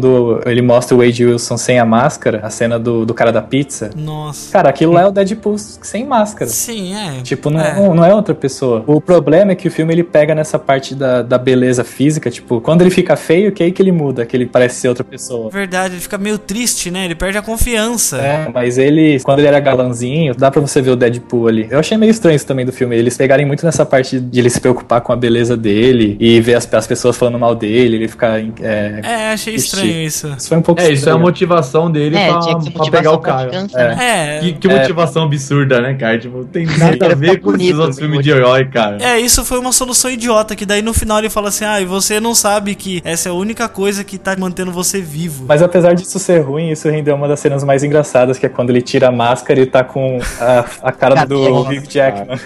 ele 0.46 0.62
mostra 0.62 0.96
o 0.96 1.00
Wade 1.00 1.24
Wilson 1.24 1.57
sem 1.57 1.78
a 1.78 1.85
máscara, 1.85 2.40
a 2.42 2.50
cena 2.50 2.78
do, 2.78 3.05
do 3.05 3.14
cara 3.14 3.33
da 3.33 3.42
pizza. 3.42 3.90
Nossa. 3.96 4.50
Cara, 4.52 4.68
aquilo 4.68 4.92
lá 4.92 5.02
é 5.02 5.07
o 5.07 5.11
Deadpool 5.11 5.57
sem 5.59 6.05
máscara. 6.07 6.50
Sim, 6.50 6.94
é. 6.94 7.22
Tipo, 7.22 7.50
não 7.50 7.61
É. 7.61 7.70
é. 7.70 7.94
não 7.94 8.05
é 8.05 8.14
outra 8.14 8.35
pessoa. 8.35 8.83
O 8.87 9.00
problema 9.00 9.52
é 9.52 9.55
que 9.55 9.68
o 9.68 9.70
filme 9.70 9.92
ele 9.94 10.05
pega 10.05 10.35
nessa 10.35 10.59
parte 10.59 10.94
da, 10.94 11.22
da 11.22 11.38
beleza 11.38 11.85
física, 11.85 12.31
tipo, 12.31 12.61
quando 12.61 12.83
ele 12.83 12.90
fica 12.90 13.16
feio, 13.16 13.52
que 13.52 13.62
é 13.62 13.66
aí 13.66 13.72
que 13.72 13.83
ele 13.83 13.92
muda, 13.92 14.24
que 14.26 14.37
ele 14.37 14.46
parece 14.46 14.76
ser 14.81 14.88
outra 14.88 15.05
pessoa. 15.05 15.50
Verdade, 15.50 15.94
ele 15.94 16.00
fica 16.00 16.18
meio 16.18 16.38
triste, 16.38 16.90
né? 16.90 17.05
Ele 17.05 17.14
perde 17.14 17.38
a 17.38 17.42
confiança. 17.42 18.18
É, 18.18 18.48
mas 18.52 18.78
ele, 18.78 19.18
quando 19.20 19.38
ele 19.40 19.48
era 19.48 19.61
galanzinho, 19.61 20.35
dá 20.35 20.50
pra 20.50 20.61
você 20.61 20.81
ver 20.81 20.90
o 20.90 20.96
Deadpool 20.96 21.48
ali. 21.48 21.66
Eu 21.70 21.78
achei 21.78 21.96
meio 21.96 22.11
estranho 22.11 22.37
isso 22.37 22.46
também 22.46 22.64
do 22.64 22.72
filme. 22.72 22.96
Eles 22.96 23.16
pegarem 23.16 23.46
muito 23.46 23.64
nessa 23.64 23.85
parte 23.85 24.20
de 24.20 24.40
ele 24.40 24.50
se 24.50 24.61
preocupar 24.61 25.00
com 25.00 25.12
a 25.12 25.16
beleza 25.16 25.57
dele 25.57 26.16
e 26.20 26.40
ver 26.40 26.55
as, 26.55 26.72
as 26.72 26.87
pessoas 26.87 27.16
falando 27.16 27.38
mal 27.38 27.55
dele, 27.55 27.96
ele 27.96 28.09
ficar. 28.09 28.40
É, 28.61 29.00
É, 29.02 29.33
achei 29.33 29.55
estranho 29.55 29.82
isso. 29.87 30.29
isso 30.37 30.49
foi 30.49 30.59
um 30.59 30.62
pouco 30.62 30.81
É, 30.81 30.85
isso 30.85 30.90
é 30.90 30.95
a 30.95 30.97
estranho. 30.97 31.18
motivação 31.21 31.90
dele 31.90 32.16
É, 32.16 32.29
pra, 32.29 32.38
pra 32.40 32.90
pegar 32.90 33.12
o 33.12 33.21
vingança, 33.21 33.79
É. 33.81 33.88
né? 33.95 34.37
É. 34.37 34.40
Que, 34.40 34.53
que 34.55 34.68
É. 34.68 34.79
motivação 34.79 35.25
absurda, 35.25 35.81
né, 35.81 35.95
cara? 35.95 36.18
Tipo, 36.18 36.45
tem 36.45 36.66
nada 36.66 37.07
a 37.12 37.14
ver 37.14 37.40
com 37.40 37.51
esses 37.51 37.59
bonito, 37.73 37.79
outros 37.79 37.97
bem 37.99 38.07
filmes 38.09 38.25
de 38.25 38.31
herói, 38.31 38.64
cara. 38.66 38.99
É, 39.01 39.18
isso 39.21 39.45
foi 39.45 39.59
uma 39.59 39.73
solução 39.73 40.11
idiota, 40.11 40.55
que 40.57 40.64
daí 40.66 40.83
no 40.83 40.92
final 40.95 41.18
ele 41.18 41.31
fala 41.31 41.49
assim, 41.49 41.64
ah, 41.64 41.81
e 41.81 41.85
você 41.85 42.18
não 42.21 42.35
sabe 42.35 42.75
que 42.75 43.01
essa 43.05 43.29
é 43.29 43.33
a 43.33 43.35
única 43.35 43.68
coisa 43.68 44.03
que 44.05 44.18
tá 44.18 44.35
mantendo 44.37 44.71
você 44.73 45.01
vivo. 45.01 45.45
Mas 45.49 45.62
apesar 45.62 45.95
disso 45.95 46.18
ser 46.18 46.40
ruim, 46.40 46.71
isso 46.71 46.88
rendeu 46.88 47.14
uma 47.14 47.29
das 47.29 47.40
cenas 47.40 47.64
mais 47.64 47.83
engraçadas, 47.85 48.38
que 48.38 48.47
é 48.47 48.49
quando 48.49 48.71
ele 48.71 48.83
tira 48.83 49.09
a 49.09 49.12
máscara 49.12 49.61
e 49.61 49.66
tá 49.66 49.83
com 49.85 50.18
a, 50.40 50.64
a 50.88 50.92
cara 50.92 51.25
do? 51.25 51.42
Hugh 51.62 51.83
Jackman. 51.88 52.38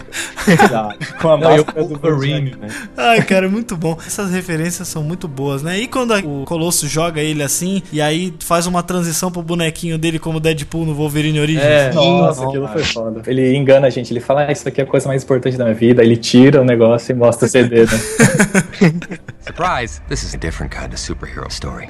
Tá. 0.68 0.94
com 1.20 1.29
a 1.31 1.37
Não, 1.37 1.51
máscara 1.51 1.85
do 1.85 1.99
Wolverine, 1.99 2.55
né? 2.61 2.68
Ai, 2.96 3.22
cara, 3.22 3.49
muito 3.49 3.77
bom. 3.77 3.96
Essas 4.07 4.31
referências 4.31 4.88
são 4.88 5.03
muito 5.03 5.27
boas, 5.29 5.62
né? 5.62 5.79
E 5.79 5.87
quando 5.87 6.12
a- 6.14 6.18
o 6.20 6.44
Colosso 6.44 6.87
joga 6.87 7.22
ele 7.30 7.42
assim, 7.42 7.82
e 7.92 8.00
aí 8.00 8.32
faz 8.40 8.66
uma 8.66 8.82
transição 8.82 9.30
pro 9.30 9.42
bonequinho 9.42 9.98
dele 9.98 10.18
como 10.18 10.40
Deadpool 10.40 10.86
no 10.86 10.94
Wolverine 10.94 11.40
Origins. 11.40 11.62
É. 11.62 11.92
Nossa, 11.92 12.46
aquilo 12.46 12.68
foi 12.68 12.82
foda. 12.84 13.22
Ele 13.26 13.54
engana 13.56 13.86
a 13.86 13.90
gente, 13.90 14.12
ele 14.12 14.20
fala, 14.20 14.46
ah, 14.46 14.52
isso 14.52 14.66
aqui 14.68 14.80
é 14.80 14.84
a 14.84 14.86
coisa 14.86 15.08
mais 15.08 15.22
importante 15.22 15.56
da 15.56 15.64
minha 15.64 15.74
vida, 15.76 16.02
ele 16.02 16.16
tira 16.16 16.60
o 16.60 16.64
negócio 16.64 17.12
e 17.12 17.14
mostra 17.14 17.46
o 17.46 17.48
CD, 17.50 17.80
né? 17.86 17.86
Surprise! 19.46 20.00
This 20.08 20.22
is 20.24 20.34
a 20.34 20.38
different 20.38 20.72
kind 20.74 20.92
of 20.92 20.98
superhero 21.00 21.46
story. 21.50 21.86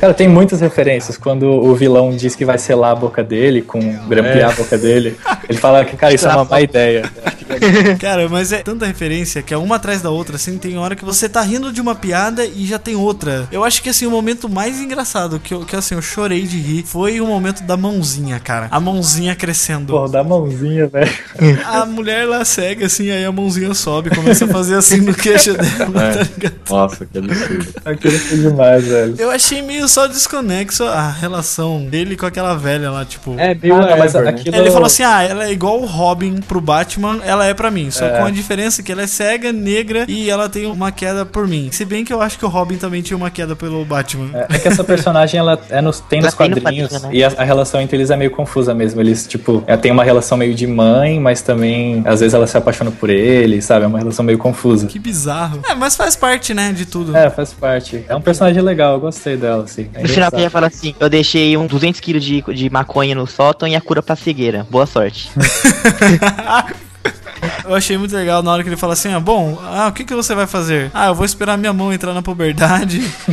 Cara, 0.00 0.12
tem 0.14 0.28
muitas 0.28 0.60
referências. 0.60 1.16
Quando 1.16 1.48
o 1.48 1.74
vilão 1.74 2.10
diz 2.14 2.34
que 2.36 2.44
vai 2.44 2.58
selar 2.58 2.92
a 2.92 2.94
boca 2.94 3.24
dele, 3.24 3.62
com 3.62 3.80
grampear 4.06 4.50
É. 4.50 4.52
a 4.52 4.56
boca 4.56 4.76
dele, 4.76 5.16
ele 5.48 5.58
fala 5.58 5.84
que, 5.84 5.96
cara, 5.96 6.14
isso 6.14 6.26
é 6.28 6.34
uma 6.34 6.44
má 6.44 6.60
ideia. 6.60 7.10
Cara, 8.00 8.28
mas 8.28 8.52
é 8.52 8.58
tanta 8.58 8.84
referência 8.86 9.40
que 9.40 9.54
é 9.54 9.56
uma 9.56 9.76
atrás 9.76 10.02
da 10.02 10.10
outra, 10.10 10.34
assim, 10.36 10.58
tem 10.58 10.76
hora 10.76 10.96
que 10.96 11.04
você 11.04 11.28
tá 11.28 11.40
rindo 11.42 11.72
de 11.72 11.80
uma 11.80 11.94
piada 11.94 12.44
e 12.44 12.66
já 12.66 12.78
tem 12.78 12.96
outra. 12.96 13.48
Eu 13.52 13.62
acho 13.66 13.82
que, 13.82 13.90
assim, 13.90 14.06
o 14.06 14.10
momento 14.10 14.48
mais 14.48 14.80
engraçado, 14.80 15.38
que, 15.38 15.52
eu, 15.52 15.64
que 15.64 15.74
assim, 15.76 15.94
eu 15.94 16.02
chorei 16.02 16.42
de 16.42 16.58
rir, 16.58 16.82
foi 16.84 17.20
o 17.20 17.26
momento 17.26 17.62
da 17.64 17.76
mãozinha, 17.76 18.38
cara. 18.40 18.68
A 18.70 18.80
mãozinha 18.80 19.34
crescendo. 19.34 19.92
Pô, 19.92 20.08
dá 20.08 20.20
a 20.20 20.24
mãozinha, 20.24 20.86
velho. 20.88 21.12
A 21.66 21.84
mulher 21.84 22.26
lá 22.26 22.44
cega, 22.44 22.86
assim, 22.86 23.10
aí 23.10 23.24
a 23.24 23.32
mãozinha 23.32 23.74
sobe, 23.74 24.10
começa 24.10 24.44
a 24.44 24.48
fazer 24.48 24.76
assim 24.76 25.00
no 25.00 25.14
queixo 25.14 25.52
dela, 25.58 26.12
tá 26.14 26.22
ligado? 26.22 26.54
Nossa, 26.70 27.04
que 27.06 27.18
absurdo. 27.18 27.66
Aquilo 27.84 28.18
foi 28.18 28.38
demais, 28.38 28.84
velho. 28.86 29.14
Eu 29.18 29.30
achei 29.30 29.60
meio 29.62 29.88
só 29.88 30.06
desconexo 30.06 30.84
a 30.84 31.10
relação 31.10 31.84
dele 31.86 32.16
com 32.16 32.26
aquela 32.26 32.54
velha 32.54 32.90
lá, 32.90 33.04
tipo. 33.04 33.34
É, 33.38 33.54
meio 33.54 33.74
Ah, 33.76 33.86
não, 33.90 33.98
mas 33.98 34.14
né? 34.14 34.28
aquilo- 34.30 34.56
Ele 34.56 34.70
falou 34.70 34.86
assim: 34.86 35.02
ah, 35.02 35.22
ela 35.22 35.44
é 35.48 35.52
igual 35.52 35.80
o 35.80 35.86
Robin 35.86 36.40
pro 36.40 36.60
Batman, 36.60 37.20
ela 37.24 37.44
é 37.46 37.52
pra 37.54 37.70
mim. 37.70 37.90
Só 37.90 38.06
É. 38.06 38.18
com 38.18 38.24
a 38.26 38.30
diferença 38.30 38.82
que 38.82 38.92
ela 38.92 39.02
é 39.02 39.06
cega, 39.06 39.52
negra 39.52 40.04
e 40.08 40.30
ela 40.30 40.48
tem 40.48 40.66
uma 40.66 40.92
queda 40.92 41.24
por 41.26 41.46
mim. 41.48 41.68
Se 41.72 41.84
bem 41.84 42.04
que 42.04 42.12
eu 42.12 42.20
acho 42.22 42.38
que 42.38 42.44
o 42.44 42.48
Robin 42.48 42.76
também 42.76 43.02
tinha 43.02 43.16
uma 43.16 43.30
queda 43.30 43.55
pelo 43.56 43.84
Batman. 43.84 44.30
É, 44.34 44.56
é 44.56 44.58
que 44.58 44.68
essa 44.68 44.84
personagem, 44.84 45.38
ela 45.38 45.58
é 45.70 45.80
nos, 45.80 46.00
tem 46.00 46.18
Ela 46.18 46.26
nos 46.26 46.34
tem 46.34 46.48
no 46.50 46.60
quadrinhos, 46.60 46.90
quadrinho, 46.90 47.10
né? 47.10 47.18
e 47.18 47.24
a, 47.24 47.28
a 47.36 47.44
relação 47.44 47.80
entre 47.80 47.96
eles 47.96 48.10
é 48.10 48.16
meio 48.16 48.30
confusa 48.30 48.74
mesmo. 48.74 49.00
Eles, 49.00 49.26
tipo, 49.26 49.62
ela 49.66 49.78
tem 49.78 49.90
uma 49.90 50.04
relação 50.04 50.38
meio 50.38 50.54
de 50.54 50.66
mãe, 50.66 51.18
mas 51.18 51.42
também, 51.42 52.02
às 52.04 52.20
vezes, 52.20 52.34
ela 52.34 52.46
se 52.46 52.56
apaixona 52.56 52.90
por 52.90 53.10
ele, 53.10 53.60
sabe? 53.60 53.84
É 53.84 53.88
uma 53.88 53.98
relação 53.98 54.24
meio 54.24 54.38
confusa. 54.38 54.86
Que 54.86 54.98
bizarro. 54.98 55.60
É, 55.68 55.74
mas 55.74 55.96
faz 55.96 56.14
parte, 56.14 56.54
né, 56.54 56.72
de 56.72 56.86
tudo. 56.86 57.16
É, 57.16 57.30
faz 57.30 57.52
parte. 57.52 58.04
É 58.08 58.14
um 58.14 58.20
personagem 58.20 58.62
legal, 58.62 58.94
eu 58.94 59.00
gostei 59.00 59.36
dela, 59.36 59.64
assim. 59.64 59.88
É 59.94 60.02
No 60.02 60.08
final 60.08 60.30
ele 60.32 60.50
fala 60.50 60.66
assim: 60.66 60.94
Eu 60.98 61.08
deixei 61.08 61.56
um 61.56 61.66
200 61.66 62.00
kg 62.00 62.20
de, 62.20 62.42
de 62.54 62.70
maconha 62.70 63.14
no 63.14 63.26
sótão 63.26 63.66
e 63.66 63.74
a 63.74 63.80
cura 63.80 64.02
pra 64.02 64.16
cegueira. 64.16 64.66
Boa 64.70 64.86
sorte. 64.86 65.30
Eu 67.68 67.74
achei 67.74 67.96
muito 67.98 68.14
legal 68.14 68.42
na 68.42 68.52
hora 68.52 68.62
que 68.62 68.68
ele 68.68 68.76
fala 68.76 68.92
assim: 68.92 69.12
ah, 69.12 69.20
bom, 69.20 69.58
ah, 69.62 69.88
o 69.88 69.92
que, 69.92 70.04
que 70.04 70.14
você 70.14 70.34
vai 70.34 70.46
fazer? 70.46 70.90
Ah, 70.94 71.06
eu 71.08 71.14
vou 71.14 71.24
esperar 71.24 71.56
minha 71.58 71.72
mão 71.72 71.92
entrar 71.92 72.12
na 72.14 72.22
puberdade 72.22 73.00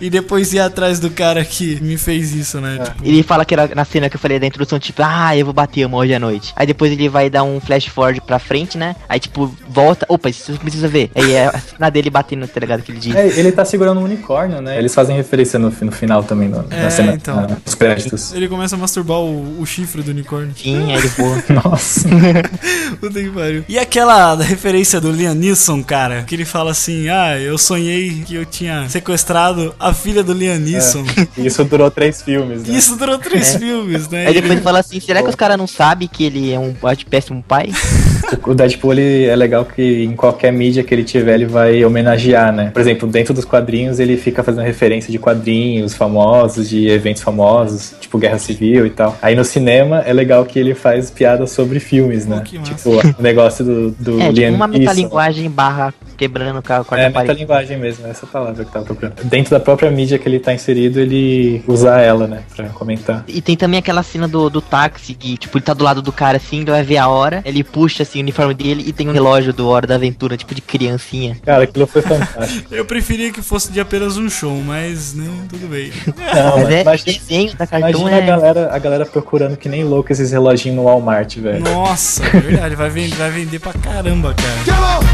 e, 0.00 0.06
e 0.06 0.10
depois 0.10 0.52
ir 0.52 0.60
atrás 0.60 0.98
do 0.98 1.10
cara 1.10 1.44
que 1.44 1.80
me 1.82 1.96
fez 1.96 2.32
isso, 2.34 2.60
né? 2.60 2.78
Tipo, 2.84 3.04
Ele 3.06 3.22
fala 3.22 3.44
que 3.44 3.54
era 3.54 3.70
na 3.74 3.84
cena 3.84 4.08
que 4.08 4.16
eu 4.16 4.20
falei 4.20 4.38
da 4.38 4.46
introdução, 4.46 4.78
tipo, 4.78 5.02
ah, 5.04 5.36
eu 5.36 5.44
vou 5.44 5.54
bater 5.54 5.86
uma 5.86 5.98
hoje 5.98 6.14
à 6.14 6.18
noite. 6.18 6.52
Aí 6.56 6.66
depois 6.66 6.92
ele 6.92 7.08
vai 7.08 7.28
dar 7.30 7.42
um 7.44 7.60
flash 7.60 7.86
forward 7.86 8.20
pra 8.20 8.38
frente, 8.38 8.76
né? 8.76 8.96
Aí 9.08 9.18
tipo, 9.20 9.54
volta. 9.68 10.04
Opa, 10.08 10.28
isso 10.28 10.52
precisa 10.58 10.88
ver. 10.88 11.10
Aí 11.14 11.32
é 11.32 11.46
a 11.46 11.58
cena 11.58 11.90
dele 11.90 12.10
batendo, 12.10 12.46
tá 12.48 12.60
ligado? 12.60 12.82
Que 12.82 12.92
ele 12.92 12.98
diz. 12.98 13.14
É, 13.14 13.26
ele 13.26 13.52
tá 13.52 13.64
segurando 13.64 14.00
um 14.00 14.04
unicórnio, 14.04 14.60
né? 14.60 14.78
Eles 14.78 14.94
fazem 14.94 15.16
referência 15.16 15.58
no, 15.58 15.72
no 15.80 15.92
final 15.92 16.22
também, 16.22 16.48
no, 16.48 16.64
É, 16.70 16.82
na 16.82 16.90
cena, 16.90 17.14
então. 17.14 17.36
na- 17.36 17.56
nos 17.64 17.74
créditos. 17.74 18.32
ele 18.32 18.48
começa 18.48 18.74
a 18.76 18.78
masturbar 18.78 19.18
o, 19.18 19.60
o 19.60 19.66
chifre 19.66 20.02
do 20.02 20.10
unicórnio. 20.10 20.52
Sim, 20.56 20.92
aí 20.92 20.98
ele 20.98 21.08
voa. 21.08 21.42
Nossa. 21.64 22.08
Puta 23.04 23.20
que 23.22 23.28
pariu. 23.28 23.64
E 23.68 23.78
aquela 23.78 24.34
referência 24.42 25.00
do 25.00 25.10
Liam 25.10 25.34
Neeson, 25.34 25.82
cara, 25.82 26.22
que 26.22 26.34
ele 26.34 26.44
fala 26.44 26.70
assim: 26.70 27.08
Ah, 27.08 27.38
eu 27.38 27.58
sonhei 27.58 28.22
que 28.26 28.34
eu 28.34 28.46
tinha 28.46 28.88
sequestrado 28.88 29.74
a 29.78 29.92
filha 29.92 30.22
do 30.22 30.32
Liam 30.32 30.58
Neeson. 30.58 31.04
E 31.36 31.44
Isso 31.46 31.64
durou 31.64 31.90
três 31.90 32.22
filmes, 32.22 32.62
né? 32.62 32.74
Isso 32.76 32.96
durou 32.96 33.18
três 33.18 33.54
É. 33.54 33.58
filmes, 33.58 34.08
né? 34.08 34.26
Aí 34.26 34.34
depois 34.34 34.52
ele 34.52 34.60
fala 34.62 34.80
assim: 34.80 34.98
será 35.00 35.22
que 35.22 35.28
os 35.28 35.34
caras 35.34 35.58
não 35.58 35.66
sabem 35.66 36.08
que 36.08 36.24
ele 36.24 36.52
é 36.52 36.58
um 36.58 36.74
péssimo 37.08 37.44
pai? 37.46 37.70
O 38.46 38.54
Deadpool, 38.54 38.92
ele 38.92 39.26
é 39.26 39.36
legal 39.36 39.64
que 39.64 40.02
em 40.04 40.16
qualquer 40.16 40.52
mídia 40.52 40.82
que 40.82 40.92
ele 40.94 41.04
tiver, 41.04 41.34
ele 41.34 41.46
vai 41.46 41.84
homenagear, 41.84 42.52
né? 42.52 42.70
Por 42.72 42.80
exemplo, 42.80 43.08
dentro 43.08 43.32
dos 43.34 43.44
quadrinhos, 43.44 44.00
ele 44.00 44.16
fica 44.16 44.42
fazendo 44.42 44.64
referência 44.64 45.12
de 45.12 45.18
quadrinhos 45.18 45.94
famosos, 45.94 46.68
de 46.68 46.88
eventos 46.88 47.22
famosos, 47.22 47.94
tipo 48.00 48.18
Guerra 48.18 48.38
Civil 48.38 48.86
e 48.86 48.90
tal. 48.90 49.16
Aí 49.20 49.34
no 49.34 49.44
cinema, 49.44 50.00
é 50.00 50.12
legal 50.12 50.44
que 50.44 50.58
ele 50.58 50.74
faz 50.74 51.10
piadas 51.10 51.50
sobre 51.50 51.78
filmes, 51.78 52.26
né? 52.26 52.42
tipo, 52.44 52.93
o 53.18 53.22
negócio 53.22 53.64
do, 53.64 53.90
do 53.92 54.20
É, 54.20 54.32
tipo 54.32 54.48
uma 54.54 54.66
Neeson. 54.66 54.78
metalinguagem 54.80 55.50
barra 55.50 55.92
quebrando 56.16 56.58
o 56.58 56.62
carro 56.62 56.86
É, 56.92 57.08
metalinguagem 57.08 57.76
mesmo, 57.78 58.06
essa 58.06 58.26
palavra 58.26 58.64
que 58.64 58.70
tava 58.70 58.84
procurando. 58.84 59.14
Dentro 59.24 59.50
da 59.50 59.58
própria 59.60 59.90
mídia 59.90 60.18
que 60.18 60.28
ele 60.28 60.38
tá 60.38 60.54
inserido, 60.54 61.00
ele 61.00 61.62
usa 61.66 61.98
ela, 62.00 62.26
né? 62.26 62.42
Pra 62.54 62.68
comentar. 62.68 63.24
E 63.26 63.40
tem 63.42 63.56
também 63.56 63.78
aquela 63.80 64.02
cena 64.02 64.28
do, 64.28 64.48
do 64.48 64.60
táxi, 64.60 65.14
que, 65.14 65.36
tipo, 65.36 65.58
ele 65.58 65.64
tá 65.64 65.74
do 65.74 65.82
lado 65.82 66.00
do 66.02 66.12
cara 66.12 66.36
assim, 66.36 66.60
ele 66.60 66.70
vai 66.70 66.82
ver 66.82 66.98
a 66.98 67.08
hora, 67.08 67.42
ele 67.44 67.64
puxa 67.64 68.02
assim 68.04 68.18
o 68.20 68.22
uniforme 68.22 68.54
dele 68.54 68.84
e 68.86 68.92
tem 68.92 69.08
um 69.08 69.12
relógio 69.12 69.52
do 69.52 69.66
Hora 69.68 69.86
da 69.86 69.96
Aventura, 69.96 70.36
tipo 70.36 70.54
de 70.54 70.60
criancinha. 70.60 71.36
Cara, 71.44 71.64
aquilo 71.64 71.86
foi 71.86 72.02
fantástico. 72.02 72.72
Eu 72.74 72.84
preferia 72.84 73.32
que 73.32 73.42
fosse 73.42 73.72
de 73.72 73.80
apenas 73.80 74.16
um 74.16 74.28
show, 74.30 74.54
mas, 74.64 75.14
né, 75.14 75.26
tudo 75.48 75.66
bem. 75.68 75.90
Não, 76.06 76.58
Mas 76.58 76.68
é 76.70 76.80
imagina- 76.82 77.18
desenho 77.18 77.56
da 77.56 77.66
Cartoon 77.66 77.88
Imagina 77.88 78.10
a 78.10 78.20
é. 78.20 78.26
galera, 78.26 78.68
a 78.72 78.78
galera 78.78 79.06
procurando 79.06 79.56
que 79.56 79.68
nem 79.68 79.82
louco 79.84 80.12
esses 80.12 80.30
reloginhos 80.30 80.76
no 80.76 80.84
Walmart, 80.84 81.36
velho. 81.38 81.60
Nossa, 81.64 82.24
é 82.26 82.40
verdade, 82.40 82.74
vai 82.76 82.83
vender, 82.88 83.16
vai 83.16 83.30
vender 83.30 83.58
pra 83.58 83.72
caramba, 83.72 84.34
cara. 84.34 85.13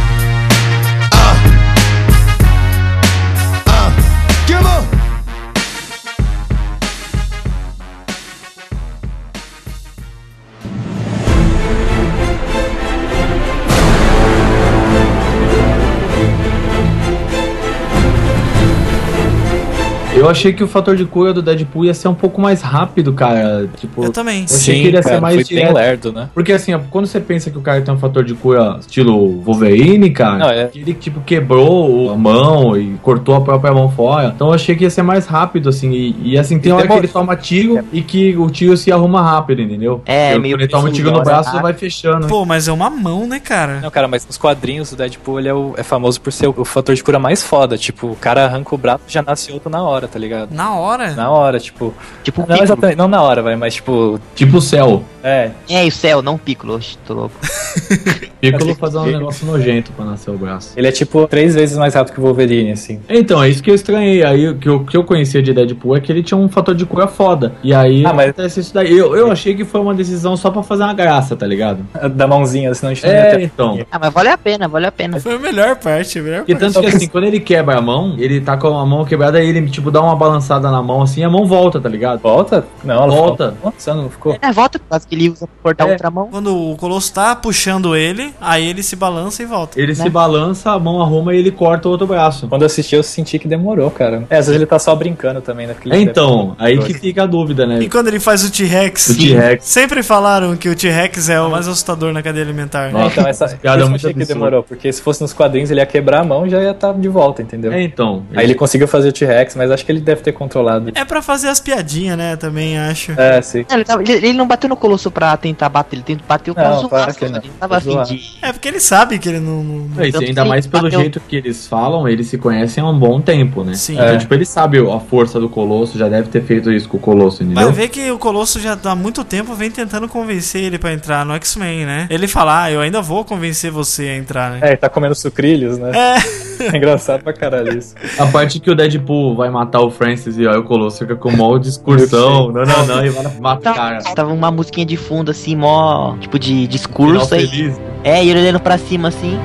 Eu 20.21 20.29
achei 20.29 20.53
que 20.53 20.63
o 20.63 20.69
fator 20.69 20.97
de 20.97 21.05
cura 21.05 21.33
do 21.33 21.41
Deadpool 21.43 21.85
ia 21.87 21.95
ser 21.95 22.09
um 22.09 22.15
pouco 22.15 22.41
mais 22.41 22.61
rápido, 22.63 23.13
cara. 23.13 23.69
Tipo, 23.77 24.05
Eu 24.05 24.13
também. 24.13 24.41
Eu 24.49 24.57
achei 24.57 24.81
que 24.83 24.89
ele 24.89 24.97
ia 24.97 25.03
ser 25.03 25.21
mais 25.21 25.35
foi 25.37 25.45
bem 25.45 25.57
direto. 25.59 25.75
lerdo, 25.75 26.13
né? 26.13 26.29
Porque 26.35 26.53
assim, 26.53 26.79
quando 26.91 27.07
você 27.07 27.19
pensa 27.21 27.51
que 27.51 27.59
o 27.59 27.61
cara 27.63 27.81
tem 27.81 27.93
um 27.95 27.99
fator 27.99 28.23
de 28.25 28.35
cura 28.35 28.77
estilo 28.81 29.41
Wolverine, 29.41 30.11
cara, 30.11 30.39
Não, 30.39 30.51
é. 30.51 30.71
ele 30.75 30.95
tipo 30.95 31.21
quebrou 31.21 32.11
a 32.13 32.17
mão 32.17 32.77
e 32.77 32.97
cortou 33.03 33.35
a 33.35 33.41
própria 33.41 33.73
mão 33.73 33.91
fora. 33.91 34.33
Então 34.35 34.49
eu 34.49 34.55
achei 34.55 34.75
que 34.77 34.85
ia 34.85 34.91
ser 34.91 35.03
mais 35.03 35.27
rápido, 35.27 35.69
assim. 35.69 35.91
E, 35.91 36.17
e, 36.35 36.39
assim, 36.39 36.59
tem 36.59 36.71
E 36.71 36.73
hora 36.73 36.83
que 36.83 36.89
demora- 36.89 37.05
ele 37.07 37.13
toma 37.13 37.37
tiro 37.37 37.85
e 37.93 38.03
que 38.03 38.37
o 38.37 38.49
tiro 38.51 38.77
se 38.77 38.93
arruma 38.93 39.23
rápido, 39.23 39.63
entendeu? 39.63 40.03
É, 40.07 40.29
Porque 40.31 40.41
meio 40.43 40.55
Quando 40.57 40.61
ele 40.63 40.71
toma 40.71 40.89
um 40.89 40.93
tiro 40.93 41.11
no 41.11 41.23
braço, 41.23 41.49
rápido. 41.49 41.63
vai 41.63 41.73
fechando. 41.73 42.27
Pô, 42.27 42.45
mas 42.45 42.69
é 42.69 42.73
uma 42.73 42.91
mão, 42.91 43.27
né, 43.27 43.41
cara? 43.41 43.81
Não, 43.81 43.91
cara, 43.91 44.07
mas 44.09 44.27
nos 44.27 44.37
quadrinhos 44.37 44.93
o 44.93 44.97
Deadpool 44.97 45.39
ele 45.41 45.49
é, 45.49 45.55
o- 45.55 45.75
é 45.77 45.83
famoso 45.83 46.21
por 46.21 46.33
ser 46.33 46.49
o, 46.49 46.55
o 46.59 46.65
fator 46.65 46.95
de 46.95 47.03
cura 47.03 47.19
mais 47.19 47.43
foda. 47.43 47.79
Tipo, 47.79 48.09
o 48.09 48.17
cara 48.17 48.45
arranca 48.45 48.75
o 48.75 48.79
braço 48.79 49.01
e 49.09 49.13
já 49.13 49.23
nasce 49.23 49.51
outro 49.53 49.71
na 49.71 49.83
hora, 49.83 50.07
tá 50.11 50.19
ligado? 50.19 50.53
Na 50.53 50.75
hora? 50.75 51.13
Na 51.15 51.31
hora, 51.31 51.59
tipo. 51.59 51.95
Tipo 52.23 52.41
Não, 52.41 52.47
Piccolo. 52.49 52.65
exatamente, 52.65 52.97
não 52.99 53.09
na 53.09 53.23
hora, 53.23 53.43
vai, 53.43 53.57
mas 53.57 53.75
tipo. 53.75 54.19
Tipo 54.35 54.59
o 54.59 54.61
céu. 54.61 55.03
É, 55.23 55.51
É, 55.69 55.85
e 55.85 55.89
o 55.89 55.93
céu, 55.93 56.23
não 56.23 56.35
o 56.35 56.39
Piccolo. 56.39 56.75
Oxe, 56.77 56.97
tô 57.07 57.13
louco. 57.15 57.35
Piccolo 58.41 58.75
fazer 58.75 58.99
um 58.99 59.07
negócio 59.07 59.47
nojento 59.47 59.93
pra 59.93 60.05
nascer 60.05 60.31
o 60.31 60.39
braço. 60.39 60.73
ele 60.77 60.89
é 60.89 60.93
tipo 60.93 61.27
três 61.27 61.55
vezes 61.55 61.77
mais 61.77 61.95
rápido 61.95 62.15
que 62.15 62.21
o 62.21 62.23
Wolverine, 62.25 62.73
assim. 62.73 63.01
Então, 63.09 63.43
é 63.43 63.49
isso 63.49 63.63
que 63.63 63.71
eu 63.71 63.75
estranhei. 63.75 64.25
Aí 64.25 64.49
o 64.49 64.57
que 64.57 64.69
eu, 64.69 64.85
que 64.85 64.97
eu 64.97 65.05
conhecia 65.05 65.43
de 65.43 65.53
Deadpool 65.53 65.97
é 65.97 66.01
que 66.01 66.11
ele 66.11 66.23
tinha 66.23 66.39
um 66.39 66.49
fator 66.49 66.75
de 66.75 66.87
cura 66.87 67.07
foda. 67.07 67.53
E 67.63 67.75
aí 67.75 68.05
Ah, 68.07 68.13
mas- 68.15 68.31
acontece 68.31 68.61
isso 68.61 68.73
daí. 68.73 68.97
Eu, 68.97 69.15
eu 69.15 69.31
achei 69.31 69.55
que 69.55 69.65
foi 69.65 69.81
uma 69.81 69.95
decisão 69.95 70.37
só 70.37 70.51
pra 70.51 70.63
fazer 70.63 70.85
uma 70.85 70.95
graça, 70.95 71.37
tá 71.37 71.47
ligado? 71.47 71.87
Da 72.15 72.27
mãozinha, 72.27 72.73
senão 72.75 72.93
a 72.93 72.95
gente 72.95 73.05
não 73.07 73.13
ia 73.13 73.19
É, 73.19 73.31
ter- 73.37 73.43
então. 73.43 73.79
Ah, 73.93 73.99
mas 73.99 74.13
valeu 74.13 74.33
a 74.33 74.39
pena, 74.39 74.69
valeu 74.69 74.89
a 74.89 74.93
pena. 74.93 75.21
Foi 75.21 75.35
a 75.35 75.39
melhor 75.39 75.77
parte, 75.77 76.19
a 76.19 76.23
melhor 76.23 76.45
E 76.49 76.55
parte. 76.55 76.73
tanto 76.73 76.81
que 76.81 76.97
assim, 76.97 77.09
quando 77.09 77.25
ele 77.25 77.41
quebra 77.41 77.77
a 77.77 77.81
mão, 77.83 78.15
ele 78.19 78.41
tá 78.41 78.57
com 78.57 78.69
a 78.79 78.87
mão 78.87 79.05
quebrada 79.05 79.43
e 79.43 79.49
ele, 79.49 79.69
tipo, 79.69 79.91
dá 79.91 80.00
uma 80.03 80.17
balançada 80.17 80.71
na 80.71 80.83
mão 80.83 81.03
assim, 81.03 81.23
a 81.25 81.31
mão 81.31 81.47
volta, 81.47 81.81
tá 81.81 81.89
ligado? 81.89 82.21
Volta? 82.21 82.65
Não, 82.85 82.95
ela 82.95 83.07
Volta. 83.09 83.53
ficou. 83.53 83.73
Nossa, 83.73 83.95
não 83.95 84.11
ficou. 84.11 84.37
É, 84.41 84.53
volta 84.53 84.79
causa 84.79 85.07
que 85.07 85.15
ele 85.15 85.31
usa 85.31 85.47
pra 85.47 85.57
cortar 85.63 85.89
É. 85.89 85.93
outra 85.93 86.11
mão. 86.11 86.29
Quando 86.31 86.57
o 86.73 86.77
Colosso 86.77 87.13
tá 87.13 87.35
puxando 87.37 87.95
ele, 87.97 88.33
aí 88.41 88.67
ele 88.67 88.83
se 88.83 88.97
balança 88.97 89.43
e 89.43 89.47
volta. 89.47 89.81
Ele 89.81 89.95
se 89.95 90.09
balança, 90.09 90.71
a 90.73 90.79
mão 90.79 91.01
arruma 91.01 91.35
e 91.35 91.39
ele 91.39 91.51
corta 91.51 91.89
o 91.89 91.91
outro 91.93 92.07
braço. 92.07 92.49
Quando 92.49 92.63
eu 92.63 92.67
assisti, 92.67 92.95
eu 92.95 93.03
senti 93.03 93.39
que 93.39 93.49
demorou, 93.49 93.91
cara. 93.91 94.25
É, 94.31 94.37
às 94.37 94.47
vezes 94.47 94.55
ele 94.61 94.67
tá 94.67 94.79
só 94.79 94.95
brincando 94.95 95.41
também, 95.41 95.67
né? 95.67 95.75
É, 95.91 96.01
então, 96.01 96.55
aí 96.59 96.79
que 96.79 96.95
fica 96.95 97.23
a 97.23 97.27
dúvida, 97.27 97.67
né? 97.67 97.81
E 97.81 97.89
quando 97.89 98.09
ele 98.09 98.21
faz 98.21 98.45
o 98.45 98.51
T-Rex? 98.51 99.09
O 99.11 99.19
T-Rex. 99.19 99.65
Sempre 99.65 100.03
falaram 100.03 100.57
que 100.57 100.69
o 100.69 100.75
T-Rex 100.75 101.29
é 101.29 101.41
o 101.41 101.51
mais 101.51 101.67
assustador 101.69 102.13
na 102.13 102.23
cadeia 102.23 102.45
alimentar. 102.45 102.87
É, 102.95 103.07
então, 103.07 103.27
essa 103.27 103.49
piada 103.49 103.81
é 103.81 103.85
eu 103.85 103.89
muito 103.91 104.07
achei 104.07 104.15
que 104.15 104.25
demorou, 104.25 104.63
porque 104.63 104.93
se 104.93 105.01
fosse 105.03 105.21
nos 105.21 105.33
quadrinhos 105.33 105.71
ele 105.71 105.81
ia 105.81 105.87
quebrar 105.87 106.21
a 106.21 106.25
mão 106.25 106.47
e 106.47 106.51
já 106.51 106.61
ia 106.63 106.71
estar 106.71 106.93
de 106.93 107.09
volta, 107.09 107.43
entendeu? 107.43 107.73
É, 107.73 107.83
então. 107.83 108.25
Aí 108.35 108.45
ele 108.45 108.55
conseguiu 108.55 108.89
fazer 108.89 109.09
o 109.09 109.13
T-Rex, 109.13 109.55
mas 109.57 109.71
acho 109.71 109.85
que 109.85 109.90
ele 109.91 110.01
deve 110.01 110.23
ter 110.23 110.33
controlado. 110.33 110.91
É 110.95 111.05
pra 111.05 111.21
fazer 111.23 111.49
as 111.49 111.61
piadinhas, 111.61 112.17
né? 112.17 112.37
Também 112.37 112.79
acho. 112.79 113.13
É, 113.21 113.41
sim. 113.43 113.65
Não, 113.69 113.77
Ele, 113.77 113.85
tava- 113.85 114.03
ele- 114.03 114.13
ele 114.13 114.33
não 114.33 114.47
bateu 114.47 114.69
no 114.69 114.77
Colosso 114.77 115.11
pra 115.11 115.37
tentar 115.37 115.69
bater, 115.69 115.97
ele 115.97 116.03
tentou 116.03 116.25
bater 116.27 116.51
o 116.51 116.55
Não, 116.55 116.63
Colosso 116.65 116.89
claro 116.89 117.15
que 117.15 117.29
não. 117.29 117.39
Ele 117.41 117.51
tava 117.59 117.77
afim 117.77 117.91
Zoar. 117.93 118.07
de... 118.07 118.39
É 118.43 118.53
porque 118.53 118.69
ele 118.69 118.81
sabe 118.81 119.19
que 119.19 119.29
ele 119.29 119.41
não. 119.41 119.63
não- 119.63 120.03
É, 120.03 120.09
isso, 120.09 120.19
ainda 120.19 120.43
que 120.43 120.49
mais 120.49 120.67
pelo 120.67 120.85
bateu- 120.85 121.01
jeito 121.01 121.21
que 121.21 121.37
eles 121.37 121.67
falam, 121.67 122.09
eles 122.09 122.27
se 122.29 122.39
conhecem 122.39 122.83
há 122.83 122.87
um 122.89 122.99
bom 122.99 123.21
tempo, 123.21 123.63
né? 123.65 123.75
Sim. 123.75 123.95
Então, 123.95 124.07
É. 124.07 124.17
tipo, 124.19 124.33
ele 124.35 124.45
sabe 124.45 124.79
a 124.79 125.01
força 125.01 125.39
do 125.41 125.49
Colosso, 125.49 125.99
já 125.99 126.09
deve 126.09 126.29
ter 126.29 126.43
feito 126.43 126.71
isso 126.73 126.89
com 126.89 126.97
o 126.97 127.01
Colosso, 127.01 127.39
Vai 127.45 127.47
entendeu? 127.53 127.73
ver 127.73 127.89
que 127.89 128.11
o 128.11 128.19
Colosso 128.19 128.59
já 128.61 128.79
há 128.85 128.95
muito 128.95 129.25
tempo 129.25 129.55
vem 129.55 129.71
tentando 129.71 130.09
convencer 130.09 130.63
ele 130.65 130.79
pra 130.79 130.93
entrar 130.93 131.25
no 131.27 131.35
X-Men, 131.35 131.85
né? 131.87 132.07
Ele 132.11 132.27
fala, 132.29 132.65
ah, 132.65 132.71
eu 132.71 132.81
ainda 132.81 133.01
vou 133.03 133.25
convencer 133.25 133.71
você 133.71 134.03
a 134.05 134.17
entrar, 134.17 134.51
né? 134.53 134.59
É, 134.63 134.69
ele 134.69 134.77
tá 134.77 134.89
comendo 134.89 135.15
sucrilhos, 135.15 135.79
né? 135.79 135.91
É. 135.95 136.41
engraçado 136.77 137.23
pra 137.23 137.33
caralho 137.33 137.79
isso. 137.79 137.95
A 138.19 138.27
parte 138.27 138.61
que 138.61 138.71
o 138.71 138.75
Deadpool 138.75 139.35
vai 139.35 139.49
matar 139.51 139.80
o 139.81 139.91
Francis 139.91 140.37
e 140.39 140.47
aí 140.47 140.57
o 140.57 140.65
Colosso 140.65 140.99
fica 140.99 141.17
com 141.17 141.31
mó 141.31 141.57
discursão. 141.59 142.51
Não, 142.53 142.65
não, 142.65 142.87
não, 142.87 143.05
e 143.05 143.11
vai 143.11 143.39
matar 143.41 143.73
o 143.73 143.75
cara. 143.75 144.03
Tava, 144.15 144.33
uma 144.33 144.51
musiquinha 144.51 144.87
de 144.87 144.97
fundo, 144.97 145.31
assim, 145.31 145.55
mó, 145.57 146.17
tipo, 146.19 146.39
de 146.39 146.67
discurso 146.67 147.35
aí. 147.35 147.47
feliz. 147.47 147.81
É, 148.05 148.25
e 148.25 148.31
ele 148.31 148.41
olhando 148.41 148.61
pra 148.61 148.79
cima, 148.79 149.09
assim. 149.09 149.39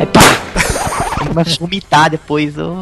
Aí, 0.00 0.06
pá! 0.06 0.20
Ele 1.20 1.28
começa 1.30 1.50
a 1.50 1.58
vomitar 1.58 2.10
depois. 2.10 2.56
ô, 2.58 2.74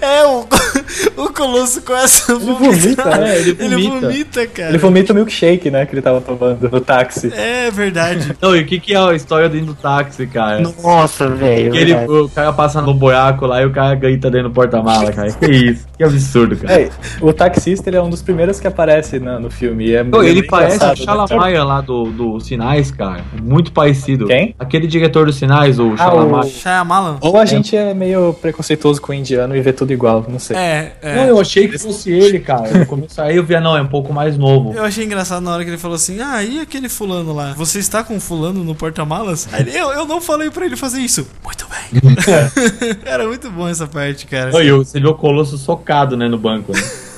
É, 0.00 0.24
o, 0.26 0.46
o 1.16 1.28
Colosso 1.32 1.82
começa 1.82 2.32
a 2.32 2.36
Ele 2.36 2.44
vomita, 2.44 2.72
vomitar. 3.02 3.20
né? 3.20 3.38
Ele 3.38 3.50
Ele 3.58 3.68
vomita. 3.88 4.06
vomita, 4.06 4.46
cara. 4.46 4.68
Ele 4.70 4.78
vomita 4.78 5.12
o 5.12 5.16
milkshake, 5.16 5.70
né? 5.70 5.86
Que 5.86 5.94
ele 5.94 6.02
tava 6.02 6.20
tomando 6.20 6.68
no 6.70 6.80
táxi. 6.80 7.32
É 7.34 7.70
verdade. 7.70 8.34
Não, 8.40 8.54
e 8.56 8.60
o 8.62 8.66
que, 8.66 8.78
que 8.80 8.94
é 8.94 8.98
a 8.98 9.14
história 9.14 9.48
dentro 9.48 9.66
do 9.68 9.74
táxi, 9.74 10.26
cara? 10.26 10.60
Nossa, 10.82 11.28
velho. 11.28 11.74
Ele, 11.74 11.94
o 11.94 12.28
cara 12.28 12.52
passa 12.52 12.80
no 12.82 12.92
boiaco 12.94 13.46
lá 13.46 13.62
e 13.62 13.66
o 13.66 13.70
cara 13.70 13.94
grita 13.94 14.30
dentro 14.30 14.48
do 14.48 14.54
porta-mala, 14.54 15.12
cara. 15.12 15.30
Que 15.32 15.46
isso? 15.50 15.86
Que 15.96 16.04
absurdo, 16.04 16.56
cara. 16.56 16.80
É, 16.82 16.90
o 17.20 17.32
taxista 17.32 17.88
ele 17.90 17.96
é 17.96 18.02
um 18.02 18.10
dos 18.10 18.22
primeiros 18.22 18.58
que 18.58 18.66
aparece 18.66 19.18
na- 19.18 19.38
no 19.38 19.50
filme. 19.50 19.86
e 19.88 19.94
é 19.94 20.00
ele 20.24 20.42
parece 20.44 20.72
o 20.72 20.76
engraçado, 20.76 20.98
né? 20.98 21.04
Shalamaia 21.04 21.64
lá 21.64 21.80
do, 21.80 22.04
do 22.04 22.40
Sinais, 22.40 22.90
cara. 22.90 23.22
Muito 23.42 23.72
parecido. 23.72 24.26
Quem? 24.26 24.54
Aquele 24.58 24.86
diretor 24.86 25.26
dos 25.26 25.36
Sinais, 25.36 25.78
o 25.78 25.92
Ah, 25.94 25.96
Shalamaia. 25.98 26.44
o- 26.44 26.48
Shyamalan? 26.48 27.18
Ou 27.20 27.36
a 27.38 27.44
gente 27.44 27.76
é 27.76 27.92
meio 27.94 28.32
preconceituoso 28.34 29.00
com 29.00 29.12
o 29.12 29.14
indiano 29.14 29.54
e 29.56 29.60
vê 29.60 29.72
tudo 29.72 29.92
igual, 29.92 30.24
não 30.28 30.38
sei. 30.38 30.56
É, 30.56 30.79
é. 31.02 31.16
Não, 31.16 31.24
eu 31.26 31.40
achei 31.40 31.68
que 31.68 31.78
fosse 31.78 32.10
ele, 32.10 32.40
cara. 32.40 32.78
No 32.78 32.86
começo 32.86 33.20
aí 33.20 33.36
eu 33.36 33.44
via, 33.44 33.60
não, 33.60 33.76
é 33.76 33.82
um 33.82 33.88
pouco 33.88 34.12
mais 34.12 34.36
novo. 34.36 34.72
Eu 34.72 34.84
achei 34.84 35.04
engraçado 35.04 35.42
na 35.42 35.52
hora 35.52 35.64
que 35.64 35.70
ele 35.70 35.78
falou 35.78 35.96
assim: 35.96 36.20
Ah, 36.20 36.42
e 36.42 36.60
aquele 36.60 36.88
fulano 36.88 37.32
lá? 37.32 37.54
Você 37.54 37.78
está 37.78 38.02
com 38.02 38.18
fulano 38.20 38.64
no 38.64 38.74
porta-malas? 38.74 39.48
Eu, 39.72 39.90
eu 39.90 40.06
não 40.06 40.20
falei 40.20 40.50
pra 40.50 40.64
ele 40.64 40.76
fazer 40.76 41.00
isso. 41.00 41.26
Muito 41.44 41.66
bem. 41.68 42.00
Era 43.04 43.26
muito 43.26 43.50
bom 43.50 43.68
essa 43.68 43.86
parte, 43.86 44.26
cara. 44.26 44.54
Oi, 44.54 44.70
você 44.70 45.00
viu 45.00 45.10
o 45.10 45.14
Colosso 45.14 45.58
socado, 45.58 46.16
né, 46.16 46.28
no 46.28 46.38
banco, 46.38 46.72
né? 46.72 46.80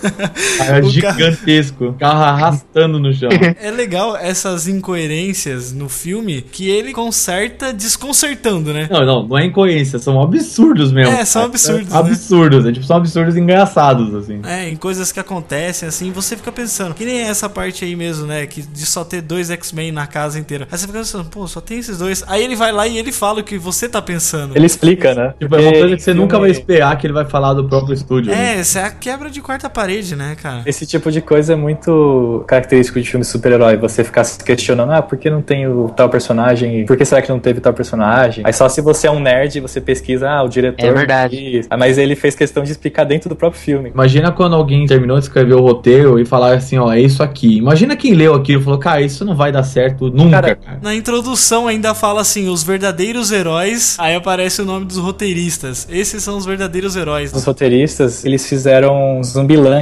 Cara 0.59 0.84
O 0.84 0.88
gigantesco. 0.88 1.86
O 1.86 1.94
carro 1.94 2.22
arrastando 2.22 2.98
no 2.98 3.12
chão. 3.12 3.28
É 3.62 3.70
legal 3.70 4.16
essas 4.16 4.66
incoerências 4.66 5.72
no 5.72 5.88
filme 5.88 6.42
que 6.42 6.68
ele 6.68 6.92
conserta 6.92 7.72
desconcertando, 7.72 8.72
né? 8.72 8.88
Não, 8.90 9.05
não, 9.05 9.26
não 9.26 9.38
é 9.38 9.44
incoerência, 9.44 9.98
são 9.98 10.20
absurdos 10.20 10.90
mesmo. 10.90 11.14
É, 11.14 11.24
são 11.24 11.44
absurdos, 11.44 11.88
né? 11.88 11.98
Absurdos, 11.98 12.66
é 12.66 12.72
tipo, 12.72 12.84
são 12.84 12.96
absurdos 12.96 13.36
engraçados, 13.36 14.14
assim. 14.14 14.40
É, 14.44 14.68
em 14.68 14.76
coisas 14.76 15.12
que 15.12 15.20
acontecem, 15.20 15.88
assim, 15.88 16.11
você 16.11 16.36
fica 16.36 16.50
pensando, 16.50 16.94
que 16.94 17.05
nem 17.05 17.20
essa 17.20 17.48
parte 17.48 17.84
aí 17.84 17.94
mesmo, 17.94 18.26
né? 18.26 18.46
Que 18.46 18.62
de 18.62 18.86
só 18.86 19.05
ter 19.05 19.20
dois 19.20 19.50
X-Men 19.50 19.92
na 19.92 20.07
casa 20.07 20.38
inteira. 20.38 20.66
Aí 20.70 20.78
você 20.78 20.86
fica 20.86 20.98
pensando, 20.98 21.24
pô, 21.28 21.46
só 21.46 21.61
tem 21.61 21.78
esses 21.78 21.98
dois. 21.98 22.24
Aí 22.26 22.42
ele 22.42 22.57
vai 22.57 22.72
lá 22.72 22.86
e 22.86 22.98
ele 22.98 23.12
fala 23.12 23.40
o 23.40 23.44
que 23.44 23.59
você 23.59 23.88
tá 23.88 24.00
pensando. 24.03 24.57
Ele 24.57 24.66
explica, 24.66 25.14
né? 25.14 25.34
Tipo, 25.38 25.57
é 25.57 25.61
uma 25.61 25.72
coisa 25.72 25.96
que 25.96 26.03
você 26.03 26.14
nunca 26.14 26.38
vai 26.38 26.50
esperar 26.50 26.96
que 26.98 27.07
ele 27.07 27.14
vai 27.14 27.24
falar 27.26 27.55
do 27.55 27.64
próprio 27.64 27.94
estúdio. 27.94 28.32
né? 28.32 28.57
É, 28.57 28.61
essa 28.61 28.80
é 28.80 28.84
a 28.84 28.90
quebra 28.90 29.30
de 29.30 29.40
quarta 29.40 29.68
parede, 29.70 29.91
né, 30.16 30.36
cara? 30.40 30.62
Esse 30.66 30.86
tipo 30.86 31.11
de 31.11 31.20
coisa 31.20 31.53
é 31.53 31.57
muito 31.57 32.45
característico 32.47 33.01
de 33.01 33.09
filme 33.09 33.24
super-herói. 33.24 33.76
Você 33.76 34.03
ficar 34.03 34.24
se 34.24 34.43
questionando, 34.43 34.93
ah, 34.93 35.03
por 35.03 35.18
que 35.18 35.28
não 35.28 35.43
tem 35.43 35.66
o 35.66 35.88
tal 35.88 36.09
personagem? 36.09 36.86
Por 36.86 36.97
que 36.97 37.05
será 37.05 37.20
que 37.20 37.28
não 37.28 37.38
teve 37.38 37.61
tal 37.61 37.72
personagem? 37.72 38.45
Aí 38.47 38.53
só 38.53 38.68
se 38.68 38.80
você 38.80 39.07
é 39.07 39.11
um 39.11 39.20
nerd, 39.20 39.61
você 39.61 39.80
pesquisa, 39.80 40.28
ah, 40.28 40.43
o 40.43 40.49
diretor. 40.49 40.86
É 40.86 40.93
verdade. 40.93 41.61
Ah, 41.68 41.76
mas 41.76 41.99
ele 41.99 42.14
fez 42.16 42.34
questão 42.34 42.62
de 42.62 42.70
explicar 42.72 43.05
dentro 43.05 43.28
do 43.28 43.36
próprio 43.36 43.61
filme. 43.61 43.90
Imagina 43.90 44.32
quando 44.32 44.55
alguém 44.55 44.86
terminou 44.86 45.18
de 45.18 45.24
escrever 45.24 45.55
o 45.55 45.61
roteiro 45.61 46.18
e 46.18 46.24
falar 46.24 46.55
assim, 46.55 46.78
ó, 46.78 46.93
é 46.93 47.01
isso 47.01 47.22
aqui. 47.22 47.59
Imagina 47.59 47.97
quem 47.97 48.14
leu 48.14 48.34
aquilo 48.34 48.61
e 48.61 48.64
falou, 48.64 48.78
cara, 48.78 49.01
isso 49.01 49.24
não 49.24 49.34
vai 49.34 49.53
dar 49.53 49.62
certo 49.62 50.11
nunca, 50.11 50.32
Cara, 50.32 50.57
cara. 50.57 50.78
Na 50.82 50.95
introdução 50.95 51.68
ainda 51.68 51.95
fala 51.95 52.20
assim, 52.20 52.49
os 52.49 52.62
verdadeiros 52.62 53.30
heróis. 53.30 53.97
Aí 53.99 54.14
aparece 54.14 54.62
o 54.62 54.64
nome 54.64 54.86
dos 54.86 54.97
roteiristas. 54.97 55.86
Esses 55.90 56.22
são 56.22 56.36
os 56.36 56.47
verdadeiros 56.47 56.97
heróis. 56.97 57.32
Os 57.32 57.45
roteiristas, 57.45 58.24
eles 58.24 58.49
fizeram 58.49 59.20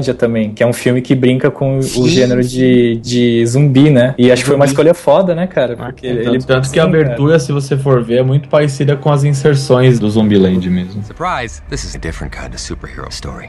Zumbilândia 0.01 0.15
também, 0.15 0.53
que 0.53 0.63
é 0.63 0.67
um 0.67 0.73
filme 0.73 1.01
que 1.01 1.15
brinca 1.15 1.51
com 1.51 1.79
o 1.79 1.83
Sim, 1.83 2.09
gênero 2.09 2.43
de, 2.43 2.97
de 2.97 3.47
zumbi, 3.47 3.91
né? 3.91 4.15
E 4.19 4.33
acho 4.33 4.43
que 4.43 4.49
foi 4.49 4.57
uma 4.57 4.65
escolha 4.65 4.95
foda, 4.95 5.35
né, 5.35 5.47
cara? 5.47 5.77
Porque 5.77 6.09
Tanto, 6.09 6.29
ele 6.29 6.39
tanto 6.43 6.71
que 6.71 6.81
a 6.81 6.85
abertura, 6.85 7.39
se 7.39 7.53
você 7.53 7.77
for 7.77 8.03
ver, 8.03 8.19
é 8.19 8.23
muito 8.23 8.49
parecida 8.49 8.97
com 8.97 9.13
as 9.13 9.25
inserções 9.25 9.99
do 9.99 10.11
Zumbiland 10.11 10.69
mesmo. 10.69 11.03
Surprise, 11.05 11.63
this 11.69 11.85
is 11.85 11.95
a 11.95 11.99
different 11.99 12.35
kind 12.35 12.53
of 12.53 12.61
superhero 12.61 13.09
story. 13.11 13.49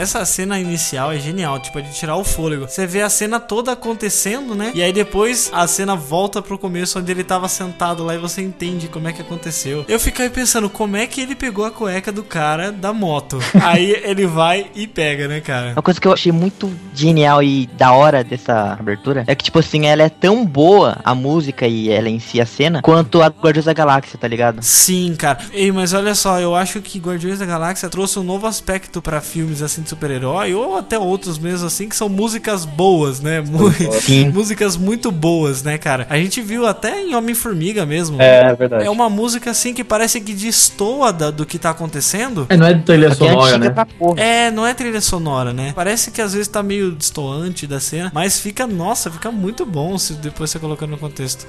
Essa 0.00 0.24
cena 0.24 0.58
inicial 0.58 1.12
é 1.12 1.18
genial, 1.18 1.60
tipo, 1.60 1.78
é 1.78 1.82
de 1.82 1.92
tirar 1.92 2.16
o 2.16 2.24
fôlego. 2.24 2.66
Você 2.66 2.86
vê 2.86 3.02
a 3.02 3.10
cena 3.10 3.38
toda 3.38 3.72
acontecendo, 3.72 4.54
né? 4.54 4.72
E 4.74 4.82
aí 4.82 4.94
depois 4.94 5.50
a 5.52 5.66
cena 5.66 5.94
volta 5.94 6.40
pro 6.40 6.56
começo 6.56 6.98
onde 6.98 7.12
ele 7.12 7.22
tava 7.22 7.46
sentado 7.48 8.02
lá 8.02 8.14
e 8.14 8.18
você 8.18 8.40
entende 8.40 8.88
como 8.88 9.08
é 9.08 9.12
que 9.12 9.20
aconteceu. 9.20 9.84
Eu 9.86 10.00
fiquei 10.00 10.30
pensando, 10.30 10.70
como 10.70 10.96
é 10.96 11.06
que 11.06 11.20
ele 11.20 11.34
pegou 11.34 11.66
a 11.66 11.70
cueca 11.70 12.10
do 12.10 12.22
cara 12.22 12.72
da 12.72 12.94
moto? 12.94 13.40
aí 13.62 13.90
ele 14.02 14.26
vai 14.26 14.70
e 14.74 14.86
pega, 14.86 15.28
né, 15.28 15.42
cara? 15.42 15.72
Uma 15.72 15.82
coisa 15.82 16.00
que 16.00 16.08
eu 16.08 16.14
achei 16.14 16.32
muito 16.32 16.72
genial 16.94 17.42
e 17.42 17.66
da 17.66 17.92
hora 17.92 18.24
dessa 18.24 18.78
abertura 18.80 19.24
é 19.26 19.34
que, 19.34 19.44
tipo 19.44 19.58
assim, 19.58 19.84
ela 19.84 20.02
é 20.02 20.08
tão 20.08 20.46
boa, 20.46 20.98
a 21.04 21.14
música 21.14 21.66
e 21.66 21.90
ela 21.90 22.08
em 22.08 22.18
si, 22.18 22.40
a 22.40 22.46
cena, 22.46 22.80
quanto 22.80 23.20
a 23.20 23.26
Guardiões 23.26 23.66
da 23.66 23.74
Galáxia, 23.74 24.18
tá 24.18 24.26
ligado? 24.26 24.62
Sim, 24.62 25.14
cara. 25.14 25.40
Ei, 25.52 25.70
mas 25.70 25.92
olha 25.92 26.14
só, 26.14 26.40
eu 26.40 26.54
acho 26.54 26.80
que 26.80 26.98
Guardiões 26.98 27.38
da 27.38 27.44
Galáxia 27.44 27.90
trouxe 27.90 28.18
um 28.18 28.22
novo 28.22 28.46
aspecto 28.46 29.02
pra 29.02 29.20
filmes 29.20 29.60
assim 29.60 29.89
super-herói, 29.90 30.54
ou 30.54 30.76
até 30.76 30.98
outros 30.98 31.38
mesmo 31.38 31.66
assim, 31.66 31.88
que 31.88 31.94
são 31.96 32.08
músicas 32.08 32.64
boas, 32.64 33.20
né? 33.20 33.42
Sim. 34.02 34.28
músicas 34.30 34.76
muito 34.76 35.10
boas, 35.10 35.62
né, 35.62 35.76
cara? 35.78 36.06
A 36.08 36.16
gente 36.16 36.40
viu 36.40 36.66
até 36.66 37.00
em 37.00 37.14
Homem-Formiga 37.14 37.84
mesmo. 37.84 38.20
É, 38.20 38.50
é 38.50 38.54
verdade. 38.54 38.84
É 38.86 38.90
uma 38.90 39.10
música 39.10 39.50
assim 39.50 39.74
que 39.74 39.84
parece 39.84 40.20
que 40.20 40.32
destoa 40.32 41.12
da- 41.12 41.30
do 41.30 41.44
que 41.44 41.58
tá 41.58 41.70
acontecendo. 41.70 42.46
É, 42.48 42.56
não 42.56 42.66
é 42.66 42.74
trilha 42.74 43.06
é 43.08 43.14
sonora, 43.14 43.56
antiga 43.56 43.86
né? 43.86 43.86
É, 44.16 44.50
não 44.50 44.66
é 44.66 44.72
trilha 44.74 45.00
sonora, 45.00 45.52
né? 45.52 45.72
Parece 45.74 46.10
que 46.10 46.20
às 46.22 46.32
vezes 46.32 46.48
tá 46.48 46.62
meio 46.62 46.92
destoante 46.92 47.66
da 47.66 47.80
cena, 47.80 48.10
mas 48.14 48.38
fica, 48.40 48.66
nossa, 48.66 49.10
fica 49.10 49.30
muito 49.30 49.66
bom 49.66 49.98
se 49.98 50.14
depois 50.14 50.50
você 50.50 50.58
colocar 50.58 50.86
no 50.86 50.96
contexto. 50.98 51.46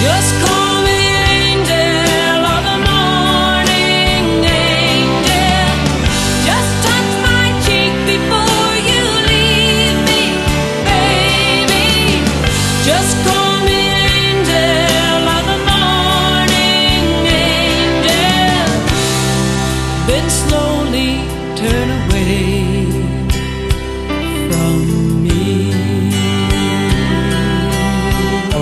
Just 0.00 0.46
call 0.46 0.65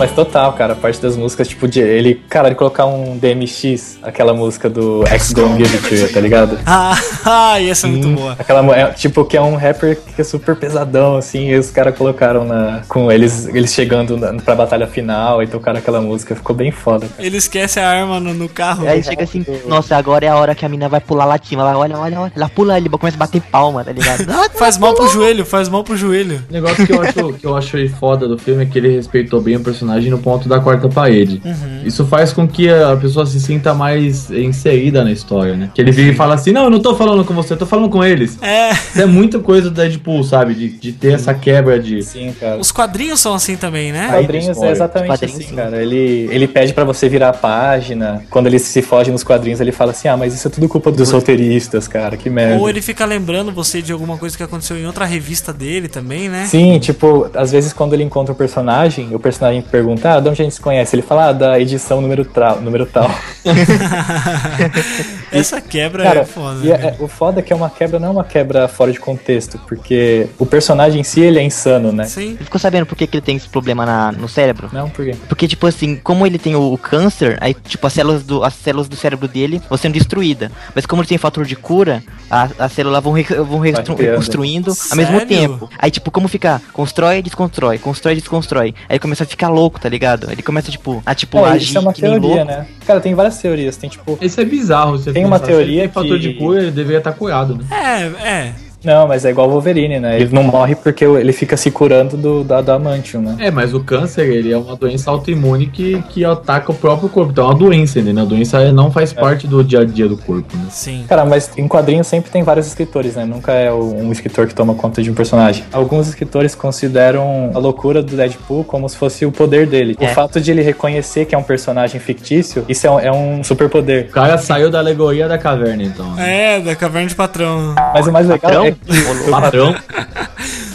mas 0.05 0.13
total, 0.13 0.53
cara, 0.53 0.75
a 0.75 0.77
parte 0.77 1.01
das 1.01 1.17
músicas, 1.17 1.49
tipo, 1.49 1.67
de 1.67 1.81
ele, 1.81 2.23
cara, 2.29 2.51
de 2.51 2.55
colocar 2.55 2.85
um 2.85 3.17
DMX, 3.17 4.01
aquela 4.03 4.35
música 4.35 4.69
do 4.69 5.03
X 5.07 5.33
Don't 5.33 5.57
Give 5.57 5.75
It 5.77 6.13
tá 6.13 6.21
ligado? 6.21 6.59
Ah, 6.67 6.99
ah, 7.25 7.61
e 7.61 7.71
essa 7.71 7.87
é 7.87 7.91
muito 7.91 8.09
boa. 8.09 8.33
Aquela, 8.39 8.77
é, 8.77 8.91
tipo, 8.91 9.25
que 9.25 9.37
é 9.37 9.41
um 9.41 9.55
rapper 9.55 9.97
que 9.97 10.21
é 10.21 10.25
super 10.25 10.57
pesadão, 10.57 11.17
assim, 11.17 11.51
e 11.51 11.57
os 11.57 11.71
caras 11.71 11.97
colocaram 11.97 12.45
na, 12.45 12.83
com 12.89 13.11
eles, 13.11 13.47
eles 13.47 13.73
chegando 13.73 14.17
na, 14.17 14.35
pra 14.35 14.55
batalha 14.55 14.87
final 14.87 15.43
e 15.43 15.47
tocaram 15.47 15.79
aquela 15.79 16.01
música, 16.01 16.35
ficou 16.35 16.55
bem 16.55 16.71
foda, 16.71 17.07
cara. 17.07 17.25
Ele 17.25 17.37
esquece 17.37 17.79
a 17.79 17.89
arma 17.89 18.19
no, 18.19 18.35
no 18.35 18.49
carro. 18.49 18.87
Aí 18.89 19.03
chega 19.03 19.23
assim, 19.23 19.45
nossa, 19.67 19.97
agora 19.97 20.27
é 20.27 20.29
a 20.29 20.37
hora 20.37 20.55
que 20.55 20.67
a 20.67 20.69
mina 20.69 20.89
vai 20.89 21.01
pular 21.01 21.25
lá 21.25 21.37
de 21.37 21.47
cima. 21.47 21.63
Ela 21.63 21.79
olha, 21.79 21.97
olha, 21.97 22.21
olha. 22.21 22.33
Ela 22.35 22.49
pula 22.49 22.75
ali, 22.75 22.89
começa 22.89 23.17
a 23.17 23.19
bater 23.19 23.41
palma, 23.41 23.85
tá 23.85 23.93
ligado? 23.93 24.25
Faz 24.59 24.77
mal 24.77 24.95
pro 24.95 25.09
joelho, 25.09 25.47
faz 25.47 25.69
mal 25.69 25.85
pro 25.85 25.97
joelho. 25.97 26.43
O 26.51 26.53
negócio 26.53 26.87
que 26.87 26.93
eu 26.93 27.01
acho 27.01 27.33
que 27.35 27.47
eu 27.47 27.57
achei 27.57 27.89
foda 27.89 28.27
do 28.27 28.37
filme 28.37 28.63
é 28.63 28.67
que 28.67 28.79
ele 28.79 28.89
respeitou 28.89 29.41
bem 29.41 29.57
o 29.57 29.61
personagem 29.61 29.94
personagem 29.95 30.11
no 30.11 30.19
ponto 30.19 30.49
da 30.49 30.61
quarta 30.61 30.89
parede. 30.89 31.41
Uhum. 31.45 31.83
Isso 31.85 32.05
faz 32.07 32.33
com 32.33 32.47
que 32.47 32.69
a 32.69 32.97
pessoa 32.97 33.27
se 33.27 33.41
sinta 33.41 33.75
mais 33.75 34.31
inserida 34.31 35.05
na 35.05 35.13
história, 35.13 35.57
né? 35.57 35.71
Que 35.75 35.81
ele 35.81 35.93
vira 35.93 36.11
e 36.11 36.15
fala 36.15 36.35
assim: 36.35 36.53
Não, 36.53 36.65
eu 36.65 36.71
não 36.71 36.81
tô 36.81 36.95
falando 36.95 37.25
com 37.25 37.35
você, 37.35 37.53
eu 37.53 37.57
tô 37.57 37.67
falando 37.67 37.89
com 37.89 38.05
eles. 38.05 38.39
É. 38.43 38.73
Isso 38.73 39.01
é 39.01 39.07
muita 39.07 39.39
coisa 39.39 39.71
do 39.71 39.75
Deadpool, 39.75 40.23
sabe? 40.25 40.55
De, 40.55 40.69
de 40.69 40.93
ter 40.93 41.13
essa 41.13 41.35
quebra 41.35 41.79
de. 41.79 42.03
Sim, 42.03 42.35
cara. 42.39 42.59
Os 42.59 42.73
quadrinhos 42.73 43.21
são 43.21 43.35
assim 43.35 43.57
também, 43.57 43.93
né? 43.93 44.09
quadrinhos 44.09 44.63
é 44.63 44.71
exatamente 44.71 45.09
Quadrinhos, 45.09 45.37
assim, 45.41 45.49
sim. 45.49 45.57
cara. 45.57 45.83
Ele, 45.83 46.29
ele 46.31 46.49
pede 46.49 46.73
pra 46.73 46.85
você 46.85 47.09
virar 47.09 47.31
a 47.31 47.33
página. 47.33 48.23
Quando 48.31 48.47
ele 48.47 48.59
se 48.59 48.83
foge 48.83 49.11
nos 49.11 49.23
quadrinhos, 49.23 49.61
ele 49.61 49.73
fala 49.73 49.91
assim: 49.91 50.09
Ah, 50.09 50.17
mas 50.17 50.35
isso 50.35 50.49
é 50.49 50.51
tudo 50.51 50.69
culpa 50.69 50.91
dos 50.91 51.11
roteiristas, 51.11 51.87
cara. 51.87 52.17
Que 52.17 52.31
merda. 52.31 52.61
Ou 52.61 52.69
ele 52.69 52.81
fica 52.81 53.05
lembrando 53.05 53.53
você 53.53 53.83
de 53.83 53.93
alguma 53.93 54.17
coisa 54.17 54.37
que 54.37 54.43
aconteceu 54.43 54.77
em 54.77 54.87
outra 54.87 55.05
revista 55.05 55.53
dele 55.53 55.89
também, 55.89 56.29
né? 56.29 56.47
Sim, 56.47 56.79
tipo, 56.79 57.29
às 57.35 57.53
vezes 57.53 57.73
quando 57.73 57.93
ele 57.93 58.03
encontra 58.03 58.33
o 58.33 58.37
personagem, 58.37 59.15
o 59.15 59.19
personagem 59.19 59.63
pergunta, 59.63 59.84
ah, 60.05 60.21
de 60.21 60.29
onde 60.29 60.41
a 60.41 60.45
gente 60.45 60.55
se 60.55 60.61
conhece? 60.61 60.95
Ele 60.95 61.03
fala, 61.03 61.29
ah, 61.29 61.33
da 61.33 61.59
edição 61.61 62.01
número, 62.01 62.25
tra- 62.25 62.57
número 62.57 62.87
tal. 62.87 63.11
Essa 65.33 65.61
quebra 65.61 66.03
Cara, 66.05 66.21
é 66.21 66.25
foda. 66.25 66.61
e 66.65 66.69
né, 66.69 66.95
é- 66.99 67.03
o 67.03 67.09
foda 67.09 67.41
é 67.41 67.43
que 67.43 67.53
é 67.53 67.57
uma 67.57 67.69
quebra, 67.71 67.99
não 67.99 68.09
é 68.09 68.11
uma 68.11 68.25
quebra 68.25 68.69
fora 68.69 68.93
de 68.93 69.01
contexto, 69.01 69.59
porque 69.67 70.29
o 70.39 70.47
personagem 70.47 71.01
em 71.01 71.05
si, 71.05 71.21
ele 71.21 71.39
é 71.39 71.43
insano, 71.43 71.93
né? 71.93 72.05
Sim. 72.05 72.31
Ele 72.35 72.45
ficou 72.45 72.61
sabendo 72.61 72.87
por 72.87 72.97
que, 72.97 73.07
que 73.07 73.17
ele 73.17 73.23
tem 73.23 73.37
esse 73.37 73.49
problema 73.49 73.85
na, 73.85 74.13
no 74.13 74.29
cérebro? 74.29 74.69
Não, 74.73 74.89
por 74.89 75.05
quê? 75.05 75.15
Porque, 75.29 75.49
tipo 75.49 75.67
assim, 75.67 75.97
como 75.97 76.27
ele 76.27 76.39
tem 76.39 76.55
o, 76.55 76.73
o 76.73 76.79
câncer, 76.79 77.37
aí, 77.41 77.55
tipo, 77.55 77.87
as 77.87 77.93
células, 77.93 78.23
do, 78.23 78.45
as 78.45 78.55
células 78.55 78.89
do 78.89 78.97
cérebro 78.97 79.27
dele 79.29 79.61
vão 79.69 79.77
sendo 79.77 79.95
destruídas. 79.95 80.51
Mas 80.75 80.87
como 80.87 81.03
ele 81.03 81.09
tem 81.09 81.19
fator 81.19 81.45
de 81.45 81.57
cura, 81.57 82.03
a- 82.31 82.49
as 82.59 82.73
células 82.73 83.03
vão, 83.03 83.13
re, 83.13 83.23
vão 83.25 83.59
reconstruindo 83.59 84.73
ao 84.91 84.97
mesmo 84.97 85.21
tempo. 85.27 85.69
Aí, 85.79 85.91
tipo, 85.91 86.11
como 86.11 86.29
ficar? 86.29 86.61
Constrói, 86.73 87.23
desconstrói, 87.23 87.79
constrói, 87.79 88.15
desconstrói. 88.15 88.75
Aí 88.89 88.99
começa 88.99 89.25
a 89.25 89.27
ficar 89.27 89.49
louco, 89.49 89.64
tá 89.71 89.89
ligado? 89.89 90.31
Ele 90.31 90.43
começa, 90.43 90.71
tipo, 90.71 91.03
a, 91.05 91.15
tipo, 91.15 91.39
É, 91.39 91.51
agir 91.51 91.65
isso 91.69 91.79
é 91.79 91.81
uma 91.81 91.93
que 91.93 92.03
nem 92.03 92.11
teoria, 92.13 92.29
louco. 92.37 92.45
né? 92.45 92.67
Cara, 92.87 93.01
tem 93.01 93.15
várias 93.15 93.39
teorias. 93.39 93.77
Tem, 93.77 93.89
tipo, 93.91 94.19
Isso 94.21 94.41
é 94.41 94.45
bizarro. 94.45 94.93
Você 94.99 95.13
Tem 95.13 95.25
uma 95.25 95.39
teoria 95.41 95.83
tem 95.83 95.89
fator 95.89 96.19
que- 96.19 96.29
de 96.29 96.35
cura, 96.35 96.63
ele 96.63 96.71
deveria 96.71 96.99
estar 96.99 97.13
curado, 97.13 97.57
né? 97.57 97.65
É, 97.71 98.29
é. 98.29 98.55
Não, 98.85 99.09
mas 99.09 99.25
é 99.25 99.31
igual 99.31 99.49
o 99.49 99.51
Wolverine, 99.51 99.99
né? 99.99 100.21
Ele 100.21 100.33
não 100.35 100.43
morre 100.43 100.75
porque 100.75 101.05
ele 101.05 101.33
fica 101.33 101.57
se 101.57 101.71
curando 101.71 102.17
do, 102.17 102.45
da 102.45 102.59
adamantium, 102.59 103.21
né? 103.23 103.37
É, 103.41 103.51
mas 103.51 103.73
o 103.75 103.81
câncer, 103.81 104.27
ele 104.29 104.53
é 104.53 104.57
uma 104.57 104.77
doença 104.77 105.11
autoimune 105.11 105.67
que, 105.67 106.03
que 106.11 106.25
ataca 106.25 106.71
o 106.71 106.75
próprio 106.75 107.09
corpo. 107.09 107.33
Então 107.33 107.45
é 107.45 107.49
uma 107.49 107.55
doença, 107.59 108.01
né? 108.03 108.21
A 108.21 108.25
doença 108.25 108.73
não 108.73 108.91
faz 108.91 109.13
parte 109.13 109.47
do 109.47 109.63
dia 109.65 109.81
a 109.81 109.85
dia 109.85 110.09
do 110.09 110.17
corpo, 110.17 110.57
né? 110.57 110.67
Sim. 110.71 111.05
Cara, 111.09 111.25
mas 111.25 111.51
em 111.57 111.67
quadrinhos 111.69 112.07
sempre 112.07 112.31
tem 112.31 112.43
vários 112.43 112.67
escritores, 112.67 113.15
né? 113.17 113.25
Nunca 113.25 113.53
é 113.53 113.71
o- 113.73 113.95
um 113.97 114.13
escritor 114.13 114.47
que 114.47 114.55
toma 114.55 114.75
conta 114.75 115.03
de 115.03 115.11
um 115.11 115.15
personagem. 115.15 115.65
Alguns 115.73 116.09
escritores 116.09 116.55
consideram 116.55 117.51
a 117.55 117.59
loucura 117.59 118.03
do 118.03 118.17
Deadpool 118.17 118.65
como 118.65 118.89
se 118.89 118.97
fosse 118.97 119.25
o 119.25 119.33
poder 119.33 119.67
dele. 119.67 119.97
O 119.99 120.05
É. 120.05 120.09
fato 120.09 120.41
de 120.41 120.51
ele 120.51 120.63
reconhecer 120.63 121.25
que 121.25 121.35
é 121.35 121.39
um 121.39 121.43
personagem 121.43 122.01
fictício, 122.01 122.65
isso 122.69 122.87
é 122.87 122.91
um, 122.91 123.01
é 123.01 123.13
um 123.13 123.43
superpoder. 123.45 124.07
O 124.09 124.13
cara 124.13 124.37
saiu 124.39 124.71
da 124.71 124.79
alegoria 124.79 125.29
da 125.29 125.39
caverna, 125.39 125.83
então. 125.83 126.15
né? 126.15 126.57
É, 126.57 126.61
da 126.61 126.75
caverna 126.77 127.09
de 127.09 127.15
patrão. 127.15 127.75
Mas 127.95 128.07
o 128.07 128.13
mais 128.13 128.27
legal 128.27 128.41
Patrão? 128.51 128.67
é 128.67 128.74
que 128.77 128.93
Patrão. 129.31 129.75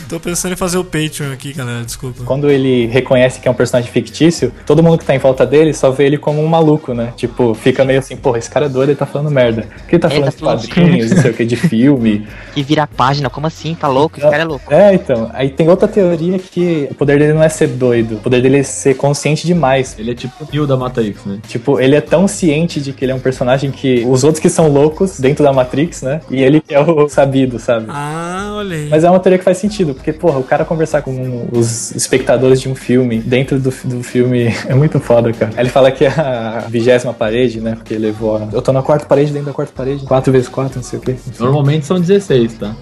Tô 0.09 0.19
pensando 0.19 0.53
em 0.53 0.55
fazer 0.55 0.79
o 0.79 0.83
Patreon 0.83 1.31
aqui, 1.31 1.53
galera. 1.53 1.83
Desculpa. 1.85 2.23
quando 2.25 2.49
ele 2.49 2.87
reconhece 2.87 3.39
que 3.39 3.47
é 3.47 3.51
um 3.51 3.53
personagem 3.53 3.91
fictício, 3.91 4.51
todo 4.65 4.81
mundo 4.81 4.97
que 4.97 5.05
tá 5.05 5.13
em 5.13 5.19
volta 5.19 5.45
dele 5.45 5.71
só 5.71 5.91
vê 5.91 6.05
ele 6.07 6.17
como 6.17 6.41
um 6.41 6.47
maluco, 6.47 6.95
né? 6.95 7.13
Tipo, 7.15 7.53
fica 7.53 7.85
meio 7.85 7.99
assim, 7.99 8.17
porra, 8.17 8.39
esse 8.39 8.49
cara 8.49 8.65
é 8.65 8.69
doido, 8.69 8.89
ele 8.89 8.97
tá 8.97 9.05
falando 9.05 9.29
merda. 9.29 9.61
Por 9.61 9.85
que 9.87 9.95
ele 9.95 10.01
tá 10.01 10.07
Ele 10.07 10.15
falando 10.31 10.33
tá 10.33 10.55
de 10.55 10.67
quadrinhos, 10.67 11.11
não 11.11 11.21
sei 11.21 11.31
o 11.31 11.33
que, 11.35 11.45
de 11.45 11.55
filme? 11.69 12.27
Que 12.55 12.63
vira 12.63 12.83
a 12.83 12.87
página, 12.87 13.29
como 13.29 13.45
assim? 13.45 13.75
Tá 13.75 13.87
louco? 13.87 14.19
Esse 14.19 14.27
cara 14.27 14.41
é 14.41 14.45
louco. 14.45 14.73
É, 14.73 14.93
então. 14.95 15.29
Aí 15.33 15.49
tem 15.49 15.69
outra 15.69 15.87
teoria 15.87 16.39
que 16.39 16.87
o 16.89 16.95
poder 16.95 17.19
dele 17.19 17.33
não 17.33 17.43
é 17.43 17.49
ser 17.49 17.67
doido, 17.67 18.15
o 18.15 18.19
poder 18.19 18.41
dele 18.41 18.57
é 18.57 18.63
ser 18.63 18.95
consciente 18.95 19.45
demais. 19.45 19.95
Ele 19.99 20.11
é 20.11 20.15
tipo 20.15 20.43
o 20.43 20.47
Neo 20.51 20.65
da 20.65 20.75
Matrix, 20.75 21.23
né? 21.25 21.39
Tipo, 21.47 21.79
ele 21.79 21.95
é 21.95 22.01
tão 22.01 22.27
ciente 22.27 22.81
de 22.81 22.93
que 22.93 23.05
ele 23.05 23.11
é 23.11 23.15
um 23.15 23.19
personagem 23.19 23.69
que 23.69 24.03
os 24.07 24.23
outros 24.23 24.41
que 24.41 24.49
são 24.49 24.69
loucos 24.69 25.19
dentro 25.19 25.43
da 25.43 25.53
Matrix, 25.53 26.01
né? 26.01 26.21
E 26.31 26.41
ele 26.41 26.61
que 26.61 26.73
é 26.73 26.79
o 26.79 27.07
sabido, 27.07 27.59
sabe? 27.59 27.85
Ah, 27.89 28.38
olha 28.59 28.75
aí. 28.75 28.89
Mas 28.89 29.03
é 29.03 29.09
uma 29.09 29.19
teoria 29.19 29.37
que 29.37 29.43
faz 29.43 29.57
sentido, 29.57 29.93
porque, 29.93 30.13
porra, 30.13 30.39
o 30.39 30.43
cara 30.43 30.63
conversar 30.63 31.01
com 31.01 31.47
os 31.51 31.91
espectadores 31.95 32.61
de 32.61 32.69
um 32.69 32.75
filme 32.75 33.19
dentro 33.19 33.59
do, 33.59 33.71
do 33.85 34.03
filme 34.03 34.53
é 34.67 34.73
muito 34.73 34.99
foda, 34.99 35.33
cara. 35.33 35.51
Ele 35.57 35.69
fala 35.69 35.91
que 35.91 36.05
é 36.05 36.09
a 36.09 36.65
vigésima 36.69 37.13
parede, 37.13 37.59
né? 37.59 37.75
Porque 37.75 37.93
ele 37.93 38.07
levou 38.07 38.37
a... 38.37 38.47
Eu 38.53 38.61
tô 38.61 38.71
na 38.71 38.81
quarta 38.81 39.05
parede 39.05 39.31
dentro 39.31 39.47
da 39.47 39.53
quarta 39.53 39.73
parede. 39.75 40.05
4 40.05 40.31
vezes 40.31 40.47
4 40.47 40.77
não 40.77 40.83
sei 40.83 40.99
o 40.99 41.01
quê. 41.01 41.15
Normalmente 41.39 41.85
são 41.85 41.99
16, 41.99 42.53
tá? 42.53 42.75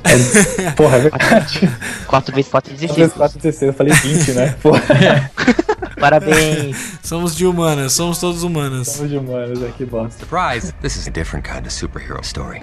Porra, 0.76 0.98
é 0.98 1.00
verdade. 1.02 1.70
4 2.08 2.36
vezes 2.36 2.52
4 2.52 2.58
4 2.58 2.74
16. 2.74 2.98
vezes 2.98 3.14
4 3.14 3.40
16, 3.40 3.62
eu 3.70 3.74
falei 3.74 3.94
20, 3.94 4.32
né? 4.34 4.56
Porra, 4.62 4.82
Parabéns. 6.00 6.98
Somos 7.02 7.36
de 7.36 7.46
humanas, 7.46 7.94
somos 7.94 8.20
todos 8.20 8.44
humanas. 8.44 8.88
somos 8.88 9.10
de 9.10 9.18
humanos, 9.18 9.64
é 9.64 9.72
que 9.76 9.86
bosta. 9.86 10.20
Surprise! 10.20 10.74
This 10.82 10.96
is 10.96 11.08
a 11.08 11.12
different 11.12 11.48
kind 11.48 11.66
of 11.66 11.72
superhero 11.72 12.22
story. 12.24 12.60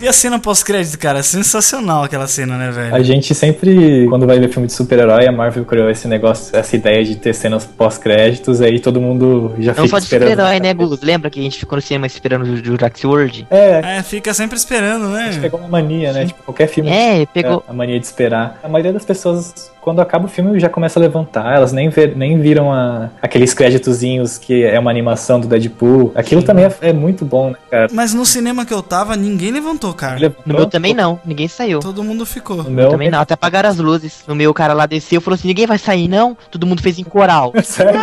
E 0.00 0.06
a 0.06 0.12
cena 0.12 0.38
pós-crédito, 0.38 0.98
cara? 0.98 1.22
Sensacional 1.22 2.04
aquela 2.04 2.26
cena, 2.26 2.58
né, 2.58 2.70
velho? 2.70 2.94
A 2.94 3.02
gente 3.02 3.34
sempre, 3.34 4.06
quando 4.10 4.26
vai 4.26 4.38
ver 4.38 4.48
filme 4.50 4.66
de 4.66 4.74
super-herói, 4.74 5.26
a 5.26 5.32
Marvel 5.32 5.64
criou 5.64 5.88
esse 5.88 6.06
negócio, 6.06 6.54
essa 6.54 6.76
ideia 6.76 7.02
de 7.02 7.16
ter 7.16 7.34
cenas 7.34 7.64
pós-créditos, 7.64 8.60
aí 8.60 8.78
todo 8.78 9.00
mundo 9.00 9.54
já 9.58 9.72
Não 9.72 9.84
fica 9.84 9.88
só 9.88 9.98
de 9.98 10.04
esperando. 10.04 10.28
super-herói, 10.30 10.60
né, 10.60 10.74
Gus? 10.74 11.00
Lembra 11.00 11.30
que 11.30 11.40
a 11.40 11.42
gente 11.42 11.58
ficou 11.58 11.76
no 11.76 11.82
cinema 11.82 12.06
esperando 12.06 12.42
o 12.42 12.56
Jurassic 12.62 13.06
World? 13.06 13.46
É, 13.50 13.96
É, 13.98 14.02
fica 14.02 14.34
sempre 14.34 14.58
esperando, 14.58 15.06
a 15.14 15.24
gente 15.24 15.36
né? 15.36 15.40
pegou 15.42 15.60
uma 15.60 15.68
mania, 15.68 16.12
né? 16.12 16.26
Tipo, 16.26 16.42
qualquer 16.42 16.66
filme 16.68 16.90
É, 16.90 17.24
pegou. 17.26 17.64
a 17.66 17.72
mania 17.72 17.98
de 17.98 18.04
esperar. 18.04 18.60
A 18.62 18.68
maioria 18.68 18.92
das 18.92 19.04
pessoas, 19.04 19.72
quando 19.86 20.00
acaba 20.00 20.24
o 20.24 20.28
filme, 20.28 20.58
já 20.58 20.68
começa 20.68 20.98
a 20.98 21.00
levantar. 21.00 21.54
Elas 21.54 21.72
nem, 21.72 21.88
vê- 21.88 22.12
nem 22.16 22.40
viram 22.40 22.72
a- 22.72 23.08
aqueles 23.22 23.54
créditozinhos 23.54 24.36
que 24.36 24.64
é 24.64 24.76
uma 24.80 24.90
animação 24.90 25.38
do 25.38 25.46
Deadpool. 25.46 26.10
Aquilo 26.16 26.42
também 26.42 26.64
é, 26.64 26.74
é 26.88 26.92
muito 26.92 27.24
bom, 27.24 27.50
né, 27.50 27.56
cara? 27.70 27.86
Mas 27.92 28.12
no 28.12 28.26
cinema 28.26 28.66
que 28.66 28.74
eu 28.74 28.82
tava, 28.82 29.14
ninguém 29.14 29.52
levantou, 29.52 29.94
cara. 29.94 30.18
Levantou? 30.18 30.42
No 30.44 30.54
meu 30.54 30.66
também 30.66 30.92
não, 30.92 31.20
ninguém 31.24 31.46
saiu. 31.46 31.78
Todo 31.78 32.02
mundo 32.02 32.26
ficou. 32.26 32.64
No 32.64 32.70
meu 32.70 32.90
Também 32.90 33.10
não, 33.12 33.20
até 33.20 33.34
apagaram 33.34 33.68
as 33.68 33.76
luzes. 33.76 34.24
No 34.26 34.34
meu, 34.34 34.50
o 34.50 34.54
cara 34.54 34.74
lá 34.74 34.86
desceu 34.86 35.20
e 35.20 35.22
falou 35.22 35.36
assim: 35.36 35.46
ninguém 35.46 35.66
vai 35.66 35.78
sair, 35.78 36.08
não? 36.08 36.36
Todo 36.50 36.66
mundo 36.66 36.82
fez 36.82 36.98
em 36.98 37.04
coral. 37.04 37.52
Sério? 37.62 38.00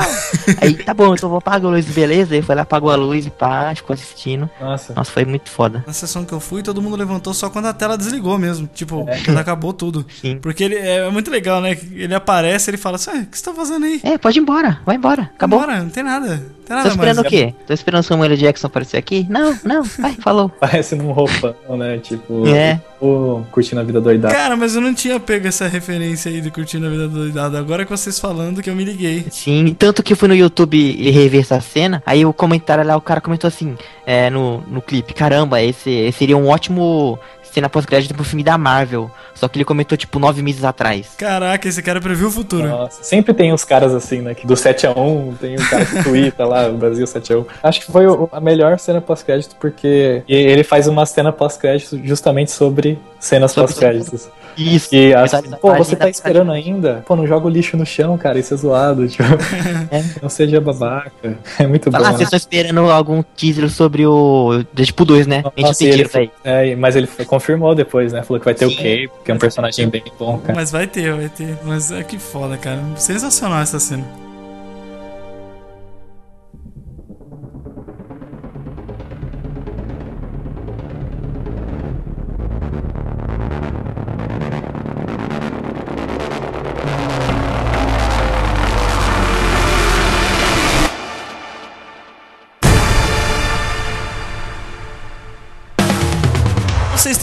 Aí, 0.60 0.74
tá 0.74 0.94
bom, 0.94 1.14
então 1.14 1.28
vou 1.28 1.38
apagar 1.38 1.66
a 1.66 1.74
luz, 1.74 1.84
beleza? 1.86 2.34
Aí 2.34 2.42
foi 2.42 2.54
lá, 2.54 2.62
apagou 2.62 2.90
a 2.90 2.96
luz 2.96 3.26
e 3.26 3.30
pá, 3.30 3.72
ficou 3.74 3.94
assistindo. 3.94 4.48
Nossa. 4.60 4.94
Nossa, 4.94 5.10
foi 5.10 5.24
muito 5.24 5.50
foda. 5.50 5.84
Na 5.86 5.92
sessão 5.92 6.24
que 6.24 6.32
eu 6.32 6.40
fui, 6.40 6.62
todo 6.62 6.80
mundo 6.82 6.96
levantou 6.96 7.32
só 7.34 7.50
quando 7.50 7.66
a 7.66 7.72
tela 7.72 7.96
desligou 7.96 8.38
mesmo. 8.38 8.68
Tipo, 8.72 9.06
quando 9.24 9.38
acabou 9.38 9.72
tudo. 9.72 10.06
Sim. 10.20 10.38
Porque 10.38 10.64
ele 10.64 10.76
é 10.76 11.08
muito 11.10 11.30
legal, 11.30 11.60
né? 11.60 11.76
Ele 11.92 12.14
aparece, 12.14 12.70
ele 12.70 12.76
fala 12.76 12.96
assim: 12.96 13.10
"Ah, 13.10 13.22
o 13.22 13.26
que 13.26 13.38
você 13.38 13.44
tá 13.44 13.52
fazendo 13.52 13.84
aí? 13.86 14.00
É, 14.02 14.18
pode 14.18 14.38
ir 14.38 14.42
embora, 14.42 14.80
vai 14.84 14.96
embora, 14.96 15.30
acabou. 15.34 15.60
Bora, 15.60 15.80
não 15.80 15.88
tem 15.90 16.02
nada. 16.02 16.55
Tem 16.66 16.82
Tô 16.82 16.88
esperando 16.88 17.16
mais. 17.16 17.26
o 17.26 17.30
quê? 17.30 17.54
Tô 17.66 17.72
esperando 17.72 18.00
o 18.00 18.02
Samuel 18.02 18.36
Jackson 18.36 18.66
aparecer 18.66 18.96
aqui? 18.96 19.24
Não, 19.30 19.56
não, 19.64 19.82
vai, 19.84 20.12
falou. 20.14 20.48
Parece 20.58 20.94
num 20.96 21.12
roupão, 21.12 21.54
né? 21.78 21.98
Tipo, 21.98 22.46
É. 22.46 22.80
o 23.00 23.42
curtindo 23.52 23.80
a 23.80 23.84
vida 23.84 24.00
doidada. 24.00 24.34
Cara, 24.34 24.56
mas 24.56 24.74
eu 24.74 24.80
não 24.80 24.92
tinha 24.92 25.20
pego 25.20 25.46
essa 25.46 25.68
referência 25.68 26.30
aí 26.30 26.40
de 26.40 26.50
curtindo 26.50 26.86
a 26.86 26.90
vida 26.90 27.06
doidada. 27.08 27.58
Agora 27.58 27.84
que 27.84 27.90
vocês 27.90 28.18
falando 28.18 28.60
que 28.62 28.68
eu 28.68 28.74
me 28.74 28.84
liguei. 28.84 29.26
Sim, 29.30 29.74
tanto 29.78 30.02
que 30.02 30.12
eu 30.12 30.16
fui 30.16 30.28
no 30.28 30.34
YouTube 30.34 30.76
e 30.76 31.10
rever 31.10 31.40
essa 31.42 31.60
cena, 31.60 32.02
aí 32.04 32.26
o 32.26 32.32
comentário 32.32 32.84
lá, 32.84 32.96
o 32.96 33.00
cara 33.00 33.20
comentou 33.20 33.46
assim, 33.48 33.76
é, 34.06 34.30
no, 34.30 34.60
no 34.68 34.80
clipe, 34.80 35.12
caramba, 35.12 35.60
esse, 35.60 35.90
esse 35.90 36.18
seria 36.18 36.36
um 36.36 36.48
ótimo 36.48 37.18
cena 37.56 37.68
pós-crédito 37.70 38.14
pro 38.14 38.22
filme 38.22 38.44
da 38.44 38.58
Marvel. 38.58 39.10
Só 39.34 39.48
que 39.48 39.56
ele 39.56 39.64
comentou, 39.64 39.96
tipo, 39.96 40.18
nove 40.18 40.42
meses 40.42 40.62
atrás. 40.62 41.14
Caraca, 41.16 41.66
esse 41.66 41.82
cara 41.82 42.00
previu 42.00 42.28
o 42.28 42.30
futuro. 42.30 42.68
Nossa, 42.68 43.02
sempre 43.02 43.32
tem 43.32 43.52
uns 43.52 43.64
caras 43.64 43.94
assim, 43.94 44.20
né? 44.20 44.34
Que 44.34 44.46
do 44.46 44.54
7x1, 44.54 45.38
tem 45.40 45.54
um 45.54 45.64
cara 45.64 45.84
que 45.84 46.02
twitta 46.04 46.44
lá, 46.44 46.68
o 46.68 46.74
Brasil 46.74 47.04
7x1. 47.06 47.46
Acho 47.62 47.80
que 47.80 47.90
foi 47.90 48.06
o- 48.06 48.28
a 48.30 48.40
melhor 48.40 48.78
cena 48.78 49.00
pós-crédito, 49.00 49.56
porque 49.58 50.22
ele 50.28 50.62
faz 50.62 50.86
uma 50.86 51.06
cena 51.06 51.32
pós-crédito 51.32 51.98
justamente 52.04 52.50
sobre 52.50 52.98
cenas 53.18 53.54
pós-créditos. 53.54 54.28
Isso. 54.56 54.94
E 54.94 55.12
pô, 55.60 55.74
você 55.74 55.94
tá 55.94 56.08
esperando 56.08 56.50
ainda? 56.50 57.04
Pô, 57.06 57.14
não 57.14 57.26
joga 57.26 57.46
o 57.46 57.50
lixo 57.50 57.76
no 57.76 57.84
chão, 57.84 58.16
cara, 58.16 58.38
isso 58.38 58.54
é 58.54 58.56
zoado. 58.56 59.06
Tipo, 59.06 59.24
não 60.22 60.28
seja 60.28 60.60
babaca. 60.60 61.38
É 61.58 61.66
muito 61.66 61.90
bom. 61.90 61.98
Fala, 61.98 62.08
ah, 62.08 62.12
né? 62.12 62.18
vocês 62.18 62.32
estão 62.32 62.38
esperando 62.38 62.90
algum 62.90 63.22
teaser 63.22 63.68
sobre 63.70 63.95
o 64.04 64.64
Deadpool 64.74 65.06
2, 65.06 65.26
né? 65.26 65.36
A 65.44 65.48
gente 65.60 65.62
Nossa, 65.68 65.84
ele 65.84 66.08
foi- 66.08 66.30
é, 66.44 66.74
mas 66.76 66.96
ele 66.96 67.06
foi- 67.06 67.24
confirmou 67.24 67.74
depois, 67.74 68.12
né? 68.12 68.22
Falou 68.24 68.40
que 68.40 68.44
vai 68.44 68.54
ter 68.54 68.66
o 68.66 68.70
Sim. 68.70 68.76
Cape, 68.76 69.10
que 69.24 69.30
é 69.30 69.34
um 69.34 69.38
personagem 69.38 69.88
bem 69.88 70.02
bom, 70.18 70.38
cara. 70.38 70.54
Mas 70.54 70.70
vai 70.72 70.86
ter, 70.86 71.12
vai 71.14 71.28
ter. 71.28 71.56
Mas 71.64 71.90
é 71.92 72.02
que 72.02 72.18
foda, 72.18 72.56
cara. 72.58 72.82
Sensacional 72.96 73.60
essa 73.62 73.78
cena. 73.78 74.04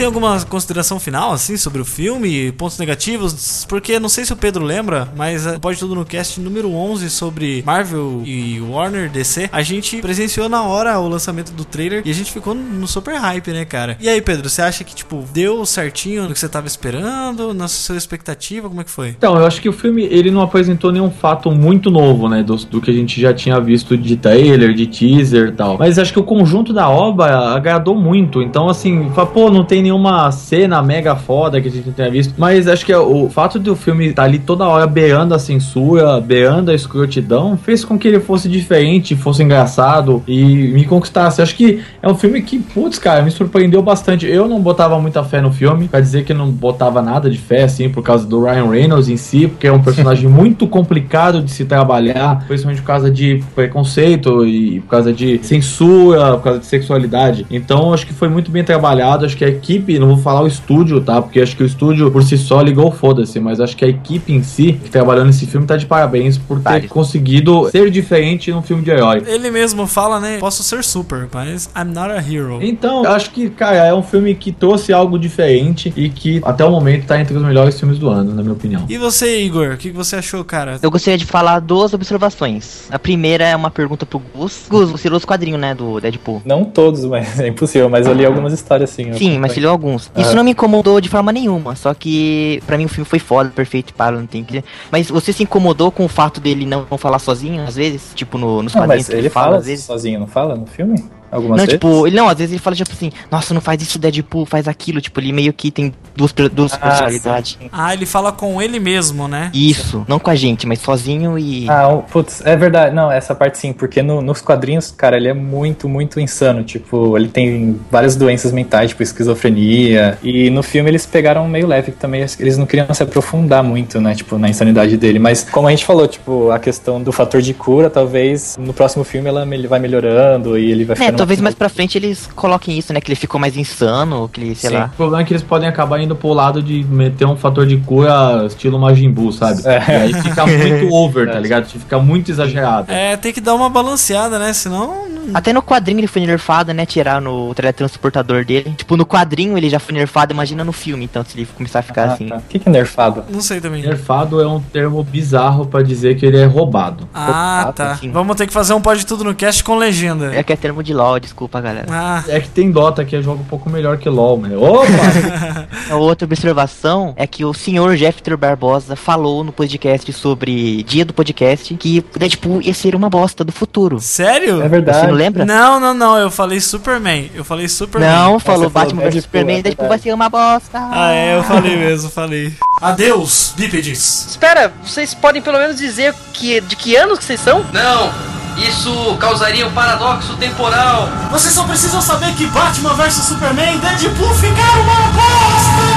Tem 0.04 0.08
alguma 0.08 0.38
consideração 0.42 1.00
final, 1.00 1.32
assim, 1.32 1.56
sobre 1.56 1.82
o 1.82 1.86
filme? 1.86 2.52
Pontos 2.52 2.78
negativos? 2.78 3.66
Porque 3.70 3.98
não 4.02 4.10
sei 4.10 4.26
se 4.26 4.34
o 4.34 4.36
Pedro 4.36 4.66
lembra, 4.66 5.08
mas 5.16 5.48
eh, 5.48 5.58
pode 5.58 5.80
tudo 5.80 5.96
no 5.96 6.04
cast 6.04 6.42
número 6.42 6.70
11 6.74 7.10
sobre 7.10 7.64
Marvel 7.66 8.22
e 8.26 8.60
Warner 8.60 9.10
DC. 9.10 9.50
A 9.50 9.62
gente 9.62 10.02
presenciou 10.02 10.50
na 10.50 10.64
hora 10.64 11.00
o 11.00 11.08
lançamento 11.08 11.54
do 11.54 11.64
trailer 11.64 12.02
e 12.04 12.12
a 12.12 12.14
gente 12.14 12.34
ficou 12.34 12.54
no 12.54 12.86
super 12.86 13.16
hype, 13.16 13.52
né, 13.52 13.64
cara? 13.64 13.96
E 14.02 14.10
aí, 14.10 14.22
Pedro, 14.22 14.50
você 14.50 14.62
acha 14.62 14.84
que, 14.84 14.94
tipo, 14.94 15.24
deu 15.32 15.66
certinho 15.66 16.24
no 16.24 16.34
que 16.34 16.40
você 16.40 16.50
tava 16.50 16.68
esperando? 16.68 17.54
Na 17.54 17.70
sua 17.70 17.96
expectativa? 17.96 18.68
Como 18.68 18.82
é 18.82 18.84
que 18.84 18.92
foi? 18.92 19.10
Então, 19.10 19.38
eu 19.38 19.46
acho 19.46 19.62
que 19.62 19.70
o 19.70 19.74
filme 19.74 20.04
ele 20.04 20.32
não 20.32 20.42
apresentou 20.42 20.92
nenhum 20.92 21.12
fato 21.12 21.50
muito 21.50 21.90
novo, 21.90 22.28
né? 22.28 22.44
Do, 22.44 22.58
do 22.58 22.82
que 22.82 22.92
a 22.92 22.94
gente 22.94 23.22
já 23.22 23.34
tinha 23.34 23.58
visto 23.62 23.98
de 23.98 24.18
trailer, 24.18 24.74
de 24.74 24.86
teaser 24.86 25.48
e 25.48 25.52
tal. 25.54 25.78
Mas 25.78 25.98
acho 25.98 26.12
que 26.12 26.20
o 26.20 26.24
conjunto 26.24 26.74
da 26.74 26.90
obra 26.90 27.56
agradou 27.56 27.96
muito. 27.96 28.42
Então, 28.42 28.68
assim, 28.68 29.10
pô, 29.34 29.50
não 29.50 29.64
tem 29.64 29.82
nenhuma 29.94 30.32
cena 30.32 30.82
mega 30.82 31.16
foda 31.16 31.62
que 31.62 31.68
a 31.68 31.72
gente 31.72 31.92
tenha 31.92 32.10
visto. 32.10 32.34
Mas 32.38 32.68
acho 32.68 32.86
que 32.86 32.92
é 32.92 32.98
o 32.98 33.30
fato 33.30 33.60
do 33.60 33.76
filme 33.76 34.08
estar 34.08 34.24
ali 34.24 34.40
toda 34.40 34.68
hora 34.68 34.88
beirando 34.88 35.36
a 35.36 35.40
censura, 35.40 36.20
beirando 36.20 36.72
a 36.72 36.74
escrotidão, 36.74 37.56
fez 37.58 37.86
com 37.86 37.98
que 37.98 38.08
ele 38.08 38.20
fosse 38.20 38.50
diferente, 38.50 39.16
fosse 39.16 39.44
engraçado 39.44 40.24
e 40.28 40.44
me 40.44 40.86
conquistasse. 40.86 41.42
Acho 41.42 41.56
que 41.56 41.82
é 42.02 42.08
um 42.08 42.16
filme 42.16 42.42
que, 42.42 42.60
putz, 42.60 42.98
cara, 42.98 43.22
me 43.22 43.32
surpreendeu 43.32 43.82
bastante. 43.82 44.26
Eu 44.26 44.48
não 44.48 44.60
botava 44.60 45.00
muita 45.00 45.24
fé 45.24 45.40
no 45.42 45.52
filme, 45.52 45.88
pra 45.88 46.00
dizer 46.00 46.24
que 46.24 46.34
não 46.34 46.50
botava 46.50 47.02
nada 47.02 47.30
de 47.30 47.38
fé, 47.38 47.64
assim, 47.64 47.90
por 47.90 48.04
causa 48.04 48.26
do 48.26 48.44
Ryan 48.44 48.70
Reynolds 48.70 49.10
em 49.10 49.18
si, 49.18 49.48
porque 49.48 49.68
é 49.68 49.72
um 49.72 49.82
personagem 49.82 50.28
muito 50.30 50.66
complicado 50.68 51.42
de 51.42 51.52
se 51.52 51.66
trabalhar, 51.66 52.46
principalmente 52.48 52.82
por 52.82 52.88
causa 52.88 53.12
de 53.12 53.44
preconceito 53.54 54.46
e 54.46 54.80
por 54.82 54.90
causa 54.90 55.14
de 55.14 55.40
censura, 55.44 56.36
por 56.36 56.44
causa 56.44 56.60
de 56.60 56.66
sexualidade. 56.66 57.46
Então, 57.52 57.94
acho 57.94 58.08
que 58.08 58.14
foi 58.14 58.28
muito 58.28 58.50
bem 58.50 58.64
trabalhado. 58.64 59.26
Acho 59.26 59.38
que 59.38 59.46
a 59.46 59.50
equipe, 59.50 59.83
não 60.00 60.08
vou 60.08 60.18
falar 60.18 60.42
o 60.42 60.48
estúdio, 60.48 61.02
tá? 61.02 61.22
Porque 61.22 61.40
acho 61.42 61.56
que 61.56 61.64
o 61.64 61.66
estúdio 61.66 62.10
por 62.12 62.24
si 62.24 62.38
só 62.38 62.62
ligou 62.62 62.92
foda-se, 62.92 63.40
mas 63.40 63.60
acho 63.60 63.76
que 63.76 63.86
a 63.86 63.88
equipe 63.88 64.34
em 64.34 64.44
si, 64.44 64.74
que 64.74 64.90
trabalhou 64.90 65.26
nesse 65.26 65.46
filme, 65.46 65.66
tá 65.66 65.78
de 65.78 65.86
parabéns 65.86 66.38
por 66.38 66.58
ter 66.58 66.64
Vários. 66.64 66.92
conseguido 66.92 67.70
ser 67.70 67.90
diferente 67.90 68.52
num 68.52 68.62
filme 68.62 68.84
de 68.84 68.92
herói. 68.92 69.24
Ele 69.26 69.52
mesmo 69.52 69.86
fala, 69.88 70.20
né? 70.20 70.38
Posso 70.40 70.64
ser 70.64 70.84
super, 70.84 71.28
mas 71.34 71.70
I'm 71.76 71.94
not 71.94 72.12
a 72.12 72.18
hero. 72.18 72.60
Então, 72.62 73.04
eu 73.04 73.12
acho 73.12 73.32
que, 73.32 73.50
cara, 73.50 73.86
é 73.86 73.94
um 73.94 74.04
filme 74.04 74.36
que 74.36 74.52
trouxe 74.52 74.94
algo 74.94 75.18
diferente 75.18 75.94
e 75.96 76.10
que 76.10 76.42
até 76.44 76.64
o 76.64 76.72
momento 76.72 77.06
tá 77.06 77.20
entre 77.20 77.36
os 77.36 77.44
melhores 77.44 77.80
filmes 77.80 77.98
do 77.98 78.10
ano, 78.10 78.34
na 78.34 78.42
minha 78.42 78.54
opinião. 78.54 78.86
E 78.90 78.98
você, 78.98 79.44
Igor, 79.44 79.74
o 79.74 79.78
que 79.78 79.92
você 79.92 80.16
achou, 80.16 80.44
cara? 80.44 80.80
Eu 80.82 80.92
gostaria 80.92 81.18
de 81.18 81.26
falar 81.26 81.60
duas 81.60 81.94
observações. 81.94 82.88
A 82.90 83.00
primeira 83.00 83.46
é 83.46 83.56
uma 83.56 83.72
pergunta 83.72 84.06
pro 84.06 84.22
Gus. 84.36 84.66
Gus, 84.70 84.92
você 84.92 85.10
leu 85.10 85.18
os 85.18 85.26
quadrinhos, 85.26 85.60
né, 85.60 85.74
do 85.74 86.00
Deadpool? 86.00 86.42
Não 86.46 86.64
todos, 86.64 87.06
mas 87.06 87.40
é 87.40 87.48
impossível, 87.48 87.90
mas 87.90 88.08
eu 88.08 88.14
li 88.14 88.26
algumas 88.26 88.54
histórias 88.54 88.92
assim. 88.92 89.14
Sim, 89.14 89.40
mas 89.40 89.54
você 89.54 89.60
leu 89.60 89.72
alguns. 89.74 90.12
Isso 90.18 90.36
não 90.36 90.44
me 90.44 90.52
incomodou 90.52 91.02
de 91.02 91.10
forma 91.10 91.32
nenhuma, 91.32 91.76
só 91.76 91.94
que 91.94 92.62
pra 92.66 92.78
mim 92.78 92.86
o 92.86 92.90
filme 92.90 93.06
foi 93.06 93.20
foda, 93.20 93.50
perfeito, 93.50 93.94
para, 93.94 94.18
não 94.18 94.26
tem 94.26 94.44
que 94.44 94.64
Mas 94.92 95.10
você 95.10 95.34
se 95.34 95.44
incomodou 95.44 95.92
com 95.92 96.06
o 96.06 96.08
fato 96.08 96.40
dele 96.40 96.66
não, 96.66 96.86
falar 96.98 97.20
sozinho, 97.20 97.64
às 97.64 97.76
vezes? 97.76 98.12
Tipo, 98.16 98.38
no, 98.38 98.64
nos 98.64 98.74
Não, 98.74 98.82
quadrinhos 98.82 99.08
que 99.08 99.16
ele 99.16 99.30
fala, 99.30 99.46
fala 99.48 99.58
às 99.58 99.66
vezes? 99.66 99.86
sozinho, 99.86 100.20
não 100.20 100.28
fala 100.28 100.56
no 100.56 100.66
filme? 100.66 101.04
Algumas 101.34 101.58
Não, 101.58 101.66
vezes? 101.66 101.74
tipo, 101.80 102.08
ele 102.08 102.16
não, 102.16 102.28
às 102.30 102.38
vezes 102.38 102.52
ele 102.54 102.62
fala 102.62 102.76
tipo 102.76 102.92
assim, 102.92 103.12
nossa, 103.32 103.54
não 103.54 103.62
faz 103.62 103.82
isso 103.82 103.98
Deadpool, 103.98 104.46
faz 104.46 104.68
aquilo, 104.68 105.02
tipo, 105.02 105.20
ele 105.20 105.32
meio 105.32 105.52
que 105.54 105.72
tem 105.72 105.94
duas, 106.16 106.32
duas 106.52 106.74
Ah, 106.74 106.78
personalidades. 106.78 107.58
Ah, 107.72 107.94
ele 107.94 108.06
fala 108.06 108.32
com 108.32 108.62
ele 108.62 108.80
mesmo, 108.80 109.28
né? 109.28 109.50
Isso, 109.54 110.06
não 110.08 110.20
com 110.20 110.30
a 110.30 110.36
gente, 110.36 110.68
mas 110.68 110.80
sozinho 110.80 111.38
e. 111.40 111.68
Ah, 111.70 111.88
o- 111.90 112.04
putz, 112.04 112.42
é 112.46 112.56
verdade. 112.56 112.94
Não, 112.96 113.12
essa 113.12 113.34
parte 113.34 113.58
sim, 113.58 113.74
porque 113.74 114.02
no- 114.02 114.22
nos 114.22 114.42
quadrinhos, 114.42 114.92
cara, 114.92 115.18
ele 115.18 115.28
é 115.28 115.34
muito, 115.34 115.90
muito 115.90 116.20
insano. 116.20 116.64
Tipo, 116.64 117.18
ele 117.18 117.28
tem 117.28 117.80
várias 117.92 118.16
doenças 118.16 118.52
mentais, 118.52 118.90
tipo 118.92 119.02
esquizofrenia. 119.04 120.18
E 120.24 120.50
no 120.50 120.64
filme 120.64 120.90
eles 120.90 121.06
pegaram 121.06 121.48
meio 121.48 121.68
leve, 121.68 121.92
que 121.92 121.98
também 121.98 122.26
eles 122.40 122.58
não 122.58 122.66
queriam 122.66 122.94
se 122.94 123.04
aprofundar 123.04 123.64
muito, 123.64 124.00
né? 124.00 124.16
Tipo, 124.16 124.38
na 124.38 124.50
insanidade 124.50 124.96
dele. 124.98 125.20
Mas 125.20 125.44
como 125.50 125.68
a 125.68 125.72
gente 125.72 125.86
falou, 125.86 126.08
tipo, 126.08 126.52
a 126.52 126.60
questão 126.60 127.02
do 127.02 127.12
fator 127.12 127.42
de 127.42 127.54
cura, 127.54 127.90
talvez 127.90 128.56
no 128.60 128.74
próximo 128.74 129.04
filme 129.04 129.28
ela 129.30 129.46
vai 129.68 129.80
melhorando 129.80 130.58
e 130.58 130.72
ele 130.72 130.86
vai 130.86 130.94
É, 130.96 131.00
ficando. 131.00 131.18
Talvez 131.24 131.40
mais 131.40 131.56
pra 131.56 131.70
frente 131.70 131.98
eles 131.98 132.30
coloquem 132.36 132.78
isso, 132.78 132.92
né? 132.92 133.00
Que 133.00 133.10
ele 133.10 133.16
ficou 133.16 133.40
mais 133.40 133.56
insano, 133.56 134.28
que 134.28 134.42
ele, 134.42 134.56
sei 134.56 134.72
Sim. 134.72 134.76
lá. 134.76 134.86
O 134.94 134.98
problema 134.98 135.22
é 135.22 135.26
que 135.26 135.32
eles 135.32 135.42
podem 135.42 135.70
acabar 135.70 136.02
indo 136.02 136.14
pro 136.18 136.34
lado 136.34 136.62
de 136.62 136.84
meter 136.84 137.26
um 137.26 137.38
fator 137.38 137.66
de 137.66 137.78
cura 137.78 138.46
estilo 138.46 138.78
Majin 138.78 139.10
Buu, 139.10 139.32
sabe? 139.32 139.62
É. 139.66 139.80
E 139.88 139.92
aí 140.02 140.14
fica 140.14 140.46
muito 140.46 140.92
over, 140.94 141.32
tá 141.32 141.40
ligado? 141.40 141.66
Fica 141.66 141.98
muito 141.98 142.30
exagerado. 142.30 142.92
É, 142.92 143.16
tem 143.16 143.32
que 143.32 143.40
dar 143.40 143.56
uma 143.56 143.70
balanceada, 143.70 144.38
né? 144.38 144.52
Senão. 144.52 145.13
Não- 145.28 145.36
Até 145.38 145.54
no 145.54 145.62
quadrinho 145.62 146.00
ele 146.00 146.08
foi 146.08 146.26
nerfado, 146.26 146.74
né? 146.74 146.86
Tirar 146.86 147.22
no 147.22 147.54
teletransportador 147.54 148.46
dele. 148.46 148.74
Tipo, 148.78 148.96
no 148.98 149.06
quadrinho 149.06 149.58
ele 149.58 149.70
já 149.70 149.80
foi 149.80 149.94
nerfado, 149.96 150.34
imagina 150.34 150.64
no 150.64 150.72
filme, 150.72 151.06
então, 151.06 151.24
se 151.24 151.38
ele 151.38 151.48
começar 151.56 151.80
a 151.80 151.82
ficar 151.82 152.10
Ah, 152.10 152.14
assim. 152.14 152.28
tá. 152.28 152.38
O 152.38 152.42
que, 152.42 152.60
que 152.60 152.70
é 152.70 152.72
nerfado? 152.72 153.24
Não 153.30 153.42
sei 153.42 153.60
também. 153.62 153.82
Nerfado 153.84 154.42
é 154.42 154.48
um 154.48 154.60
termo 154.60 155.04
bizarro 155.04 155.66
pra 155.66 155.82
dizer 155.82 156.16
que 156.16 156.26
ele 156.26 156.38
é 156.38 156.46
roubado. 156.46 157.08
Ah, 157.14 157.72
tá. 157.76 157.96
sim. 157.98 158.12
Vamos 158.12 158.36
ter 158.36 158.48
que 158.48 158.54
fazer 158.54 158.74
um 158.74 158.82
pode 158.82 159.06
tudo 159.06 159.24
no 159.24 159.34
cast 159.36 159.64
com 159.64 159.76
legenda. 159.76 160.34
É 160.36 160.44
que 160.44 160.52
é 160.54 160.56
termo 160.56 160.84
de 160.84 160.94
LOL, 160.94 161.20
desculpa, 161.20 161.60
galera. 161.62 161.88
Ah, 161.90 162.24
É 162.28 162.40
que 162.40 162.50
tem 162.50 162.72
Dota 162.72 163.04
que 163.06 163.16
é 163.16 163.22
jogo 163.22 163.42
um 163.42 163.46
pouco 163.46 163.70
melhor 163.70 163.98
que 163.98 164.10
LoL, 164.10 164.38
mano. 164.38 164.62
Opa! 164.64 165.68
A 165.90 165.96
outra 165.98 166.26
observação 166.26 167.14
é 167.16 167.26
que 167.28 167.44
o 167.46 167.54
senhor 167.54 167.96
Jeffter 167.96 168.38
Barbosa 168.38 168.96
falou 168.96 169.44
no 169.44 169.52
podcast 169.52 170.12
sobre 170.14 170.84
dia 170.84 171.06
do 171.06 171.14
podcast 171.14 171.74
que 171.76 172.04
Deadpool 172.18 172.62
ia 172.62 172.74
ser 172.74 172.96
uma 172.96 173.10
bosta 173.10 173.44
do 173.44 173.52
futuro. 173.52 174.00
sério? 174.00 174.62
É 174.62 174.68
verdade. 174.68 175.13
Lembra? 175.14 175.46
Não, 175.46 175.80
não, 175.80 175.94
não. 175.94 176.18
Eu 176.18 176.30
falei 176.32 176.60
Superman. 176.60 177.32
Eu 177.34 177.44
falei 177.44 177.68
Superman. 177.68 178.10
Não, 178.10 178.40
falou 178.40 178.70
Batman 178.70 179.02
vs 179.04 179.14
Deadpool, 179.14 179.22
Superman, 179.22 179.60
é 179.60 179.62
Deadpool 179.62 179.88
verdade. 179.88 180.02
vai 180.02 180.12
ser 180.12 180.14
uma 180.14 180.30
bosta. 180.30 180.80
Ah, 180.92 181.12
é, 181.12 181.38
eu 181.38 181.44
falei 181.44 181.76
mesmo, 181.78 182.10
falei. 182.10 182.54
Adeus, 182.82 183.54
bípedes. 183.56 184.28
Espera, 184.30 184.74
vocês 184.84 185.14
podem 185.14 185.42
pelo 185.42 185.58
menos 185.58 185.78
dizer 185.78 186.14
que, 186.34 186.60
de 186.62 186.76
que 186.76 186.96
anos 186.96 187.20
que 187.20 187.26
vocês 187.26 187.40
são? 187.40 187.64
Não, 187.72 188.12
isso 188.58 189.18
causaria 189.20 189.66
um 189.68 189.72
paradoxo 189.72 190.36
temporal. 190.38 191.08
Vocês 191.32 191.54
só 191.54 191.64
precisam 191.64 192.02
saber 192.02 192.34
que 192.36 192.46
Batman 192.48 192.94
vs 192.94 193.14
Superman 193.14 193.76
e 193.76 193.80
Deadpool 193.80 194.34
ficaram 194.36 194.82
uma 194.82 194.96
bosta! 195.12 195.93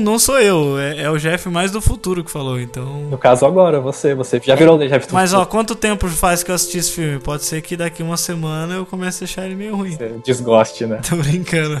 Não 0.00 0.18
sou 0.18 0.38
eu, 0.40 0.78
é, 0.78 1.02
é 1.02 1.10
o 1.10 1.18
Jeff 1.18 1.48
mais 1.48 1.70
do 1.70 1.80
futuro 1.80 2.24
que 2.24 2.30
falou, 2.30 2.60
então. 2.60 2.84
No 3.10 3.18
caso 3.18 3.44
agora, 3.44 3.80
você, 3.80 4.14
você 4.14 4.40
já 4.42 4.54
virou 4.54 4.76
o 4.76 4.88
Jeff 4.88 5.06
do 5.06 5.14
Mas 5.14 5.32
ó, 5.32 5.40
futuro. 5.40 5.50
quanto 5.50 5.74
tempo 5.74 6.08
faz 6.08 6.42
que 6.42 6.50
eu 6.50 6.54
assisti 6.54 6.78
esse 6.78 6.92
filme? 6.92 7.18
Pode 7.18 7.44
ser 7.44 7.60
que 7.60 7.76
daqui 7.76 8.02
uma 8.02 8.16
semana 8.16 8.74
eu 8.74 8.86
comece 8.86 9.24
a 9.24 9.26
achar 9.26 9.46
ele 9.46 9.54
meio 9.54 9.76
ruim. 9.76 9.96
Desgoste, 10.24 10.86
né? 10.86 11.00
Tô 11.08 11.16
brincando. 11.16 11.80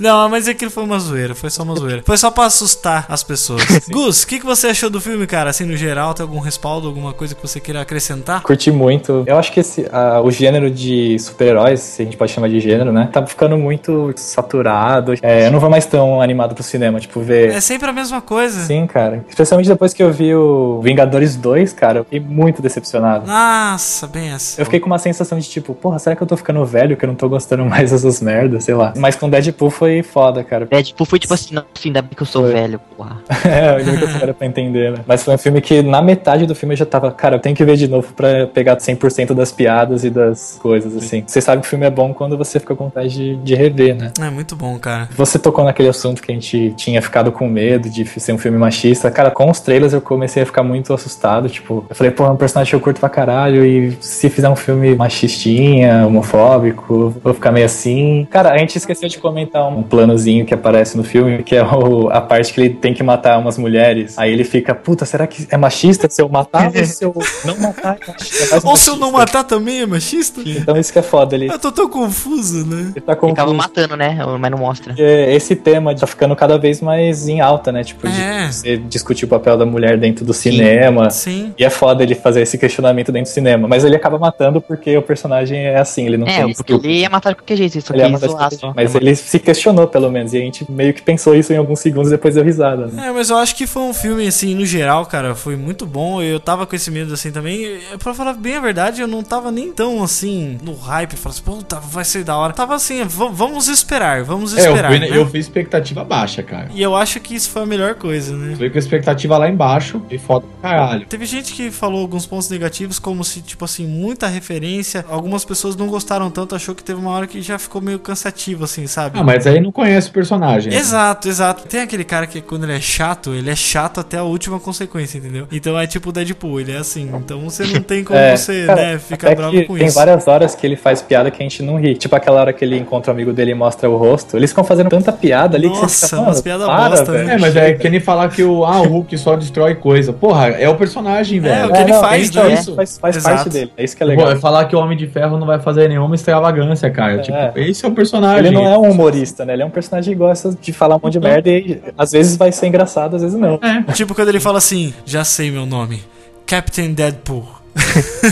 Não, 0.00 0.28
mas 0.28 0.48
aquilo 0.48 0.70
foi 0.70 0.84
uma 0.84 0.98
zoeira, 0.98 1.34
foi 1.34 1.50
só 1.50 1.62
uma 1.62 1.74
zoeira. 1.76 2.02
Foi 2.04 2.16
só 2.16 2.30
pra 2.30 2.44
assustar 2.44 3.06
as 3.08 3.22
pessoas. 3.22 3.62
Gus, 3.90 4.22
o 4.22 4.26
que, 4.26 4.40
que 4.40 4.46
você 4.46 4.68
achou 4.68 4.88
do 4.88 5.00
filme, 5.00 5.26
cara? 5.26 5.50
Assim, 5.50 5.64
no 5.64 5.76
geral, 5.76 6.14
tem 6.14 6.24
algum 6.24 6.40
respaldo, 6.40 6.86
alguma 6.88 7.12
coisa 7.12 7.34
que 7.34 7.42
você 7.42 7.60
queira 7.60 7.80
acrescentar? 7.80 8.42
Curti 8.42 8.70
muito. 8.70 9.24
Eu 9.26 9.36
acho 9.36 9.52
que 9.52 9.60
esse, 9.60 9.86
ah, 9.92 10.20
o 10.22 10.30
gênero 10.30 10.70
de 10.70 11.18
super-heróis, 11.18 11.80
se 11.80 12.02
a 12.02 12.04
gente 12.04 12.16
pode 12.16 12.32
chamar 12.32 12.48
de 12.48 12.60
gênero, 12.60 12.92
né? 12.92 13.08
Tá 13.12 13.24
ficando 13.26 13.56
muito 13.58 14.12
saturado. 14.16 15.14
É, 15.22 15.46
eu 15.46 15.50
não 15.50 15.60
vou 15.60 15.70
mais 15.70 15.86
tão 15.86 16.20
animado 16.20 16.54
pro 16.54 16.62
cinema, 16.62 16.85
tipo, 17.00 17.20
ver. 17.20 17.50
É 17.50 17.60
sempre 17.60 17.88
a 17.88 17.92
mesma 17.92 18.20
coisa. 18.20 18.60
Sim, 18.64 18.86
cara. 18.86 19.24
Especialmente 19.28 19.68
depois 19.68 19.92
que 19.92 20.02
eu 20.02 20.12
vi 20.12 20.34
o 20.34 20.80
Vingadores 20.82 21.36
2, 21.36 21.72
cara, 21.72 22.00
eu 22.00 22.04
fiquei 22.04 22.20
muito 22.20 22.62
decepcionado. 22.62 23.26
Nossa, 23.26 24.06
bem 24.06 24.32
assim. 24.32 24.60
Eu 24.60 24.64
fiquei 24.64 24.80
com 24.80 24.86
uma 24.86 24.98
sensação 24.98 25.38
de 25.38 25.48
tipo, 25.48 25.74
porra, 25.74 25.98
será 25.98 26.16
que 26.16 26.22
eu 26.22 26.26
tô 26.26 26.36
ficando 26.36 26.64
velho 26.64 26.96
que 26.96 27.04
eu 27.04 27.08
não 27.08 27.14
tô 27.14 27.28
gostando 27.28 27.64
mais 27.66 27.90
dessas 27.90 28.20
merdas, 28.20 28.64
sei 28.64 28.74
lá. 28.74 28.92
Mas 28.96 29.16
com 29.16 29.28
Deadpool 29.28 29.70
foi 29.70 30.02
foda, 30.02 30.42
cara. 30.42 30.66
Deadpool 30.66 31.06
foi 31.06 31.18
tipo 31.18 31.34
assim, 31.34 31.54
nossa, 31.54 31.66
ainda 31.84 32.02
bem 32.02 32.10
que 32.16 32.22
eu 32.22 32.26
sou 32.26 32.42
Foi. 32.42 32.52
velho, 32.52 32.80
porra. 32.96 33.18
é, 33.44 33.80
eu 33.80 33.86
nunca 33.86 34.06
era 34.22 34.34
pra 34.34 34.46
entender, 34.46 34.92
né? 34.92 34.98
Mas 35.06 35.22
foi 35.22 35.34
um 35.34 35.38
filme 35.38 35.60
que 35.60 35.82
na 35.82 36.00
metade 36.02 36.46
do 36.46 36.54
filme 36.54 36.74
eu 36.74 36.78
já 36.78 36.86
tava, 36.86 37.10
cara, 37.10 37.36
eu 37.36 37.40
tenho 37.40 37.54
que 37.54 37.64
ver 37.64 37.76
de 37.76 37.88
novo 37.88 38.12
pra 38.14 38.46
pegar 38.46 38.76
100% 38.76 39.34
das 39.34 39.52
piadas 39.52 40.04
e 40.04 40.10
das 40.10 40.58
coisas, 40.60 40.96
assim. 40.96 41.24
Você 41.26 41.40
sabe 41.40 41.62
que 41.62 41.66
o 41.66 41.70
filme 41.70 41.86
é 41.86 41.90
bom 41.90 42.12
quando 42.12 42.36
você 42.36 42.58
fica 42.60 42.74
com 42.74 42.84
vontade 42.84 43.10
de, 43.10 43.36
de 43.36 43.54
rever, 43.54 43.94
né? 43.94 44.12
É 44.20 44.30
muito 44.30 44.56
bom, 44.56 44.78
cara. 44.78 45.08
Você 45.16 45.38
tocou 45.38 45.64
naquele 45.64 45.88
assunto 45.88 46.22
que 46.22 46.30
a 46.30 46.34
gente 46.34 46.74
tinha 46.76 47.00
ficado 47.02 47.32
com 47.32 47.48
medo 47.48 47.88
de 47.88 48.04
ser 48.20 48.32
um 48.32 48.38
filme 48.38 48.58
machista. 48.58 49.10
Cara, 49.10 49.30
com 49.30 49.50
os 49.50 49.58
trailers 49.60 49.92
eu 49.92 50.00
comecei 50.00 50.42
a 50.42 50.46
ficar 50.46 50.62
muito 50.62 50.92
assustado. 50.92 51.48
Tipo, 51.48 51.84
eu 51.88 51.96
falei, 51.96 52.10
pô, 52.12 52.24
é 52.24 52.30
um 52.30 52.36
personagem 52.36 52.70
que 52.70 52.76
eu 52.76 52.80
curto 52.80 53.00
pra 53.00 53.08
caralho. 53.08 53.64
E 53.64 53.96
se 54.00 54.28
fizer 54.30 54.48
um 54.48 54.56
filme 54.56 54.94
machistinha, 54.94 56.06
homofóbico, 56.06 57.14
vou 57.22 57.34
ficar 57.34 57.50
meio 57.52 57.66
assim. 57.66 58.26
Cara, 58.30 58.50
a 58.52 58.58
gente 58.58 58.76
esqueceu 58.76 59.08
de 59.08 59.18
comentar 59.18 59.66
um 59.68 59.82
planozinho 59.82 60.44
que 60.44 60.54
aparece 60.54 60.96
no 60.96 61.04
filme, 61.04 61.42
que 61.42 61.54
é 61.56 61.64
o- 61.64 62.08
a 62.10 62.20
parte 62.20 62.52
que 62.52 62.60
ele 62.60 62.70
tem 62.70 62.92
que 62.94 63.02
matar 63.02 63.38
umas 63.38 63.58
mulheres. 63.58 64.18
Aí 64.18 64.32
ele 64.32 64.44
fica, 64.44 64.74
puta, 64.74 65.04
será 65.04 65.26
que 65.26 65.46
é 65.50 65.56
machista 65.56 66.08
se 66.10 66.20
eu 66.22 66.28
matar 66.28 66.70
ou 66.76 66.84
se 66.84 67.04
eu 67.04 67.14
não 67.44 67.56
matar? 67.58 67.96
É 68.00 68.10
machista, 68.12 68.56
é 68.56 68.60
Ou 68.64 68.76
se 68.76 68.90
eu 68.90 68.96
não 68.96 69.10
matar 69.12 69.44
também 69.44 69.80
é 69.82 69.86
machista? 69.86 70.40
Então 70.44 70.76
isso 70.76 70.92
que 70.92 70.98
é 70.98 71.02
foda. 71.02 71.34
Ele, 71.34 71.48
Eu 71.50 71.58
tô 71.58 71.72
tão 71.72 71.88
confuso, 71.88 72.66
né? 72.66 72.92
ele 72.94 73.00
tá 73.00 73.16
confuso. 73.16 73.54
matando, 73.54 73.96
né? 73.96 74.18
Mas 74.38 74.50
não 74.50 74.58
mostra. 74.58 74.92
Porque 74.92 75.02
esse 75.02 75.54
tema 75.56 75.94
de 75.94 76.00
tá 76.00 76.06
ficando 76.06 76.34
cada 76.36 76.55
cada 76.56 76.58
vez 76.58 76.80
mais 76.80 77.28
em 77.28 77.40
alta, 77.40 77.70
né? 77.70 77.84
Tipo, 77.84 78.08
de 78.08 78.20
É. 78.20 78.50
você 78.50 78.76
discutir 78.78 79.24
o 79.26 79.28
papel 79.28 79.56
da 79.58 79.66
mulher 79.66 79.98
dentro 79.98 80.24
do 80.24 80.32
cinema. 80.32 81.10
Sim. 81.10 81.52
E 81.58 81.64
é 81.64 81.70
foda 81.70 82.02
ele 82.02 82.14
fazer 82.14 82.40
esse 82.42 82.56
questionamento 82.58 83.12
dentro 83.12 83.30
do 83.30 83.34
cinema. 83.34 83.68
Mas 83.68 83.84
ele 83.84 83.94
acaba 83.96 84.18
matando 84.18 84.60
porque 84.60 84.96
o 84.96 85.02
personagem 85.02 85.58
é 85.58 85.78
assim, 85.78 86.06
ele 86.06 86.16
não 86.16 86.26
É, 86.26 86.44
tem 86.44 86.54
porque 86.54 86.72
ele 86.72 87.00
ia 87.00 87.10
matar 87.10 87.30
de 87.30 87.36
qualquer 87.36 87.56
jeito, 87.56 87.78
isso 87.78 87.92
Ele 87.92 87.98
ia 88.00 88.04
aqui 88.04 88.12
matar 88.14 88.26
de 88.26 88.32
zoar 88.32 88.42
qualquer 88.44 88.56
só. 88.56 88.66
jeito. 88.68 88.76
Mas 88.76 88.94
ele 88.94 89.14
se 89.14 89.38
questionou, 89.38 89.86
pelo 89.86 90.10
menos. 90.10 90.32
E 90.32 90.38
a 90.38 90.40
gente 90.40 90.70
meio 90.70 90.92
que 90.94 91.02
pensou 91.02 91.34
isso 91.34 91.52
em 91.52 91.56
alguns 91.56 91.80
segundos 91.80 92.10
depois 92.10 92.34
deu 92.34 92.44
risada, 92.44 92.86
né? 92.86 93.08
É, 93.08 93.12
mas 93.12 93.30
eu 93.30 93.36
acho 93.36 93.54
que 93.54 93.66
foi 93.66 93.82
um 93.82 93.94
filme, 93.94 94.26
assim, 94.26 94.54
no 94.54 94.64
geral, 94.64 95.04
cara, 95.06 95.34
foi 95.34 95.56
muito 95.56 95.86
bom. 95.86 96.22
Eu 96.22 96.40
tava 96.40 96.66
com 96.66 96.74
esse 96.74 96.90
medo, 96.90 97.12
assim, 97.14 97.30
também. 97.30 97.78
Pra 98.02 98.14
falar 98.14 98.32
bem 98.34 98.56
a 98.56 98.60
verdade, 98.60 99.00
eu 99.00 99.06
não 99.08 99.22
tava 99.22 99.50
nem 99.50 99.70
tão, 99.72 100.02
assim, 100.02 100.58
no 100.62 100.74
hype. 100.74 101.16
Falei 101.16 101.34
assim, 101.38 101.42
puta, 101.44 101.78
vai 101.80 102.04
ser 102.04 102.24
da 102.24 102.36
hora. 102.36 102.52
Tava 102.52 102.74
assim, 102.74 103.02
vamos 103.04 103.68
esperar, 103.68 104.22
vamos 104.24 104.56
É, 104.56 104.60
eu 104.66 104.70
esperar. 104.70 104.88
fui, 104.90 104.98
né? 104.98 105.08
eu 105.12 105.26
fui 105.28 105.40
expectativa 105.40 106.04
baixa, 106.04 106.42
E 106.74 106.82
eu 106.82 106.94
acho 106.94 107.20
que 107.20 107.34
isso 107.34 107.50
foi 107.50 107.62
a 107.62 107.66
melhor 107.66 107.94
coisa, 107.94 108.36
né? 108.36 108.54
Fui 108.56 108.70
com 108.70 108.76
a 108.76 108.78
expectativa 108.78 109.36
lá 109.38 109.48
embaixo 109.48 110.02
e 110.10 110.18
foda 110.18 110.46
pra 110.60 110.70
caralho. 110.70 111.06
Teve 111.06 111.26
gente 111.26 111.52
que 111.52 111.70
falou 111.70 112.00
alguns 112.00 112.26
pontos 112.26 112.48
negativos, 112.50 112.98
como 112.98 113.24
se, 113.24 113.40
tipo 113.40 113.64
assim, 113.64 113.86
muita 113.86 114.26
referência. 114.26 115.04
Algumas 115.08 115.44
pessoas 115.44 115.76
não 115.76 115.86
gostaram 115.86 116.30
tanto, 116.30 116.54
achou 116.54 116.74
que 116.74 116.82
teve 116.82 117.00
uma 117.00 117.10
hora 117.10 117.26
que 117.26 117.40
já 117.42 117.58
ficou 117.58 117.80
meio 117.80 117.98
cansativo, 117.98 118.64
assim, 118.64 118.86
sabe? 118.86 119.18
Ah, 119.18 119.24
mas 119.24 119.46
aí 119.46 119.60
não 119.60 119.72
conhece 119.72 120.08
o 120.08 120.12
personagem. 120.12 120.72
Exato, 120.72 121.28
exato. 121.28 121.66
Tem 121.66 121.80
aquele 121.80 122.04
cara 122.04 122.26
que 122.26 122.40
quando 122.40 122.64
ele 122.64 122.74
é 122.74 122.80
chato, 122.80 123.34
ele 123.34 123.50
é 123.50 123.56
chato 123.56 124.00
até 124.00 124.18
a 124.18 124.22
última 124.22 124.58
consequência, 124.60 125.18
entendeu? 125.18 125.46
Então 125.50 125.78
é 125.78 125.86
tipo 125.86 126.10
o 126.10 126.12
Deadpool, 126.12 126.60
ele 126.60 126.72
é 126.72 126.76
assim. 126.78 127.10
Então 127.14 127.40
você 127.40 127.64
não 127.66 127.80
tem 127.80 128.04
como 128.04 128.16
É, 128.26 128.36
você, 128.36 128.66
cara, 128.66 128.82
né, 128.82 128.98
ficar 128.98 129.34
bravo 129.34 129.52
que 129.52 129.64
com 129.64 129.76
tem 129.76 129.86
isso. 129.86 129.94
várias 129.94 130.26
horas 130.26 130.54
que 130.54 130.66
ele 130.66 130.76
faz 130.76 131.02
piada 131.02 131.30
que 131.30 131.42
a 131.42 131.42
gente 131.42 131.62
não 131.62 131.78
ri. 131.78 131.96
Tipo 131.96 132.16
aquela 132.16 132.40
hora 132.40 132.52
que 132.52 132.64
ele 132.64 132.76
encontra 132.76 133.12
o 133.12 133.14
amigo 133.14 133.32
dele 133.32 133.52
e 133.52 133.54
mostra 133.54 133.88
o 133.88 133.96
rosto. 133.96 134.36
Eles 134.36 134.50
ficam 134.50 134.64
fazendo 134.64 134.88
tanta 134.88 135.12
piada 135.12 135.56
ali 135.56 135.68
que 135.68 135.76
Nossa, 135.76 136.06
você 136.08 136.16
fica, 136.16 136.22
umas 136.38 136.66
"Mano, 136.66 136.66
piadas 136.66 136.90
bosta, 137.00 137.12
né?" 137.12 137.18
velho." 137.18 137.30
É, 137.30 137.38
mas 137.38 137.56
é 137.56 137.72
que 137.74 137.88
nem 137.88 138.00
falar 138.00 138.28
que 138.28 138.42
o, 138.42 138.64
ah, 138.64 138.80
o 138.82 138.88
Hulk 138.88 139.16
só 139.18 139.36
destrói 139.36 139.74
coisa. 139.74 140.12
Porra, 140.12 140.48
é 140.48 140.68
o 140.68 140.74
personagem, 140.76 141.40
velho. 141.40 141.68
o 141.68 141.72
que 141.72 141.78
ele 141.78 141.92
não, 141.92 142.00
faz, 142.00 142.28
então, 142.28 142.48
né? 142.48 142.54
Isso 142.54 142.74
faz, 142.74 142.98
faz 142.98 143.22
parte 143.22 143.48
dele. 143.50 143.72
É 143.76 143.84
isso 143.84 143.96
que 143.96 144.02
é 144.02 144.06
Pô, 144.06 144.10
legal. 144.10 144.30
é 144.32 144.36
falar 144.36 144.64
que 144.66 144.76
o 144.76 144.78
Homem 144.78 144.96
de 144.96 145.06
Ferro 145.06 145.38
não 145.38 145.46
vai 145.46 145.58
fazer 145.58 145.88
nenhuma 145.88 146.14
extravagância, 146.14 146.90
cara. 146.90 147.18
Tipo, 147.18 147.36
esse 147.56 147.84
é 147.84 147.88
o 147.88 147.92
personagem. 147.92 148.46
Ele 148.46 148.54
não 148.54 148.66
é 148.66 148.76
um 148.78 148.90
humorista, 148.90 149.44
né? 149.44 149.52
Ele 149.54 149.62
é 149.62 149.66
um 149.66 149.70
personagem 149.70 150.12
que 150.14 150.18
gosta 150.18 150.56
de 150.60 150.72
falar 150.72 150.96
um 150.96 151.00
monte 151.02 151.12
de 151.14 151.18
Uhum. 151.18 151.24
merda 151.24 151.48
e 151.50 151.80
às 151.96 152.12
vezes 152.12 152.36
vai 152.36 152.52
ser 152.52 152.66
engraçado, 152.66 153.16
às 153.16 153.22
vezes 153.22 153.38
não. 153.38 153.58
Tipo 153.94 154.14
quando 154.14 154.28
ele 154.28 154.40
fala 154.40 154.58
assim, 154.58 154.92
já 155.04 155.24
sei 155.24 155.50
meu 155.50 155.66
nome. 155.66 156.02
Captain 156.46 156.92
Deadpool. 156.92 157.55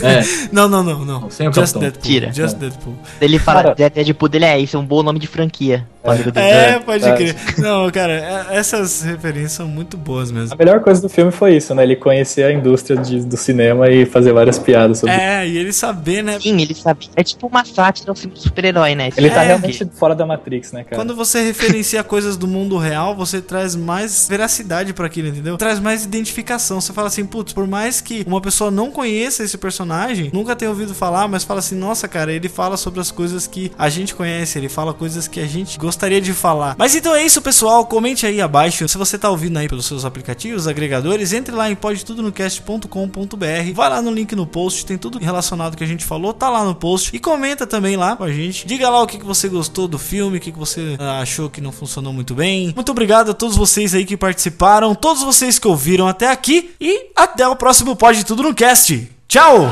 É. 0.03 0.23
não, 0.53 0.69
não, 0.69 0.83
não, 0.83 1.05
não. 1.05 1.31
Sem 1.31 1.49
o 1.49 1.53
Just 1.53 1.75
capitão. 1.75 1.83
Deadpool. 1.83 2.03
Tira. 2.03 2.33
Just 2.33 2.57
Deadpool. 2.57 2.95
Ele 3.21 3.39
fala, 3.39 3.63
Cara- 3.63 3.75
Dead- 3.75 3.93
Deadpool 3.93 4.29
dele 4.29 4.45
é 4.45 4.59
isso, 4.59 4.77
é 4.77 4.81
um 4.81 4.85
bom 4.85 5.03
nome 5.03 5.19
de 5.19 5.27
franquia. 5.27 5.87
Amigo 6.03 6.31
dele. 6.31 6.47
É, 6.47 6.79
pode 6.81 7.03
é. 7.05 7.15
crer. 7.17 7.37
Não, 7.59 7.91
cara, 7.91 8.13
é- 8.51 8.57
essas 8.57 9.03
referências 9.03 9.53
são 9.53 9.67
muito 9.67 9.97
boas 9.97 10.31
mesmo. 10.31 10.53
A 10.53 10.57
melhor 10.57 10.81
coisa 10.81 11.01
do 11.01 11.09
filme 11.09 11.31
foi 11.33 11.57
isso, 11.57 11.75
né? 11.75 11.83
Ele 11.83 11.97
conhecer 11.97 12.45
a 12.45 12.53
indústria 12.53 12.97
de- 13.01 13.25
do 13.25 13.37
cinema 13.39 13.89
e 13.91 14.05
fazer 14.05 14.33
várias 14.33 14.59
piadas 14.59 14.99
sobre 14.99 15.15
É, 15.15 15.47
e 15.49 15.57
ele 15.57 15.73
saber, 15.73 16.23
né? 16.23 16.39
Sim, 16.41 16.61
ele 16.61 16.75
sabe. 16.75 17.09
É 17.17 17.23
tipo 17.23 17.47
uma 17.47 17.65
sátira 17.65 18.11
ao 18.11 18.15
filme 18.17 18.35
de 18.35 18.43
super-herói, 18.43 18.95
né? 18.95 19.11
Ele 19.17 19.31
tá 19.31 19.45
É. 19.45 19.47
realmente 19.47 19.89
fora 19.95 20.15
da 20.15 20.27
Matrix, 20.27 20.73
né, 20.73 20.85
cara? 20.85 20.97
Quando 20.97 21.15
você 21.17 21.43
referencia 21.43 22.03
coisas 22.05 22.37
do 22.37 22.47
mundo 22.47 22.77
real, 22.77 23.15
você 23.17 23.41
traz 23.41 23.75
mais 23.75 24.29
veracidade 24.29 24.93
pra 24.93 25.07
aquilo, 25.07 25.29
entendeu? 25.29 25.57
Traz 25.57 25.81
mais 25.81 26.05
identificação. 26.05 26.83
Você 26.83 26.93
fala 26.93 27.09
assim, 27.09 27.25
putz, 27.25 27.55
por 27.55 27.67
mais 27.67 28.03
que 28.03 28.25
uma 28.27 28.41
pessoa 28.43 28.71
não 28.71 28.91
conheça 28.91 29.34
esse 29.43 29.59
personagem, 29.59 30.31
nunca 30.33 30.55
tenha 30.55 30.71
ouvido 30.71 30.95
falar, 30.95 31.27
mas 31.29 31.45
fala 31.45 31.61
assim, 31.61 31.75
nossa, 31.75 32.07
cara, 32.07 32.33
ele 32.33 32.49
fala 32.49 32.77
sobre 32.77 33.01
as 33.01 33.11
coisas 33.11 33.47
que 33.47 33.73
a 33.77 33.89
gente 33.89 34.15
conhece, 34.15 34.59
ele 34.59 34.69
fala 34.69 34.95
coisas 34.95 35.27
que 35.27 35.41
a 35.41 35.47
gente 35.47 35.79
gostaria 35.79 36.21
de 36.21 36.33
falar. 36.33 36.75
Mas 36.79 36.95
então 36.95 37.15
é 37.15 37.25
isso, 37.25 37.43
pessoal. 37.43 37.87
Comente 37.87 38.27
aí 38.27 38.41
abaixo 38.41 38.89
se 38.89 38.99
você 38.99 39.19
tá 39.19 39.31
ouvindo 39.31 39.59
aí 39.59 39.69
pelos 39.69 39.87
seus 39.87 40.05
aplicativos, 40.05 40.67
agregadores, 40.67 41.33
entre 41.33 41.55
lá 41.55 41.71
em 41.71 41.75
podtudonocast.com.br. 41.75 43.73
Vai 43.75 43.91
lá 43.91 44.03
no 44.03 44.11
link 44.11 44.35
no 44.35 44.47
post, 44.47 44.87
tem 44.87 44.99
tudo 44.99 45.19
relacionado 45.19 45.77
que 45.77 45.85
a 45.85 45.87
gente 45.87 46.05
falou, 46.05 46.33
tá 46.33 46.49
lá 46.51 46.65
no 46.65 46.75
post 46.75 47.15
e 47.15 47.19
comenta 47.19 47.67
também 47.67 47.97
lá 47.97 48.17
com 48.17 48.25
a 48.25 48.33
gente. 48.33 48.67
Diga 48.67 48.89
lá 48.89 49.03
o 49.03 49.07
que, 49.07 49.19
que 49.19 49.25
você 49.25 49.49
gostou 49.49 49.89
do 49.89 49.99
filme, 49.99 50.39
o 50.39 50.41
que, 50.41 50.53
que 50.53 50.59
você 50.59 50.97
ah, 50.99 51.21
achou 51.21 51.49
que 51.51 51.61
não 51.61 51.73
funcionou 51.73 52.13
muito 52.13 52.35
bem. 52.35 52.73
Muito 52.75 52.93
obrigado 52.93 53.31
a 53.31 53.35
todos 53.35 53.57
vocês 53.57 53.95
aí 53.95 54.05
que 54.05 54.17
participaram, 54.17 54.95
todos 54.95 55.23
vocês 55.23 55.59
que 55.59 55.69
ouviram 55.69 56.07
até 56.07 56.31
aqui 56.31 56.71
e 56.81 57.11
até 57.17 57.47
o 57.47 57.57
próximo 57.57 57.97
Pode 57.97 58.25
Tudo 58.25 58.43
no 58.43 58.55
Cast. 58.55 59.09
Tchau! 59.35 59.67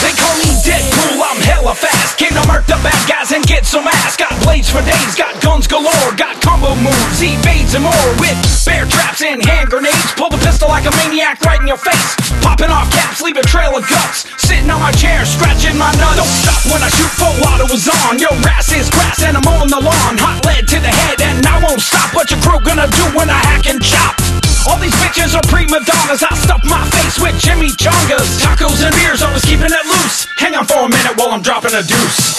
They 0.00 0.12
call 0.16 0.34
me 0.38 0.48
Deadpool, 0.64 1.20
I'm 1.20 1.42
hella 1.42 1.74
fast. 1.74 2.00
The 2.70 2.78
bad 2.84 3.08
guys 3.08 3.32
and 3.32 3.44
get 3.44 3.66
some 3.66 3.86
For 4.60 4.84
days, 4.84 5.16
got 5.16 5.34
guns 5.40 5.66
galore, 5.66 6.12
got 6.20 6.36
combo 6.44 6.76
moves, 6.76 7.18
evades 7.18 7.72
and 7.72 7.82
more. 7.82 8.08
With 8.20 8.36
bear 8.68 8.84
traps 8.84 9.24
and 9.24 9.40
hand 9.40 9.72
grenades, 9.72 10.12
pull 10.14 10.28
the 10.28 10.36
pistol 10.44 10.68
like 10.68 10.84
a 10.84 10.92
maniac 11.00 11.40
right 11.42 11.58
in 11.58 11.66
your 11.66 11.80
face. 11.80 12.14
Popping 12.44 12.68
off 12.68 12.92
caps, 12.92 13.24
leave 13.24 13.40
a 13.40 13.42
trail 13.42 13.74
of 13.74 13.82
guts. 13.88 14.28
Sitting 14.36 14.68
on 14.68 14.78
my 14.78 14.92
chair, 14.92 15.24
scratching 15.24 15.74
my 15.80 15.90
nuts. 15.96 16.22
Don't 16.22 16.36
stop 16.44 16.62
when 16.70 16.84
I 16.84 16.92
shoot, 16.92 17.10
full 17.18 17.34
auto 17.50 17.66
is 17.72 17.88
on. 18.04 18.20
Your 18.20 18.36
ass 18.46 18.70
is 18.70 18.92
grass 18.92 19.24
and 19.24 19.34
I'm 19.34 19.48
on 19.48 19.72
the 19.72 19.80
lawn. 19.80 20.20
Hot 20.20 20.44
lead 20.44 20.68
to 20.68 20.78
the 20.78 20.92
head 20.92 21.18
and 21.24 21.40
I 21.42 21.58
won't 21.58 21.80
stop. 21.80 22.14
What 22.14 22.30
your 22.30 22.38
crew 22.44 22.60
gonna 22.60 22.86
do 22.94 23.04
when 23.16 23.32
I 23.32 23.40
hack 23.40 23.66
and 23.66 23.82
chop? 23.82 24.20
All 24.68 24.78
these 24.78 24.94
bitches 25.02 25.34
are 25.34 25.42
prima 25.48 25.80
donnas. 25.82 26.22
I 26.22 26.30
stuff 26.36 26.62
my 26.68 26.84
face 26.94 27.18
with 27.18 27.34
Jimmy 27.40 27.72
Chongas. 27.74 28.38
Tacos 28.44 28.84
and 28.84 28.94
beers, 28.94 29.24
always 29.24 29.42
keeping 29.42 29.72
it 29.72 29.86
loose. 29.88 30.28
Hang 30.36 30.54
on 30.54 30.68
for 30.68 30.84
a 30.84 30.88
minute 30.88 31.16
while 31.16 31.32
I'm 31.32 31.42
dropping 31.42 31.72
a 31.72 31.82
deuce. 31.82 32.38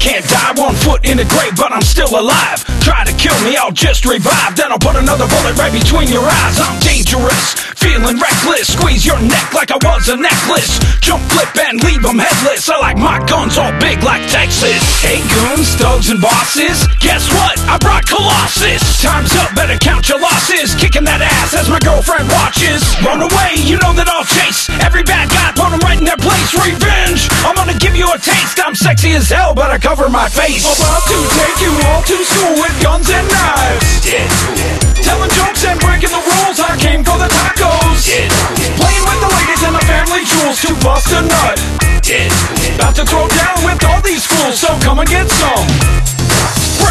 Can't 0.00 0.24
die 0.30 0.52
one 0.56 0.74
foot 0.74 1.04
in 1.04 1.18
the 1.18 1.26
grave, 1.26 1.54
but 1.56 1.72
I'm 1.72 1.82
still 1.82 2.08
alive. 2.14 2.64
Try 2.80 3.04
to 3.04 3.12
kill 3.18 3.36
me, 3.44 3.56
I'll 3.56 3.74
just 3.74 4.06
revive. 4.06 4.56
Then 4.56 4.72
I'll 4.72 4.78
put 4.78 4.96
another 4.96 5.26
bullet 5.26 5.58
right 5.58 5.72
between 5.72 6.08
your 6.08 6.24
eyes. 6.24 6.56
I'm 6.58 6.78
dangerous, 6.80 7.58
feeling 7.76 8.16
reckless. 8.16 8.72
Squeeze 8.72 9.04
your 9.04 9.18
neck 9.20 9.52
like 9.52 9.70
I 9.70 9.78
was 9.82 10.08
a 10.08 10.16
necklace. 10.16 10.78
Jump, 11.02 11.22
flip, 11.32 11.50
and 11.58 11.82
leave 11.82 12.02
them 12.02 12.18
headless. 12.18 12.70
I 12.70 12.78
like 12.78 12.96
my 12.96 13.18
guns 13.26 13.58
all 13.58 13.74
big 13.82 14.02
like 14.02 14.22
Texas. 14.30 14.80
Hey, 15.02 15.20
goons, 15.34 15.74
thugs, 15.76 16.08
and 16.10 16.22
bosses. 16.22 16.86
Guess 17.02 17.28
what? 17.34 17.58
I 17.66 17.76
brought 17.78 18.06
Colossus. 18.06 18.80
Time's 19.02 19.34
up, 19.36 19.54
better 19.54 19.76
count 19.76 20.08
your 20.08 20.20
losses. 20.20 20.74
Kicking 20.78 21.04
that 21.04 21.20
ass 21.20 21.52
as 21.52 21.68
my 21.68 21.82
girlfriend 21.82 22.30
watches. 22.30 22.80
Run 23.02 23.20
away, 23.20 23.60
you 23.66 23.76
know 23.82 23.92
that 23.92 24.08
I'll 24.08 24.24
chase. 24.24 24.70
Every 24.80 25.02
bad 25.02 25.28
guy, 25.28 25.52
put 25.58 25.74
'em 25.74 25.80
right 25.80 25.98
in 25.98 26.06
their 26.06 26.16
place. 26.16 26.54
Revenge, 26.54 27.28
I'm 27.44 27.54
gonna 27.58 27.76
give 27.76 27.96
you 27.96 28.08
a 28.08 28.18
taste. 28.18 28.60
I'm 28.62 28.74
sexy 28.74 29.12
as 29.12 29.28
hell, 29.28 29.54
but 29.54 29.70
I 29.70 29.78
cover 29.88 30.10
my 30.10 30.28
face. 30.28 30.68
About 30.76 31.00
to 31.08 31.16
take 31.32 31.64
you 31.64 31.72
all 31.88 32.02
to 32.02 32.16
school 32.22 32.52
with 32.60 32.76
guns 32.82 33.08
and 33.08 33.24
knives. 33.24 34.04
Telling 35.00 35.30
jokes 35.32 35.64
and 35.64 35.80
breaking 35.80 36.12
the 36.12 36.20
rules. 36.20 36.60
I 36.60 36.76
came 36.76 37.02
for 37.02 37.16
the 37.16 37.28
tacos. 37.32 38.04
Playing 38.76 39.04
with 39.08 39.20
the 39.24 39.30
ladies 39.32 39.62
and 39.64 39.74
the 39.74 39.84
family 39.88 40.28
jewels 40.28 40.60
to 40.68 40.74
bust 40.84 41.08
a 41.16 41.22
nut. 41.24 41.56
About 42.76 42.96
to 42.96 43.06
throw 43.06 43.28
down 43.28 43.64
with 43.64 43.82
all 43.88 44.02
these 44.02 44.26
fools, 44.26 44.60
so 44.60 44.68
come 44.84 44.98
and 44.98 45.08
get 45.08 45.26
some. 45.30 46.17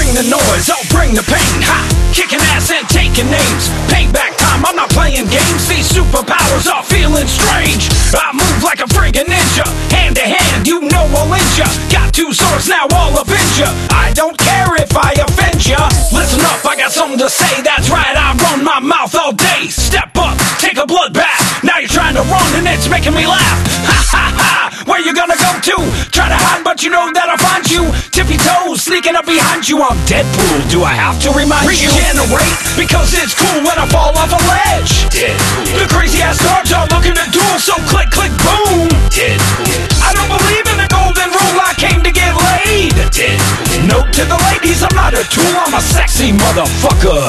Bring 0.08 0.24
the 0.24 0.32
noise, 0.40 0.72
I'll 0.72 0.88
bring 0.88 1.12
the 1.20 1.26
pain. 1.28 1.60
Ha! 1.68 1.84
Kicking 2.16 2.40
ass 2.56 2.72
and 2.72 2.88
taking 2.88 3.28
names. 3.28 3.68
Payback 3.92 4.40
time, 4.40 4.64
I'm 4.64 4.80
not 4.80 4.88
playing 4.96 5.28
games. 5.28 5.68
These 5.68 5.92
superpowers 5.92 6.64
are 6.72 6.80
feeling 6.80 7.28
strange. 7.28 7.92
I 8.16 8.32
move 8.32 8.64
like 8.64 8.80
a 8.80 8.88
friggin' 8.88 9.28
ninja. 9.28 9.68
Hand 9.92 10.16
to 10.16 10.24
hand, 10.24 10.64
you 10.64 10.88
know 10.88 11.04
I'll 11.12 11.28
end 11.28 11.52
ya. 11.60 11.68
Got 11.92 12.16
two 12.16 12.32
swords, 12.32 12.72
now 12.72 12.88
I'll 12.88 13.20
avenge 13.20 13.60
ya. 13.60 13.68
I 13.92 14.16
don't 14.16 14.40
care 14.40 14.80
if 14.80 14.96
I 14.96 15.12
offend 15.20 15.68
ya. 15.68 15.92
Listen 16.16 16.40
up, 16.56 16.64
I 16.64 16.80
got 16.80 16.96
something 16.96 17.20
to 17.20 17.28
say. 17.28 17.60
That's 17.68 17.92
right, 17.92 18.16
I 18.16 18.32
run 18.48 18.64
my 18.64 18.80
mouth 18.80 19.12
all 19.12 19.36
day. 19.36 19.68
Step 19.68 20.16
up, 20.16 20.40
take 20.64 20.80
a 20.80 20.88
bloodbath. 20.88 21.68
Now 21.68 21.84
you're 21.84 21.92
trying 21.92 22.16
to 22.16 22.24
run 22.24 22.48
and 22.56 22.64
it's 22.64 22.88
making 22.88 23.12
me 23.12 23.28
laugh. 23.28 23.60
Ha 23.92 24.00
ha 24.08 24.26
ha! 24.40 24.67
Where 24.88 25.04
you 25.04 25.12
gonna 25.12 25.36
go 25.36 25.52
to? 25.52 25.76
Try 26.16 26.32
to 26.32 26.40
hide, 26.40 26.64
but 26.64 26.80
you 26.80 26.88
know 26.88 27.12
that 27.12 27.28
I'll 27.28 27.44
find 27.44 27.68
you. 27.68 27.92
Tippy 28.16 28.40
toes, 28.40 28.88
sneaking 28.88 29.20
up 29.20 29.28
behind 29.28 29.68
you. 29.68 29.84
I'm 29.84 30.00
Deadpool, 30.08 30.64
do 30.72 30.88
I 30.88 30.96
have 30.96 31.20
to 31.28 31.30
remind 31.36 31.68
Regenerate, 31.68 31.92
you? 32.16 32.32
Regenerate, 32.32 32.56
because 32.80 33.12
it's 33.12 33.36
cool 33.36 33.68
when 33.68 33.76
I 33.76 33.84
fall 33.92 34.16
off 34.16 34.32
a 34.32 34.40
ledge. 34.48 35.04
Deadpool. 35.12 35.76
The 35.76 35.92
crazy 35.92 36.24
ass 36.24 36.40
nerds 36.40 36.72
are 36.72 36.88
looking 36.88 37.20
to 37.20 37.26
duel, 37.36 37.60
so 37.60 37.76
click, 37.92 38.08
click, 38.16 38.32
boom. 38.40 38.88
Deadpool. 39.12 39.76
I 40.00 40.16
don't 40.16 40.32
believe 40.32 40.64
in 40.72 40.80
the 40.80 40.88
golden 40.88 41.36
rule, 41.36 41.60
I 41.60 41.76
came 41.76 42.00
to 42.08 42.12
get 42.16 42.32
laid. 42.32 42.96
Deadpool. 43.12 43.92
Note 43.92 44.08
to 44.16 44.24
the 44.24 44.40
ladies, 44.48 44.88
I'm 44.88 44.96
not 44.96 45.12
a 45.12 45.28
tool, 45.28 45.52
I'm 45.68 45.76
a 45.76 45.84
sexy 45.84 46.32
motherfucker. 46.32 47.28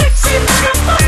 Sexy 0.00 0.40
motherfucker. 0.40 1.05